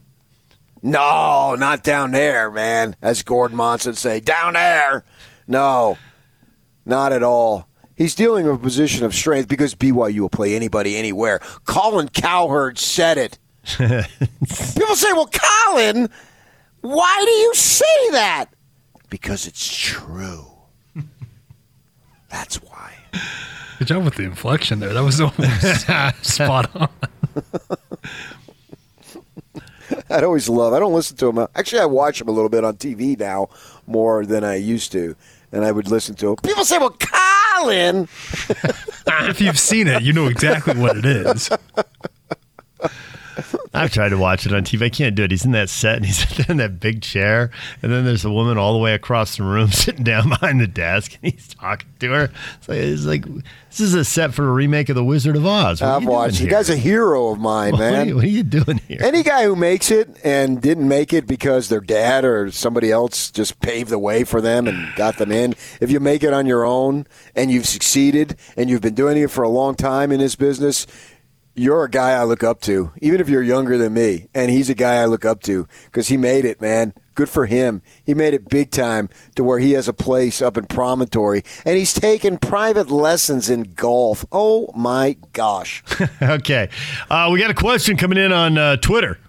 No, 0.83 1.55
not 1.55 1.83
down 1.83 2.11
there, 2.11 2.49
man. 2.51 2.95
As 3.01 3.23
Gordon 3.23 3.57
Monson 3.57 3.93
say, 3.95 4.19
down 4.19 4.53
there. 4.53 5.03
No, 5.47 5.97
not 6.85 7.11
at 7.13 7.23
all. 7.23 7.67
He's 8.01 8.15
dealing 8.15 8.47
with 8.47 8.55
a 8.55 8.57
position 8.57 9.05
of 9.05 9.13
strength 9.13 9.47
because 9.47 9.75
BYU 9.75 10.21
will 10.21 10.29
play 10.29 10.55
anybody 10.55 10.97
anywhere. 10.97 11.39
Colin 11.65 12.09
Cowherd 12.09 12.79
said 12.79 13.19
it. 13.19 13.37
People 13.77 14.95
say, 14.95 15.13
well, 15.13 15.29
Colin, 15.31 16.09
why 16.81 17.21
do 17.23 17.31
you 17.31 17.53
say 17.53 18.09
that? 18.13 18.45
Because 19.11 19.45
it's 19.45 19.71
true. 19.71 20.47
That's 22.29 22.55
why. 22.55 22.95
Good 23.77 23.89
job 23.89 24.03
with 24.03 24.15
the 24.15 24.23
inflection 24.23 24.79
there. 24.79 24.95
That 24.95 25.03
was 25.03 25.21
almost 25.21 26.25
spot 26.35 26.75
on. 26.75 26.89
I'd 30.09 30.23
always 30.23 30.49
love. 30.49 30.73
I 30.73 30.79
don't 30.79 30.93
listen 30.93 31.17
to 31.17 31.29
him. 31.29 31.47
Actually, 31.53 31.81
I 31.81 31.85
watch 31.85 32.19
him 32.19 32.29
a 32.29 32.31
little 32.31 32.49
bit 32.49 32.63
on 32.63 32.77
TV 32.77 33.19
now 33.19 33.49
more 33.85 34.25
than 34.25 34.43
I 34.43 34.55
used 34.55 34.91
to, 34.93 35.15
and 35.51 35.65
I 35.65 35.71
would 35.71 35.89
listen 35.89 36.15
to 36.15 36.29
him. 36.29 36.35
People 36.37 36.65
say, 36.65 36.77
"Well, 36.77 36.95
Colin." 36.99 38.03
if 39.07 39.41
you've 39.41 39.59
seen 39.59 39.87
it, 39.87 40.03
you 40.03 40.13
know 40.13 40.27
exactly 40.27 40.75
what 40.75 40.97
it 40.97 41.05
is. 41.05 41.49
I've 43.73 43.91
tried 43.93 44.09
to 44.09 44.17
watch 44.17 44.45
it 44.45 44.53
on 44.53 44.63
TV. 44.63 44.83
I 44.85 44.89
can't 44.89 45.15
do 45.15 45.23
it. 45.23 45.31
He's 45.31 45.45
in 45.45 45.51
that 45.51 45.69
set 45.69 45.97
and 45.97 46.05
he's 46.05 46.25
in 46.49 46.57
that 46.57 46.79
big 46.79 47.01
chair. 47.01 47.51
And 47.81 47.91
then 47.91 48.03
there's 48.05 48.25
a 48.25 48.31
woman 48.31 48.57
all 48.57 48.73
the 48.73 48.79
way 48.79 48.93
across 48.93 49.37
the 49.37 49.43
room 49.43 49.71
sitting 49.71 50.03
down 50.03 50.29
behind 50.29 50.59
the 50.59 50.67
desk 50.67 51.17
and 51.21 51.33
he's 51.33 51.47
talking 51.49 51.87
to 51.99 52.09
her. 52.11 52.31
It's 52.59 52.67
like, 52.67 52.77
it's 52.79 53.05
like 53.05 53.25
this 53.69 53.79
is 53.79 53.93
a 53.93 54.03
set 54.03 54.33
for 54.33 54.47
a 54.47 54.51
remake 54.51 54.89
of 54.89 54.95
The 54.95 55.03
Wizard 55.03 55.37
of 55.37 55.45
Oz. 55.45 55.79
What 55.81 55.89
I've 55.89 56.05
watched. 56.05 56.39
The 56.41 56.47
guy's 56.47 56.69
a 56.69 56.75
hero 56.75 57.29
of 57.29 57.39
mine, 57.39 57.71
What 57.73 57.81
are 57.81 57.91
man. 57.91 58.07
you- 58.09 58.15
what 58.15 58.25
are 58.25 58.27
you 58.27 58.43
doing 58.43 58.79
here? 58.87 58.97
Any 59.01 59.23
guy 59.23 59.43
who 59.45 59.55
makes 59.55 59.89
it 59.91 60.09
and 60.25 60.61
didn't 60.61 60.87
make 60.87 61.13
it 61.13 61.25
because 61.25 61.69
their 61.69 61.79
dad 61.79 62.25
or 62.25 62.51
somebody 62.51 62.91
else 62.91 63.31
just 63.31 63.61
paved 63.61 63.89
the 63.89 63.99
way 63.99 64.25
for 64.25 64.41
them 64.41 64.67
and 64.67 64.93
got 64.95 65.17
them 65.17 65.31
in. 65.31 65.55
If 65.79 65.89
you 65.89 65.99
make 66.01 66.23
it 66.23 66.33
on 66.33 66.45
your 66.45 66.65
own 66.65 67.07
and 67.35 67.49
you've 67.49 67.65
succeeded 67.67 68.35
and 68.57 68.69
you've 68.69 68.81
been 68.81 68.95
doing 68.95 69.17
it 69.17 69.31
for 69.31 69.43
a 69.43 69.49
long 69.49 69.75
time 69.75 70.11
in 70.11 70.19
this 70.19 70.35
business, 70.35 70.85
you're 71.55 71.83
a 71.83 71.89
guy 71.89 72.11
I 72.11 72.23
look 72.23 72.43
up 72.43 72.61
to, 72.61 72.91
even 73.01 73.19
if 73.19 73.29
you're 73.29 73.43
younger 73.43 73.77
than 73.77 73.93
me. 73.93 74.27
And 74.33 74.49
he's 74.49 74.69
a 74.69 74.75
guy 74.75 74.95
I 74.95 75.05
look 75.05 75.25
up 75.25 75.41
to 75.43 75.67
because 75.85 76.07
he 76.07 76.17
made 76.17 76.45
it, 76.45 76.61
man. 76.61 76.93
Good 77.13 77.29
for 77.29 77.45
him. 77.45 77.81
He 78.03 78.13
made 78.13 78.33
it 78.33 78.49
big 78.49 78.71
time 78.71 79.09
to 79.35 79.43
where 79.43 79.59
he 79.59 79.73
has 79.73 79.87
a 79.87 79.93
place 79.93 80.41
up 80.41 80.57
in 80.57 80.65
Promontory, 80.65 81.43
and 81.65 81.77
he's 81.77 81.93
taking 81.93 82.37
private 82.37 82.89
lessons 82.89 83.49
in 83.49 83.63
golf. 83.75 84.25
Oh 84.31 84.71
my 84.75 85.17
gosh! 85.33 85.83
okay, 86.21 86.69
uh, 87.09 87.29
we 87.31 87.39
got 87.39 87.51
a 87.51 87.55
question 87.55 87.97
coming 87.97 88.17
in 88.17 88.31
on 88.31 88.57
uh, 88.57 88.77
Twitter. 88.77 89.19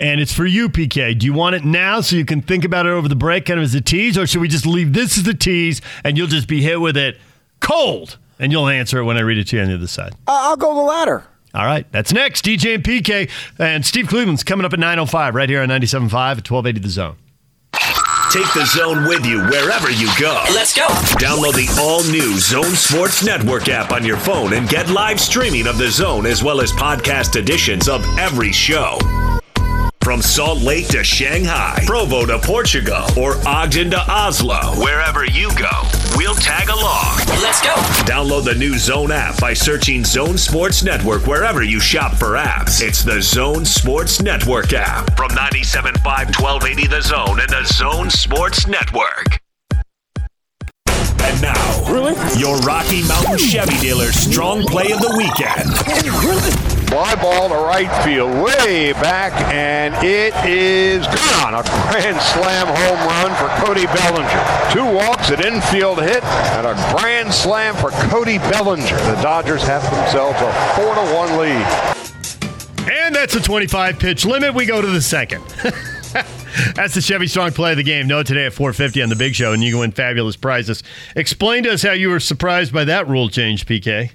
And 0.00 0.20
it's 0.20 0.32
for 0.32 0.46
you, 0.46 0.68
PK. 0.68 1.18
Do 1.18 1.26
you 1.26 1.32
want 1.32 1.56
it 1.56 1.64
now 1.64 2.00
so 2.00 2.14
you 2.14 2.24
can 2.24 2.40
think 2.40 2.64
about 2.64 2.86
it 2.86 2.90
over 2.90 3.08
the 3.08 3.16
break, 3.16 3.46
kind 3.46 3.58
of 3.58 3.64
as 3.64 3.74
a 3.74 3.80
tease, 3.80 4.16
or 4.16 4.28
should 4.28 4.40
we 4.40 4.46
just 4.46 4.64
leave 4.64 4.92
this 4.92 5.18
as 5.18 5.26
a 5.26 5.34
tease 5.34 5.80
and 6.04 6.16
you'll 6.16 6.28
just 6.28 6.46
be 6.46 6.62
hit 6.62 6.80
with 6.80 6.96
it 6.96 7.18
cold 7.60 8.18
and 8.38 8.52
you'll 8.52 8.68
answer 8.68 8.98
it 8.98 9.04
when 9.04 9.16
I 9.16 9.20
read 9.20 9.38
it 9.38 9.48
to 9.48 9.56
you 9.56 9.62
on 9.62 9.68
the 9.68 9.74
other 9.74 9.86
side? 9.86 10.14
I'll 10.26 10.56
go 10.56 10.74
the 10.74 10.82
latter. 10.82 11.24
All 11.54 11.64
right, 11.64 11.90
that's 11.92 12.12
next. 12.12 12.44
DJ 12.44 12.74
and 12.74 12.84
PK 12.84 13.30
and 13.58 13.84
Steve 13.84 14.08
Cleveland's 14.08 14.44
coming 14.44 14.64
up 14.66 14.72
at 14.72 14.78
9.05 14.78 15.32
right 15.34 15.48
here 15.48 15.62
on 15.62 15.68
97.5 15.68 16.04
at 16.04 16.50
1280 16.50 16.80
The 16.80 16.88
Zone. 16.88 17.16
Take 18.30 18.52
the 18.52 18.66
zone 18.66 19.08
with 19.08 19.24
you 19.24 19.38
wherever 19.44 19.90
you 19.90 20.06
go. 20.20 20.44
Let's 20.52 20.76
go. 20.76 20.86
Download 21.16 21.54
the 21.54 21.74
all 21.80 22.04
new 22.04 22.38
Zone 22.38 22.74
Sports 22.76 23.24
Network 23.24 23.70
app 23.70 23.90
on 23.90 24.04
your 24.04 24.18
phone 24.18 24.52
and 24.52 24.68
get 24.68 24.90
live 24.90 25.18
streaming 25.18 25.66
of 25.66 25.78
the 25.78 25.88
zone 25.88 26.26
as 26.26 26.42
well 26.44 26.60
as 26.60 26.70
podcast 26.72 27.36
editions 27.36 27.88
of 27.88 28.04
every 28.18 28.52
show. 28.52 28.98
From 30.08 30.22
Salt 30.22 30.62
Lake 30.62 30.88
to 30.88 31.04
Shanghai, 31.04 31.82
Provo 31.84 32.24
to 32.24 32.38
Portugal, 32.38 33.04
or 33.14 33.34
Ogden 33.46 33.90
to 33.90 34.00
Oslo, 34.10 34.58
wherever 34.82 35.26
you 35.26 35.50
go, 35.54 35.68
we'll 36.16 36.34
tag 36.34 36.70
along. 36.70 37.18
Let's 37.42 37.60
go. 37.60 37.74
Download 38.08 38.42
the 38.42 38.54
new 38.54 38.78
Zone 38.78 39.12
app 39.12 39.38
by 39.38 39.52
searching 39.52 40.06
Zone 40.06 40.38
Sports 40.38 40.82
Network 40.82 41.26
wherever 41.26 41.62
you 41.62 41.78
shop 41.78 42.14
for 42.14 42.36
apps. 42.38 42.80
It's 42.80 43.02
the 43.04 43.20
Zone 43.20 43.66
Sports 43.66 44.22
Network 44.22 44.72
app 44.72 45.14
from 45.14 45.28
97.5 45.32 46.02
1280 46.40 46.86
The 46.86 47.02
Zone 47.02 47.40
and 47.40 47.50
the 47.50 47.64
Zone 47.66 48.08
Sports 48.08 48.66
Network. 48.66 49.40
And 51.20 51.42
now, 51.42 51.84
Really? 51.92 52.14
your 52.40 52.56
Rocky 52.60 53.02
Mountain 53.06 53.36
Chevy 53.36 53.76
dealer 53.76 54.10
strong 54.12 54.62
play 54.64 54.90
of 54.90 55.00
the 55.00 55.14
weekend. 55.18 56.77
Fly 56.88 57.14
ball 57.16 57.50
to 57.50 57.54
right 57.54 57.90
field, 58.02 58.30
way 58.42 58.94
back, 58.94 59.32
and 59.52 59.94
it 60.02 60.32
is 60.46 61.06
gone. 61.06 61.52
A 61.52 61.62
grand 61.62 62.18
slam 62.18 62.66
home 62.66 62.98
run 63.06 63.34
for 63.36 63.48
Cody 63.62 63.84
Bellinger. 63.84 64.72
Two 64.72 64.96
walks, 64.96 65.28
an 65.28 65.44
infield 65.44 66.00
hit, 66.00 66.24
and 66.24 66.66
a 66.66 66.74
grand 66.96 67.32
slam 67.34 67.74
for 67.76 67.90
Cody 68.08 68.38
Bellinger. 68.38 68.96
The 68.96 69.20
Dodgers 69.20 69.62
have 69.64 69.82
themselves 69.82 70.40
a 70.40 70.50
four 70.76 70.94
to 70.94 71.14
one 71.14 71.38
lead. 71.38 72.90
And 72.90 73.14
that's 73.14 73.34
a 73.34 73.40
25 73.40 73.98
pitch 73.98 74.24
limit. 74.24 74.54
We 74.54 74.64
go 74.64 74.80
to 74.80 74.88
the 74.88 75.02
second. 75.02 75.44
That's 76.74 76.94
the 76.94 77.02
Chevy 77.02 77.26
Strong 77.26 77.52
play 77.52 77.72
of 77.72 77.76
the 77.76 77.82
game. 77.84 78.08
No, 78.08 78.22
today 78.22 78.46
at 78.46 78.52
450 78.52 79.02
on 79.02 79.10
the 79.10 79.14
Big 79.14 79.34
Show, 79.34 79.52
and 79.52 79.62
you 79.62 79.72
can 79.72 79.80
win 79.80 79.92
fabulous 79.92 80.34
prizes. 80.34 80.82
Explain 81.14 81.64
to 81.64 81.72
us 81.72 81.82
how 81.82 81.92
you 81.92 82.08
were 82.08 82.18
surprised 82.18 82.72
by 82.72 82.84
that 82.84 83.06
rule 83.06 83.28
change, 83.28 83.66
PK. 83.66 84.10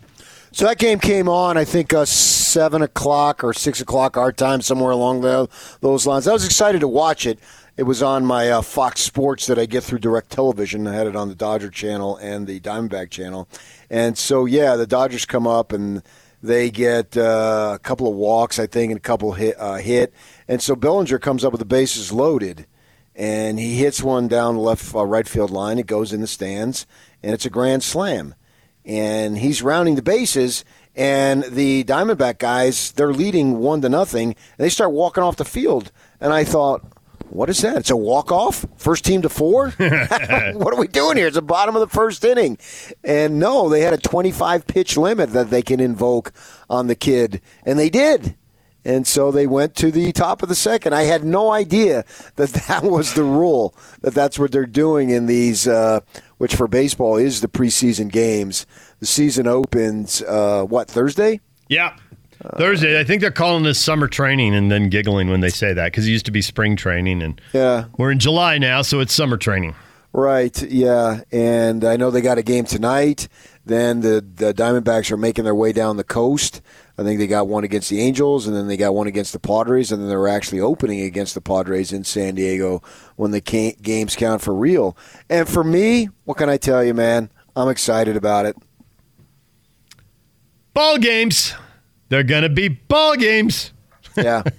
So 0.53 0.65
that 0.65 0.77
game 0.77 0.99
came 0.99 1.27
on, 1.27 1.57
I 1.57 1.65
think, 1.65 1.95
uh, 1.95 2.05
seven 2.05 2.83
o'clock 2.83 3.43
or 3.43 3.53
six 3.53 3.81
o'clock 3.81 4.17
our 4.17 4.31
time, 4.31 4.61
somewhere 4.61 4.91
along 4.91 5.21
the, 5.21 5.49
those 5.81 6.05
lines. 6.05 6.27
I 6.27 6.31
was 6.31 6.45
excited 6.45 6.81
to 6.81 6.87
watch 6.87 7.25
it. 7.25 7.39
It 7.75 7.83
was 7.83 8.03
on 8.03 8.23
my 8.23 8.51
uh, 8.51 8.61
Fox 8.61 9.01
Sports 9.01 9.47
that 9.47 9.57
I 9.57 9.65
get 9.65 9.83
through 9.83 9.97
direct 9.97 10.29
television. 10.29 10.85
I 10.85 10.93
had 10.93 11.07
it 11.07 11.15
on 11.15 11.27
the 11.27 11.33
Dodger 11.33 11.71
channel 11.71 12.17
and 12.17 12.45
the 12.45 12.59
Diamondback 12.59 13.09
channel. 13.09 13.49
And 13.89 14.15
so, 14.15 14.45
yeah, 14.45 14.75
the 14.75 14.85
Dodgers 14.85 15.25
come 15.25 15.47
up 15.47 15.71
and 15.71 16.03
they 16.43 16.69
get 16.69 17.17
uh, 17.17 17.71
a 17.73 17.79
couple 17.79 18.07
of 18.07 18.13
walks, 18.13 18.59
I 18.59 18.67
think, 18.67 18.91
and 18.91 18.99
a 18.99 19.01
couple 19.01 19.31
hit, 19.31 19.55
uh, 19.57 19.77
hit. 19.77 20.13
And 20.47 20.61
so 20.61 20.75
Bellinger 20.75 21.17
comes 21.17 21.43
up 21.43 21.51
with 21.51 21.61
the 21.61 21.65
bases 21.65 22.11
loaded, 22.11 22.67
and 23.15 23.57
he 23.57 23.77
hits 23.77 24.03
one 24.03 24.27
down 24.27 24.53
the 24.53 24.61
left 24.61 24.93
uh, 24.93 25.03
right 25.03 25.27
field 25.27 25.49
line. 25.49 25.79
It 25.79 25.87
goes 25.87 26.13
in 26.13 26.21
the 26.21 26.27
stands, 26.27 26.85
and 27.23 27.33
it's 27.33 27.47
a 27.47 27.49
grand 27.49 27.81
slam. 27.81 28.35
And 28.85 29.37
he's 29.37 29.61
rounding 29.61 29.95
the 29.95 30.01
bases, 30.01 30.65
and 30.95 31.43
the 31.43 31.83
Diamondback 31.85 32.37
guys 32.37 32.91
they're 32.91 33.13
leading 33.13 33.59
one 33.59 33.81
to 33.81 33.89
nothing. 33.89 34.29
And 34.29 34.57
they 34.57 34.69
start 34.69 34.91
walking 34.91 35.23
off 35.23 35.37
the 35.37 35.45
field, 35.45 35.91
and 36.19 36.33
I 36.33 36.43
thought. 36.43 36.85
What 37.29 37.49
is 37.49 37.61
that? 37.61 37.77
It's 37.77 37.89
a 37.89 37.97
walk 37.97 38.31
off? 38.31 38.63
First 38.77 39.05
team 39.05 39.23
to 39.23 39.29
four? 39.29 39.69
what 39.77 40.71
are 40.71 40.79
we 40.79 40.87
doing 40.87 41.17
here? 41.17 41.25
It's 41.25 41.35
the 41.35 41.41
bottom 41.41 41.75
of 41.75 41.79
the 41.79 41.87
first 41.87 42.23
inning. 42.23 42.59
And 43.03 43.39
no, 43.39 43.69
they 43.69 43.81
had 43.81 43.91
a 43.91 43.97
25 43.97 44.67
pitch 44.67 44.97
limit 44.97 45.31
that 45.31 45.49
they 45.49 45.63
can 45.63 45.79
invoke 45.79 46.31
on 46.69 46.85
the 46.85 46.95
kid. 46.95 47.41
And 47.65 47.79
they 47.79 47.89
did. 47.89 48.35
And 48.85 49.07
so 49.07 49.31
they 49.31 49.47
went 49.47 49.75
to 49.75 49.91
the 49.91 50.11
top 50.11 50.43
of 50.43 50.49
the 50.49 50.55
second. 50.55 50.93
I 50.93 51.03
had 51.03 51.23
no 51.23 51.51
idea 51.51 52.03
that 52.35 52.49
that 52.67 52.83
was 52.83 53.13
the 53.13 53.23
rule, 53.23 53.75
that 54.01 54.13
that's 54.13 54.37
what 54.37 54.51
they're 54.51 54.65
doing 54.65 55.09
in 55.09 55.25
these, 55.25 55.67
uh, 55.67 56.01
which 56.43 56.55
for 56.57 56.67
baseball 56.67 57.15
is 57.15 57.39
the 57.39 57.47
preseason 57.47 58.11
games. 58.11 58.65
The 58.99 59.05
season 59.05 59.47
opens, 59.47 60.21
uh, 60.23 60.65
what, 60.65 60.89
Thursday? 60.89 61.39
Yeah. 61.69 61.95
Thursday, 62.57 62.99
I 62.99 63.05
think 63.05 63.21
they're 63.21 63.31
calling 63.31 63.63
this 63.63 63.79
summer 63.79 64.09
training 64.09 64.53
and 64.53 64.69
then 64.69 64.89
giggling 64.89 65.29
when 65.29 65.39
they 65.39 65.47
say 65.49 65.71
that 65.71 65.85
because 65.85 66.05
it 66.05 66.11
used 66.11 66.25
to 66.25 66.31
be 66.31 66.41
spring 66.41 66.75
training. 66.75 67.21
And 67.21 67.39
Yeah. 67.53 67.85
we're 67.97 68.11
in 68.11 68.19
July 68.19 68.57
now, 68.57 68.81
so 68.81 68.99
it's 68.99 69.13
summer 69.13 69.37
training. 69.37 69.73
Right, 70.11 70.61
yeah. 70.63 71.21
And 71.31 71.85
I 71.85 71.95
know 71.95 72.11
they 72.11 72.19
got 72.19 72.37
a 72.37 72.43
game 72.43 72.65
tonight. 72.65 73.29
Then 73.65 74.01
the, 74.01 74.19
the 74.35 74.53
Diamondbacks 74.53 75.11
are 75.11 75.17
making 75.17 75.45
their 75.45 75.55
way 75.55 75.71
down 75.71 75.95
the 75.95 76.03
coast. 76.03 76.61
I 76.97 77.03
think 77.03 77.19
they 77.19 77.27
got 77.27 77.47
one 77.47 77.63
against 77.63 77.89
the 77.89 77.99
Angels, 78.01 78.45
and 78.45 78.55
then 78.55 78.67
they 78.67 78.77
got 78.77 78.93
one 78.93 79.07
against 79.07 79.33
the 79.33 79.39
Padres, 79.39 79.91
and 79.91 80.01
then 80.01 80.09
they're 80.09 80.27
actually 80.27 80.59
opening 80.59 81.01
against 81.01 81.33
the 81.33 81.41
Padres 81.41 81.91
in 81.91 82.03
San 82.03 82.35
Diego 82.35 82.83
when 83.15 83.31
the 83.31 83.41
games 83.41 84.15
count 84.15 84.41
for 84.41 84.53
real. 84.53 84.95
And 85.29 85.49
for 85.49 85.63
me, 85.63 86.09
what 86.25 86.37
can 86.37 86.49
I 86.49 86.57
tell 86.57 86.83
you, 86.83 86.93
man? 86.93 87.31
I'm 87.55 87.67
excited 87.69 88.15
about 88.15 88.45
it. 88.45 88.55
Ball 90.75 90.97
games. 90.97 91.55
They're 92.09 92.23
going 92.23 92.43
to 92.43 92.49
be 92.49 92.67
ball 92.67 93.15
games. 93.15 93.73
Yeah. 94.15 94.43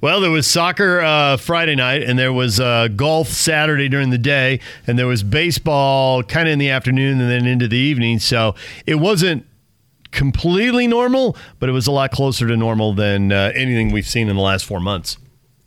Well, 0.00 0.20
there 0.20 0.30
was 0.30 0.46
soccer 0.46 1.00
uh, 1.00 1.38
Friday 1.38 1.74
night, 1.74 2.02
and 2.02 2.18
there 2.18 2.32
was 2.32 2.60
uh, 2.60 2.88
golf 2.94 3.28
Saturday 3.28 3.88
during 3.88 4.10
the 4.10 4.18
day, 4.18 4.60
and 4.86 4.98
there 4.98 5.06
was 5.06 5.22
baseball 5.22 6.22
kind 6.22 6.46
of 6.46 6.52
in 6.52 6.58
the 6.58 6.70
afternoon 6.70 7.20
and 7.20 7.30
then 7.30 7.46
into 7.46 7.66
the 7.66 7.78
evening. 7.78 8.18
So 8.18 8.54
it 8.86 8.96
wasn't 8.96 9.46
completely 10.16 10.86
normal, 10.88 11.36
but 11.60 11.68
it 11.68 11.72
was 11.72 11.86
a 11.86 11.92
lot 11.92 12.10
closer 12.10 12.48
to 12.48 12.56
normal 12.56 12.94
than 12.94 13.30
uh, 13.30 13.52
anything 13.54 13.92
we've 13.92 14.06
seen 14.06 14.28
in 14.28 14.34
the 14.34 14.42
last 14.42 14.64
four 14.64 14.80
months, 14.80 15.18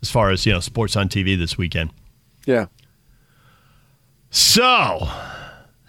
as 0.02 0.10
far 0.10 0.30
as 0.30 0.44
you 0.44 0.52
know, 0.52 0.60
sports 0.60 0.96
on 0.96 1.08
TV 1.08 1.38
this 1.38 1.56
weekend. 1.56 1.90
Yeah. 2.44 2.66
So, 4.30 5.08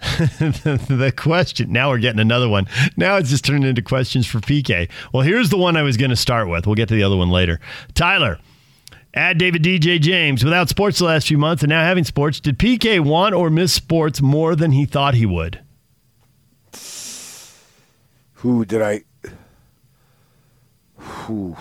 the 0.00 1.12
question 1.16 1.72
now 1.72 1.90
we're 1.90 1.98
getting 1.98 2.20
another 2.20 2.48
one. 2.48 2.66
Now 2.96 3.16
it's 3.16 3.30
just 3.30 3.44
turned 3.44 3.64
into 3.64 3.82
questions 3.82 4.26
for 4.26 4.38
PK. 4.38 4.88
Well, 5.12 5.22
here's 5.22 5.50
the 5.50 5.58
one 5.58 5.76
I 5.76 5.82
was 5.82 5.96
going 5.96 6.10
to 6.10 6.16
start 6.16 6.48
with. 6.48 6.66
We'll 6.66 6.76
get 6.76 6.88
to 6.88 6.94
the 6.94 7.02
other 7.02 7.16
one 7.16 7.30
later. 7.30 7.60
Tyler, 7.94 8.38
add 9.12 9.38
David 9.38 9.62
DJ 9.62 10.00
James. 10.00 10.44
Without 10.44 10.68
sports 10.68 10.98
the 10.98 11.04
last 11.04 11.26
few 11.26 11.38
months 11.38 11.64
and 11.64 11.70
now 11.70 11.82
having 11.82 12.04
sports, 12.04 12.38
did 12.38 12.58
PK 12.58 13.00
want 13.00 13.34
or 13.34 13.50
miss 13.50 13.72
sports 13.72 14.22
more 14.22 14.54
than 14.54 14.70
he 14.70 14.86
thought 14.86 15.14
he 15.14 15.26
would? 15.26 15.61
Who 18.42 18.64
did 18.64 18.82
I? 18.82 19.04
Who? 20.96 21.56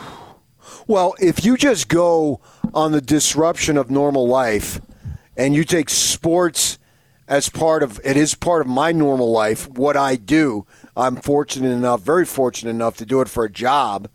Well, 0.88 1.14
if 1.20 1.46
you 1.46 1.56
just 1.56 1.88
go 1.88 2.42
on 2.74 2.92
the 2.92 3.02
disruption 3.02 3.78
of 3.78 3.92
normal 3.92 4.28
life 4.28 4.82
and 5.38 5.54
you 5.54 5.64
take 5.64 5.92
sports 5.92 6.80
as 7.28 7.50
part 7.50 7.84
of 7.84 8.02
it 8.04 8.18
is 8.18 8.34
part 8.34 8.62
of 8.62 8.68
my 8.68 8.92
normal 8.92 9.32
life, 9.32 9.70
what 9.70 9.96
I 9.96 10.16
do, 10.16 10.66
I'm 10.98 11.18
fortunate 11.18 11.70
enough, 11.70 12.02
very 12.02 12.26
fortunate 12.26 12.72
enough 12.72 12.98
to 12.98 13.06
do 13.06 13.22
it 13.22 13.30
for 13.30 13.44
a 13.44 13.52
job. 13.52 14.10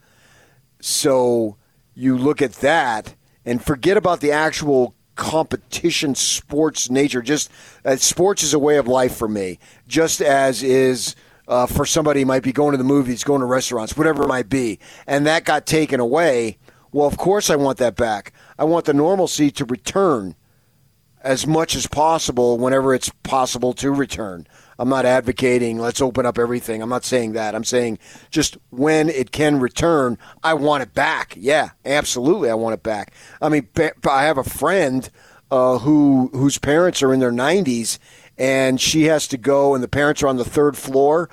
So 0.80 1.56
you 1.94 2.18
look 2.18 2.42
at 2.42 2.54
that 2.54 3.14
and 3.44 3.64
forget 3.64 3.96
about 3.96 4.18
the 4.18 4.32
actual 4.32 4.96
competition 5.14 6.16
sports 6.16 6.90
nature. 6.90 7.22
Just 7.22 7.48
uh, 7.84 7.94
sports 7.94 8.42
is 8.42 8.54
a 8.54 8.58
way 8.58 8.76
of 8.76 8.88
life 8.88 9.14
for 9.14 9.28
me, 9.28 9.60
just 9.86 10.20
as 10.20 10.64
is 10.64 11.14
uh, 11.48 11.66
for 11.66 11.86
somebody 11.86 12.24
might 12.24 12.42
be 12.42 12.52
going 12.52 12.72
to 12.72 12.78
the 12.78 12.84
movies, 12.84 13.24
going 13.24 13.40
to 13.40 13.46
restaurants, 13.46 13.96
whatever 13.96 14.24
it 14.24 14.28
might 14.28 14.48
be. 14.48 14.78
And 15.06 15.26
that 15.26 15.44
got 15.44 15.66
taken 15.66 16.00
away. 16.00 16.58
Well, 16.92 17.06
of 17.06 17.16
course, 17.16 17.50
I 17.50 17.56
want 17.56 17.78
that 17.78 17.96
back. 17.96 18.32
I 18.58 18.64
want 18.64 18.86
the 18.86 18.94
normalcy 18.94 19.50
to 19.52 19.64
return 19.64 20.34
as 21.20 21.46
much 21.46 21.74
as 21.74 21.86
possible 21.86 22.56
whenever 22.56 22.94
it's 22.94 23.10
possible 23.22 23.72
to 23.74 23.90
return. 23.90 24.46
I'm 24.78 24.88
not 24.88 25.06
advocating 25.06 25.78
let's 25.78 26.00
open 26.00 26.26
up 26.26 26.38
everything. 26.38 26.82
I'm 26.82 26.88
not 26.88 27.04
saying 27.04 27.32
that. 27.32 27.54
I'm 27.54 27.64
saying 27.64 27.98
just 28.30 28.56
when 28.70 29.08
it 29.08 29.32
can 29.32 29.58
return, 29.58 30.18
I 30.42 30.54
want 30.54 30.82
it 30.82 30.94
back. 30.94 31.34
Yeah, 31.36 31.70
absolutely, 31.84 32.50
I 32.50 32.54
want 32.54 32.74
it 32.74 32.82
back. 32.82 33.12
I 33.40 33.48
mean, 33.48 33.68
I 34.08 34.24
have 34.24 34.38
a 34.38 34.44
friend 34.44 35.08
uh, 35.50 35.78
who 35.78 36.30
whose 36.32 36.58
parents 36.58 37.02
are 37.02 37.12
in 37.12 37.20
their 37.20 37.32
90s, 37.32 37.98
and 38.38 38.80
she 38.80 39.04
has 39.04 39.26
to 39.28 39.36
go, 39.36 39.74
and 39.74 39.82
the 39.82 39.88
parents 39.88 40.22
are 40.22 40.28
on 40.28 40.36
the 40.36 40.44
third 40.44 40.76
floor 40.76 41.28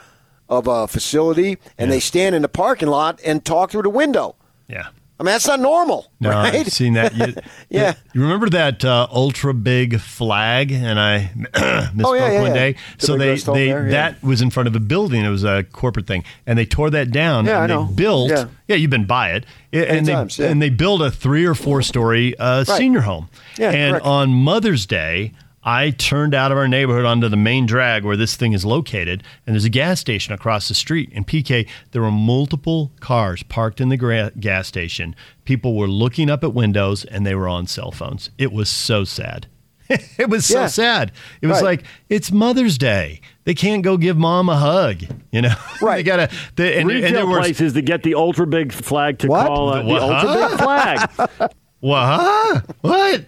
of 0.50 0.68
a 0.68 0.88
facility, 0.88 1.58
and 1.78 1.92
they 1.92 2.00
stand 2.00 2.36
in 2.36 2.42
the 2.42 2.50
parking 2.50 2.88
lot 2.90 3.20
and 3.26 3.44
talk 3.44 3.72
through 3.72 3.82
the 3.84 3.90
window. 3.90 4.36
Yeah. 4.68 4.88
I 5.20 5.24
mean, 5.24 5.32
that's 5.32 5.48
not 5.48 5.60
normal, 5.60 6.12
No, 6.20 6.32
right? 6.32 6.54
I've 6.54 6.70
seen 6.74 6.94
that. 6.94 7.16
You, 7.16 7.34
Yeah. 7.70 7.94
You 8.14 8.22
remember 8.22 8.50
that 8.50 8.84
uh, 8.84 9.08
ultra 9.12 9.54
big 9.54 10.00
flag? 10.00 10.72
And 10.72 11.00
I 11.00 11.30
misspoke 11.36 12.02
Oh, 12.04 12.14
yeah, 12.16 12.32
yeah, 12.32 12.42
one 12.42 12.48
yeah. 12.50 12.54
day. 12.54 12.76
The 12.98 13.06
so 13.06 13.18
they, 13.18 13.36
they 13.38 13.68
there, 13.68 13.86
yeah. 13.86 13.92
that 13.92 14.24
was 14.24 14.42
in 14.42 14.50
front 14.50 14.68
of 14.68 14.76
a 14.76 14.80
building. 14.80 15.24
It 15.24 15.30
was 15.30 15.44
a 15.44 15.64
corporate 15.72 16.08
thing, 16.08 16.24
and 16.48 16.58
they 16.58 16.66
tore 16.66 16.90
that 16.90 17.12
down. 17.12 17.46
Yeah, 17.46 17.64
and 17.64 17.64
I 17.64 17.68
they 17.68 17.74
know. 17.74 17.86
built. 17.86 18.32
Yeah. 18.68 18.76
you've 18.76 18.90
been 18.90 19.06
by 19.06 19.32
it. 19.34 19.46
It- 19.72 19.88
and 19.88 20.06
they 20.06 20.14
times, 20.14 20.40
yeah. 20.40 20.48
and 20.50 20.62
they 20.62 20.70
built 20.72 21.02
a 21.02 21.12
three 21.12 21.46
or 21.46 21.54
four 21.56 21.82
story 21.84 22.36
uh, 22.38 22.66
Right. 22.68 22.78
senior 22.78 23.02
home. 23.02 23.30
Yeah, 23.58 23.70
and 23.72 23.92
correct. 23.94 24.06
on 24.06 24.34
Mother's 24.34 24.86
Day. 24.86 25.32
I 25.66 25.92
turned 25.92 26.34
out 26.34 26.52
of 26.52 26.58
our 26.58 26.68
neighborhood 26.68 27.06
onto 27.06 27.30
the 27.30 27.38
main 27.38 27.66
drag 27.66 28.04
where 28.04 28.18
this 28.18 28.36
thing 28.36 28.52
is 28.54 28.66
located, 28.66 29.24
and 29.48 29.54
there's 29.56 29.64
a 29.66 29.70
gas 29.70 30.00
station 30.00 30.34
across 30.34 30.68
the 30.68 30.74
street. 30.74 31.10
And 31.16 31.26
PK, 31.26 31.68
there 31.92 32.02
were 32.02 32.12
multiple 32.12 32.92
cars 33.00 33.44
parked 33.44 33.80
in 33.80 33.90
the 33.90 33.98
gra- 33.98 34.32
gas 34.40 34.68
station. 34.68 35.16
People 35.46 35.76
were 35.78 35.88
looking 35.88 36.30
up 36.30 36.44
at 36.44 36.54
windows, 36.54 37.06
and 37.06 37.26
they 37.26 37.34
were 37.36 37.48
on 37.48 37.68
cell 37.68 37.92
phones. 37.92 38.30
It 38.38 38.52
was 38.52 38.68
so 38.70 39.04
sad. 39.06 39.48
it 39.90 40.30
was 40.30 40.46
so 40.46 40.62
Yeah. 40.62 40.68
sad. 40.68 41.12
It 41.42 41.48
was 41.48 41.56
Right. 41.62 41.80
like 41.80 41.84
it's 42.10 42.32
Mother's 42.32 42.78
Day. 42.78 43.20
They 43.44 43.54
can't 43.54 43.84
go 43.84 43.98
give 43.98 44.18
mom 44.18 44.48
a 44.50 44.56
hug. 44.58 45.02
You 45.32 45.42
know, 45.44 45.56
Right. 45.82 45.98
they 45.98 46.04
gotta. 46.04 46.30
They, 46.56 46.74
and, 46.74 46.90
and 46.90 46.90
Retail 46.90 47.12
there 47.14 47.26
were 47.28 47.40
places 47.40 47.74
to 47.74 47.82
get 47.82 48.04
the 48.04 48.16
ultra 48.16 48.48
big 48.48 48.72
flag 48.72 49.20
to 49.20 49.28
What? 49.28 49.48
call 49.48 49.70
uh, 49.70 49.82
The 49.84 49.88
the, 49.94 50.02
ultra 50.02 50.50
big 50.50 50.60
flag. 51.40 51.52
what? 51.82 52.66
What? 52.82 53.26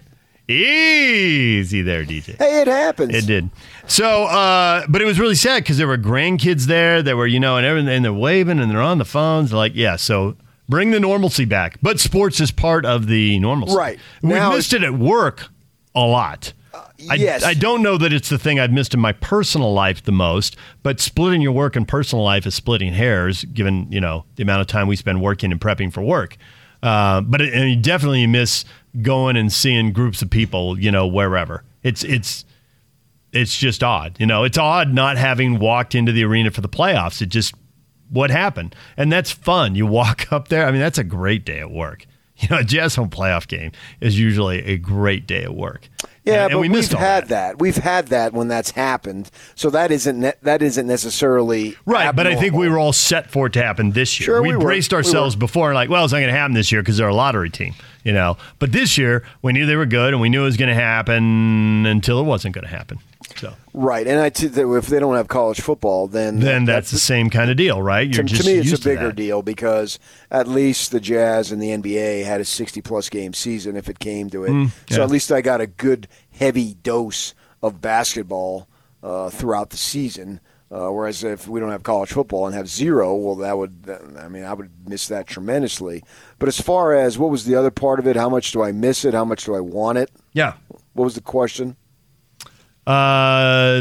Easy 0.48 1.82
there, 1.82 2.04
DJ. 2.04 2.36
hey, 2.38 2.60
it 2.62 2.68
happens. 2.68 3.14
It 3.14 3.26
did. 3.26 3.50
So, 3.86 4.24
uh, 4.24 4.84
but 4.88 5.02
it 5.02 5.04
was 5.04 5.18
really 5.18 5.34
sad 5.34 5.62
because 5.62 5.76
there 5.76 5.88
were 5.88 5.98
grandkids 5.98 6.64
there. 6.66 7.02
that 7.02 7.16
were, 7.16 7.26
you 7.26 7.40
know, 7.40 7.56
and 7.56 7.66
everything, 7.66 7.88
and 7.88 8.04
they're 8.04 8.12
waving 8.12 8.60
and 8.60 8.70
they're 8.70 8.80
on 8.80 8.98
the 8.98 9.04
phones. 9.04 9.52
Like, 9.52 9.72
yeah. 9.74 9.96
So 9.96 10.36
bring 10.68 10.92
the 10.92 11.00
normalcy 11.00 11.44
back. 11.44 11.78
But 11.82 11.98
sports 11.98 12.40
is 12.40 12.50
part 12.52 12.84
of 12.84 13.08
the 13.08 13.38
normalcy. 13.40 13.76
Right. 13.76 13.98
We 14.22 14.30
Now 14.30 14.52
missed 14.52 14.72
it 14.72 14.82
at 14.84 14.94
work 14.94 15.48
a 15.94 16.00
lot. 16.00 16.52
I, 17.10 17.14
yes. 17.14 17.42
I 17.42 17.54
don't 17.54 17.82
know 17.82 17.98
that 17.98 18.12
it's 18.12 18.28
the 18.28 18.38
thing 18.38 18.58
I've 18.58 18.72
missed 18.72 18.94
in 18.94 19.00
my 19.00 19.12
personal 19.12 19.72
life 19.74 20.02
the 20.04 20.12
most, 20.12 20.56
but 20.82 21.00
splitting 21.00 21.42
your 21.42 21.52
work 21.52 21.76
and 21.76 21.86
personal 21.86 22.24
life 22.24 22.46
is 22.46 22.54
splitting 22.54 22.92
hairs, 22.92 23.44
given 23.44 23.90
you 23.90 24.00
know 24.00 24.24
the 24.36 24.42
amount 24.42 24.62
of 24.62 24.66
time 24.66 24.86
we 24.88 24.96
spend 24.96 25.20
working 25.20 25.52
and 25.52 25.60
prepping 25.60 25.92
for 25.92 26.02
work. 26.02 26.36
Uh, 26.82 27.20
but 27.20 27.40
it, 27.40 27.52
and 27.52 27.68
you 27.68 27.76
definitely 27.76 28.26
miss 28.26 28.64
going 29.02 29.36
and 29.36 29.52
seeing 29.52 29.92
groups 29.92 30.22
of 30.22 30.30
people, 30.30 30.78
you 30.78 30.90
know, 30.90 31.06
wherever. 31.06 31.64
It's 31.82 32.04
it's 32.04 32.44
it's 33.32 33.56
just 33.56 33.82
odd. 33.82 34.16
You 34.18 34.26
know, 34.26 34.44
it's 34.44 34.58
odd 34.58 34.92
not 34.92 35.16
having 35.16 35.58
walked 35.58 35.94
into 35.94 36.12
the 36.12 36.24
arena 36.24 36.50
for 36.50 36.60
the 36.60 36.68
playoffs. 36.68 37.20
It 37.20 37.26
just 37.26 37.54
what 38.08 38.30
happened, 38.30 38.74
and 38.96 39.10
that's 39.12 39.30
fun. 39.30 39.74
You 39.74 39.86
walk 39.86 40.32
up 40.32 40.48
there. 40.48 40.66
I 40.66 40.70
mean, 40.70 40.80
that's 40.80 40.98
a 40.98 41.04
great 41.04 41.44
day 41.44 41.60
at 41.60 41.70
work. 41.70 42.06
You 42.40 42.48
know, 42.50 42.58
a 42.58 42.64
Jazz 42.64 42.94
home 42.96 43.08
playoff 43.08 43.48
game 43.48 43.72
is 43.98 44.18
usually 44.20 44.62
a 44.66 44.76
great 44.76 45.26
day 45.26 45.42
at 45.42 45.54
work. 45.54 45.88
Yeah, 46.22 46.34
And- 46.34 46.42
and 46.44 46.52
but 46.52 46.58
we 46.60 46.68
we've 46.68 46.92
had 46.92 47.28
that. 47.28 47.58
We've 47.58 47.76
had 47.76 48.08
that 48.08 48.34
when 48.34 48.48
that's 48.48 48.72
happened. 48.72 49.30
So 49.54 49.70
that 49.70 49.90
isn't 49.90 50.20
ne- 50.20 50.34
that 50.42 50.60
isn't 50.60 50.86
necessarily 50.86 51.76
Right, 51.86 52.14
but 52.14 52.26
I 52.26 52.34
think 52.36 52.52
we 52.54 52.68
were 52.68 52.78
all 52.78 52.92
set 52.92 53.30
for 53.30 53.46
it 53.46 53.54
to 53.54 53.62
happen 53.62 53.92
this 53.92 54.20
year. 54.20 54.26
Sure, 54.26 54.42
we, 54.42 54.54
we 54.54 54.62
braced 54.62 54.92
We 54.92 54.96
ourselves 54.96 55.34
were. 55.34 55.40
before, 55.40 55.68
and 55.70 55.74
like, 55.76 55.88
well, 55.88 56.04
it's 56.04 56.12
not 56.12 56.18
going 56.18 56.28
to 56.32 56.38
happen 56.38 56.52
this 56.54 56.70
year 56.70 56.82
because 56.82 56.98
they're 56.98 57.08
a 57.08 57.14
lottery 57.14 57.48
team, 57.48 57.74
you 58.04 58.12
know. 58.12 58.36
But 58.58 58.72
this 58.72 58.98
year, 58.98 59.22
we 59.40 59.52
knew 59.54 59.64
they 59.64 59.76
were 59.76 59.86
good, 59.86 60.12
and 60.12 60.20
we 60.20 60.28
knew 60.28 60.42
it 60.42 60.44
was 60.46 60.56
going 60.58 60.68
to 60.68 60.74
happen 60.74 61.86
until 61.86 62.20
it 62.20 62.24
wasn't 62.24 62.54
going 62.54 62.64
to 62.66 62.70
happen. 62.70 62.98
So 63.36 63.54
right. 63.74 64.06
And 64.06 64.20
I 64.20 64.30
t- 64.30 64.46
that 64.46 64.68
if 64.74 64.86
they 64.86 64.98
don't 64.98 65.14
have 65.14 65.28
college 65.28 65.60
football, 65.60 66.06
then 66.08 66.40
then 66.40 66.64
that's 66.64 66.90
the 66.90 66.98
same 66.98 67.30
kind 67.30 67.50
of 67.50 67.56
deal, 67.56 67.80
right? 67.82 68.10
to, 68.10 68.16
You're 68.16 68.24
to 68.24 68.34
just 68.34 68.46
me, 68.46 68.54
it's 68.54 68.72
a 68.72 68.76
to 68.78 68.82
bigger 68.84 69.12
deal 69.12 69.42
because 69.42 69.98
at 70.30 70.48
least 70.48 70.90
the 70.92 71.00
Jazz 71.00 71.52
and 71.52 71.60
the 71.62 71.68
NBA 71.68 72.24
had 72.24 72.40
a 72.40 72.44
60 72.44 72.80
plus 72.82 73.08
game 73.08 73.32
season 73.34 73.76
if 73.76 73.88
it 73.88 73.98
came 73.98 74.30
to 74.30 74.44
it. 74.44 74.50
Mm, 74.50 74.70
So 74.90 75.02
at 75.02 75.10
least 75.10 75.30
I 75.32 75.40
got 75.40 75.60
a 75.60 75.66
good 75.66 76.08
heavy 76.32 76.74
dose 76.82 77.34
of 77.62 77.80
basketball 77.80 78.68
uh, 79.02 79.30
throughout 79.30 79.70
the 79.70 79.76
season. 79.76 80.40
Uh, 80.68 80.88
whereas 80.88 81.22
if 81.22 81.46
we 81.46 81.60
don't 81.60 81.70
have 81.70 81.84
college 81.84 82.10
football 82.10 82.44
and 82.44 82.52
have 82.54 82.68
zero, 82.68 83.14
well, 83.14 83.36
that 83.36 83.56
would, 83.56 83.88
I 84.18 84.26
mean, 84.26 84.42
I 84.42 84.52
would 84.52 84.68
miss 84.88 85.06
that 85.06 85.28
tremendously. 85.28 86.02
But 86.40 86.48
as 86.48 86.60
far 86.60 86.92
as 86.92 87.16
what 87.16 87.30
was 87.30 87.44
the 87.44 87.54
other 87.54 87.70
part 87.70 88.00
of 88.00 88.06
it, 88.08 88.16
how 88.16 88.28
much 88.28 88.50
do 88.50 88.62
I 88.64 88.72
miss 88.72 89.04
it? 89.04 89.14
How 89.14 89.24
much 89.24 89.44
do 89.44 89.54
I 89.54 89.60
want 89.60 89.98
it? 89.98 90.10
Yeah. 90.32 90.54
What 90.94 91.04
was 91.04 91.14
the 91.14 91.20
question? 91.20 91.76
Uh, 92.86 93.80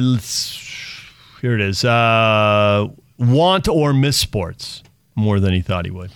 here 1.42 1.54
it 1.54 1.62
is. 1.62 1.86
Uh, 1.86 2.88
want 3.20 3.68
or 3.68 3.94
miss 3.94 4.18
sports 4.18 4.82
more 5.16 5.40
than 5.40 5.54
he 5.54 5.62
thought 5.62 5.86
he 5.86 5.92
would. 5.92 6.12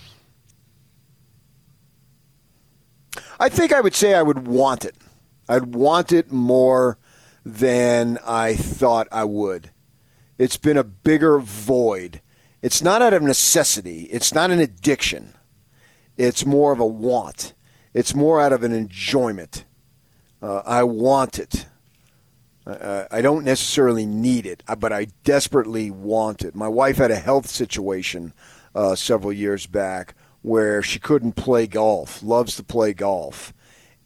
I 3.38 3.48
think 3.48 3.72
I 3.72 3.80
would 3.80 3.94
say 3.94 4.14
I 4.14 4.22
would 4.22 4.46
want 4.46 4.84
it. 4.84 4.96
I'd 5.48 5.74
want 5.74 6.12
it 6.12 6.30
more 6.30 6.98
than 7.44 8.18
I 8.26 8.54
thought 8.54 9.08
I 9.10 9.24
would. 9.24 9.70
It's 10.36 10.56
been 10.56 10.76
a 10.76 10.84
bigger 10.84 11.38
void. 11.38 12.20
It's 12.62 12.82
not 12.82 13.02
out 13.02 13.14
of 13.14 13.22
necessity, 13.22 14.02
it's 14.04 14.34
not 14.34 14.50
an 14.50 14.58
addiction. 14.58 15.34
It's 16.16 16.44
more 16.44 16.72
of 16.72 16.80
a 16.80 16.86
want. 16.86 17.54
It's 17.94 18.14
more 18.14 18.40
out 18.40 18.52
of 18.52 18.62
an 18.62 18.72
enjoyment. 18.72 19.64
Uh, 20.42 20.62
I 20.66 20.82
want 20.82 21.38
it. 21.38 21.66
Uh, 22.70 23.06
I 23.10 23.20
don't 23.20 23.44
necessarily 23.44 24.06
need 24.06 24.46
it, 24.46 24.62
uh, 24.68 24.76
but 24.76 24.92
I 24.92 25.08
desperately 25.24 25.90
want 25.90 26.42
it. 26.42 26.54
My 26.54 26.68
wife 26.68 26.96
had 26.96 27.10
a 27.10 27.16
health 27.16 27.48
situation 27.48 28.32
uh, 28.74 28.94
several 28.94 29.32
years 29.32 29.66
back 29.66 30.14
where 30.42 30.82
she 30.82 30.98
couldn't 30.98 31.32
play 31.32 31.66
golf, 31.66 32.22
loves 32.22 32.56
to 32.56 32.62
play 32.62 32.92
golf. 32.92 33.52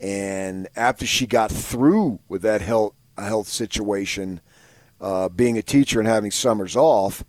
And 0.00 0.68
after 0.74 1.06
she 1.06 1.26
got 1.26 1.50
through 1.50 2.20
with 2.28 2.42
that 2.42 2.60
health, 2.60 2.94
health 3.16 3.48
situation, 3.48 4.40
uh, 5.00 5.28
being 5.28 5.56
a 5.56 5.62
teacher 5.62 6.00
and 6.00 6.08
having 6.08 6.30
summers 6.30 6.76
off, 6.76 7.24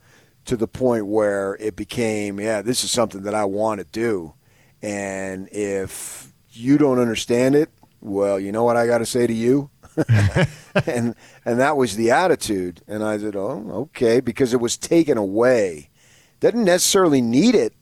to 0.46 0.56
the 0.56 0.68
point 0.68 1.08
where 1.08 1.58
it 1.60 1.76
became, 1.76 2.40
yeah, 2.40 2.62
this 2.62 2.84
is 2.84 2.92
something 2.92 3.24
that 3.24 3.34
I 3.34 3.46
want 3.46 3.80
to 3.80 3.86
do. 3.86 4.34
And 4.82 5.50
if 5.52 6.32
you 6.52 6.78
don't 6.78 7.00
understand 7.00 7.56
it, 7.56 7.70
well, 8.00 8.40
you 8.40 8.52
know 8.52 8.64
what 8.64 8.78
I 8.78 8.86
got 8.86 9.00
to 9.00 9.06
say 9.06 9.26
to 9.26 9.34
you? 9.34 9.72
and 10.86 11.16
and 11.46 11.60
that 11.60 11.78
was 11.78 11.96
the 11.96 12.12
attitude. 12.12 12.82
And 12.88 13.04
I 13.04 13.18
said, 13.18 13.36
oh, 13.36 13.66
okay, 13.74 14.20
because 14.20 14.54
it 14.54 14.60
was 14.60 14.78
taken 14.78 15.18
away. 15.18 15.90
Doesn't 16.40 16.66
necessarily 16.66 17.22
need 17.22 17.56
it, 17.56 17.74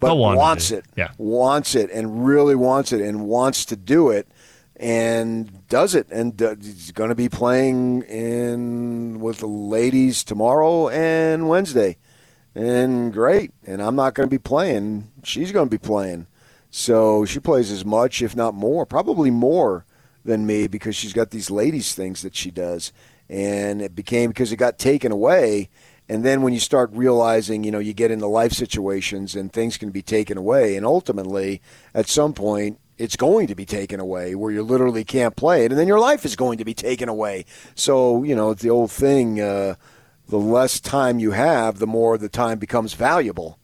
but 0.00 0.16
wants 0.16 0.70
it. 0.70 0.78
it. 0.78 0.84
Yeah. 0.96 1.10
Wants 1.18 1.74
it 1.74 1.90
and 1.90 2.26
really 2.26 2.54
wants 2.54 2.92
it 2.92 3.00
and 3.00 3.26
wants 3.26 3.64
to 3.66 3.76
do 3.76 4.10
it 4.10 4.28
and 4.76 5.68
does 5.68 5.94
it. 5.94 6.08
And 6.10 6.40
uh, 6.42 6.56
he's 6.60 6.90
going 6.90 7.10
to 7.10 7.14
be 7.14 7.28
playing 7.28 8.02
in 8.02 9.20
with 9.20 9.38
the 9.38 9.46
ladies 9.46 10.24
tomorrow 10.24 10.88
and 10.88 11.48
Wednesday. 11.48 11.98
And 12.54 13.12
great. 13.12 13.52
And 13.66 13.80
I'm 13.82 13.94
not 13.94 14.14
going 14.14 14.26
to 14.26 14.30
be 14.30 14.38
playing. 14.38 15.12
She's 15.22 15.52
going 15.52 15.66
to 15.68 15.70
be 15.70 15.78
playing. 15.78 16.26
So 16.70 17.24
she 17.24 17.38
plays 17.38 17.70
as 17.70 17.84
much, 17.84 18.22
if 18.22 18.34
not 18.34 18.54
more, 18.54 18.86
probably 18.86 19.30
more 19.30 19.84
than 20.24 20.46
me 20.46 20.66
because 20.66 20.96
she's 20.96 21.12
got 21.12 21.30
these 21.30 21.50
ladies 21.50 21.94
things 21.94 22.22
that 22.22 22.34
she 22.34 22.50
does. 22.50 22.92
And 23.28 23.80
it 23.80 23.94
became 23.94 24.30
because 24.30 24.52
it 24.52 24.56
got 24.56 24.78
taken 24.78 25.12
away. 25.12 25.70
And 26.08 26.24
then 26.24 26.42
when 26.42 26.52
you 26.52 26.58
start 26.58 26.90
realizing, 26.92 27.62
you 27.62 27.70
know, 27.70 27.78
you 27.78 27.92
get 27.92 28.10
into 28.10 28.26
life 28.26 28.52
situations 28.52 29.36
and 29.36 29.52
things 29.52 29.76
can 29.76 29.90
be 29.90 30.02
taken 30.02 30.36
away. 30.36 30.76
And 30.76 30.84
ultimately, 30.84 31.62
at 31.94 32.08
some 32.08 32.32
point, 32.32 32.80
it's 32.98 33.16
going 33.16 33.46
to 33.46 33.54
be 33.54 33.64
taken 33.64 34.00
away 34.00 34.34
where 34.34 34.50
you 34.50 34.62
literally 34.62 35.04
can't 35.04 35.36
play 35.36 35.64
it. 35.64 35.70
And 35.70 35.78
then 35.78 35.86
your 35.86 36.00
life 36.00 36.24
is 36.24 36.36
going 36.36 36.58
to 36.58 36.64
be 36.64 36.74
taken 36.74 37.08
away. 37.08 37.44
So, 37.74 38.24
you 38.24 38.34
know, 38.34 38.50
it's 38.50 38.62
the 38.62 38.70
old 38.70 38.90
thing 38.90 39.40
uh, 39.40 39.76
the 40.28 40.38
less 40.38 40.80
time 40.80 41.18
you 41.18 41.30
have, 41.30 41.78
the 41.78 41.86
more 41.86 42.18
the 42.18 42.28
time 42.28 42.58
becomes 42.58 42.94
valuable. 42.94 43.58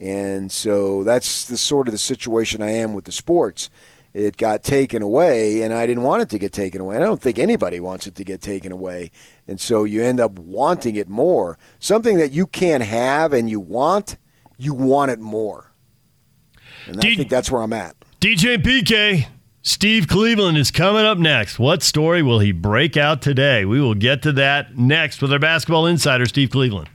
And 0.00 0.50
so 0.52 1.02
that's 1.04 1.46
the 1.46 1.56
sort 1.56 1.88
of 1.88 1.92
the 1.92 1.98
situation 1.98 2.62
I 2.62 2.70
am 2.70 2.94
with 2.94 3.04
the 3.04 3.12
sports. 3.12 3.68
It 4.14 4.36
got 4.36 4.62
taken 4.62 5.02
away, 5.02 5.62
and 5.62 5.72
I 5.72 5.86
didn't 5.86 6.02
want 6.02 6.22
it 6.22 6.30
to 6.30 6.38
get 6.38 6.52
taken 6.52 6.80
away. 6.80 6.96
And 6.96 7.04
I 7.04 7.06
don't 7.06 7.20
think 7.20 7.38
anybody 7.38 7.78
wants 7.78 8.06
it 8.06 8.14
to 8.16 8.24
get 8.24 8.40
taken 8.40 8.72
away. 8.72 9.10
And 9.46 9.60
so 9.60 9.84
you 9.84 10.02
end 10.02 10.18
up 10.18 10.38
wanting 10.38 10.96
it 10.96 11.08
more. 11.08 11.58
Something 11.78 12.16
that 12.16 12.32
you 12.32 12.46
can't 12.46 12.82
have 12.82 13.32
and 13.32 13.50
you 13.50 13.60
want, 13.60 14.16
you 14.56 14.74
want 14.74 15.10
it 15.10 15.20
more. 15.20 15.72
And 16.86 16.96
I 16.96 17.14
think 17.14 17.28
that's 17.28 17.50
where 17.50 17.62
I'm 17.62 17.72
at. 17.74 17.96
DJ 18.20 18.56
PK, 18.56 19.26
Steve 19.62 20.08
Cleveland 20.08 20.56
is 20.56 20.70
coming 20.70 21.04
up 21.04 21.18
next. 21.18 21.58
What 21.58 21.82
story 21.82 22.22
will 22.22 22.38
he 22.38 22.52
break 22.52 22.96
out 22.96 23.20
today? 23.20 23.66
We 23.66 23.80
will 23.80 23.94
get 23.94 24.22
to 24.22 24.32
that 24.32 24.76
next 24.76 25.20
with 25.20 25.32
our 25.32 25.38
basketball 25.38 25.86
insider, 25.86 26.24
Steve 26.24 26.50
Cleveland. 26.50 26.88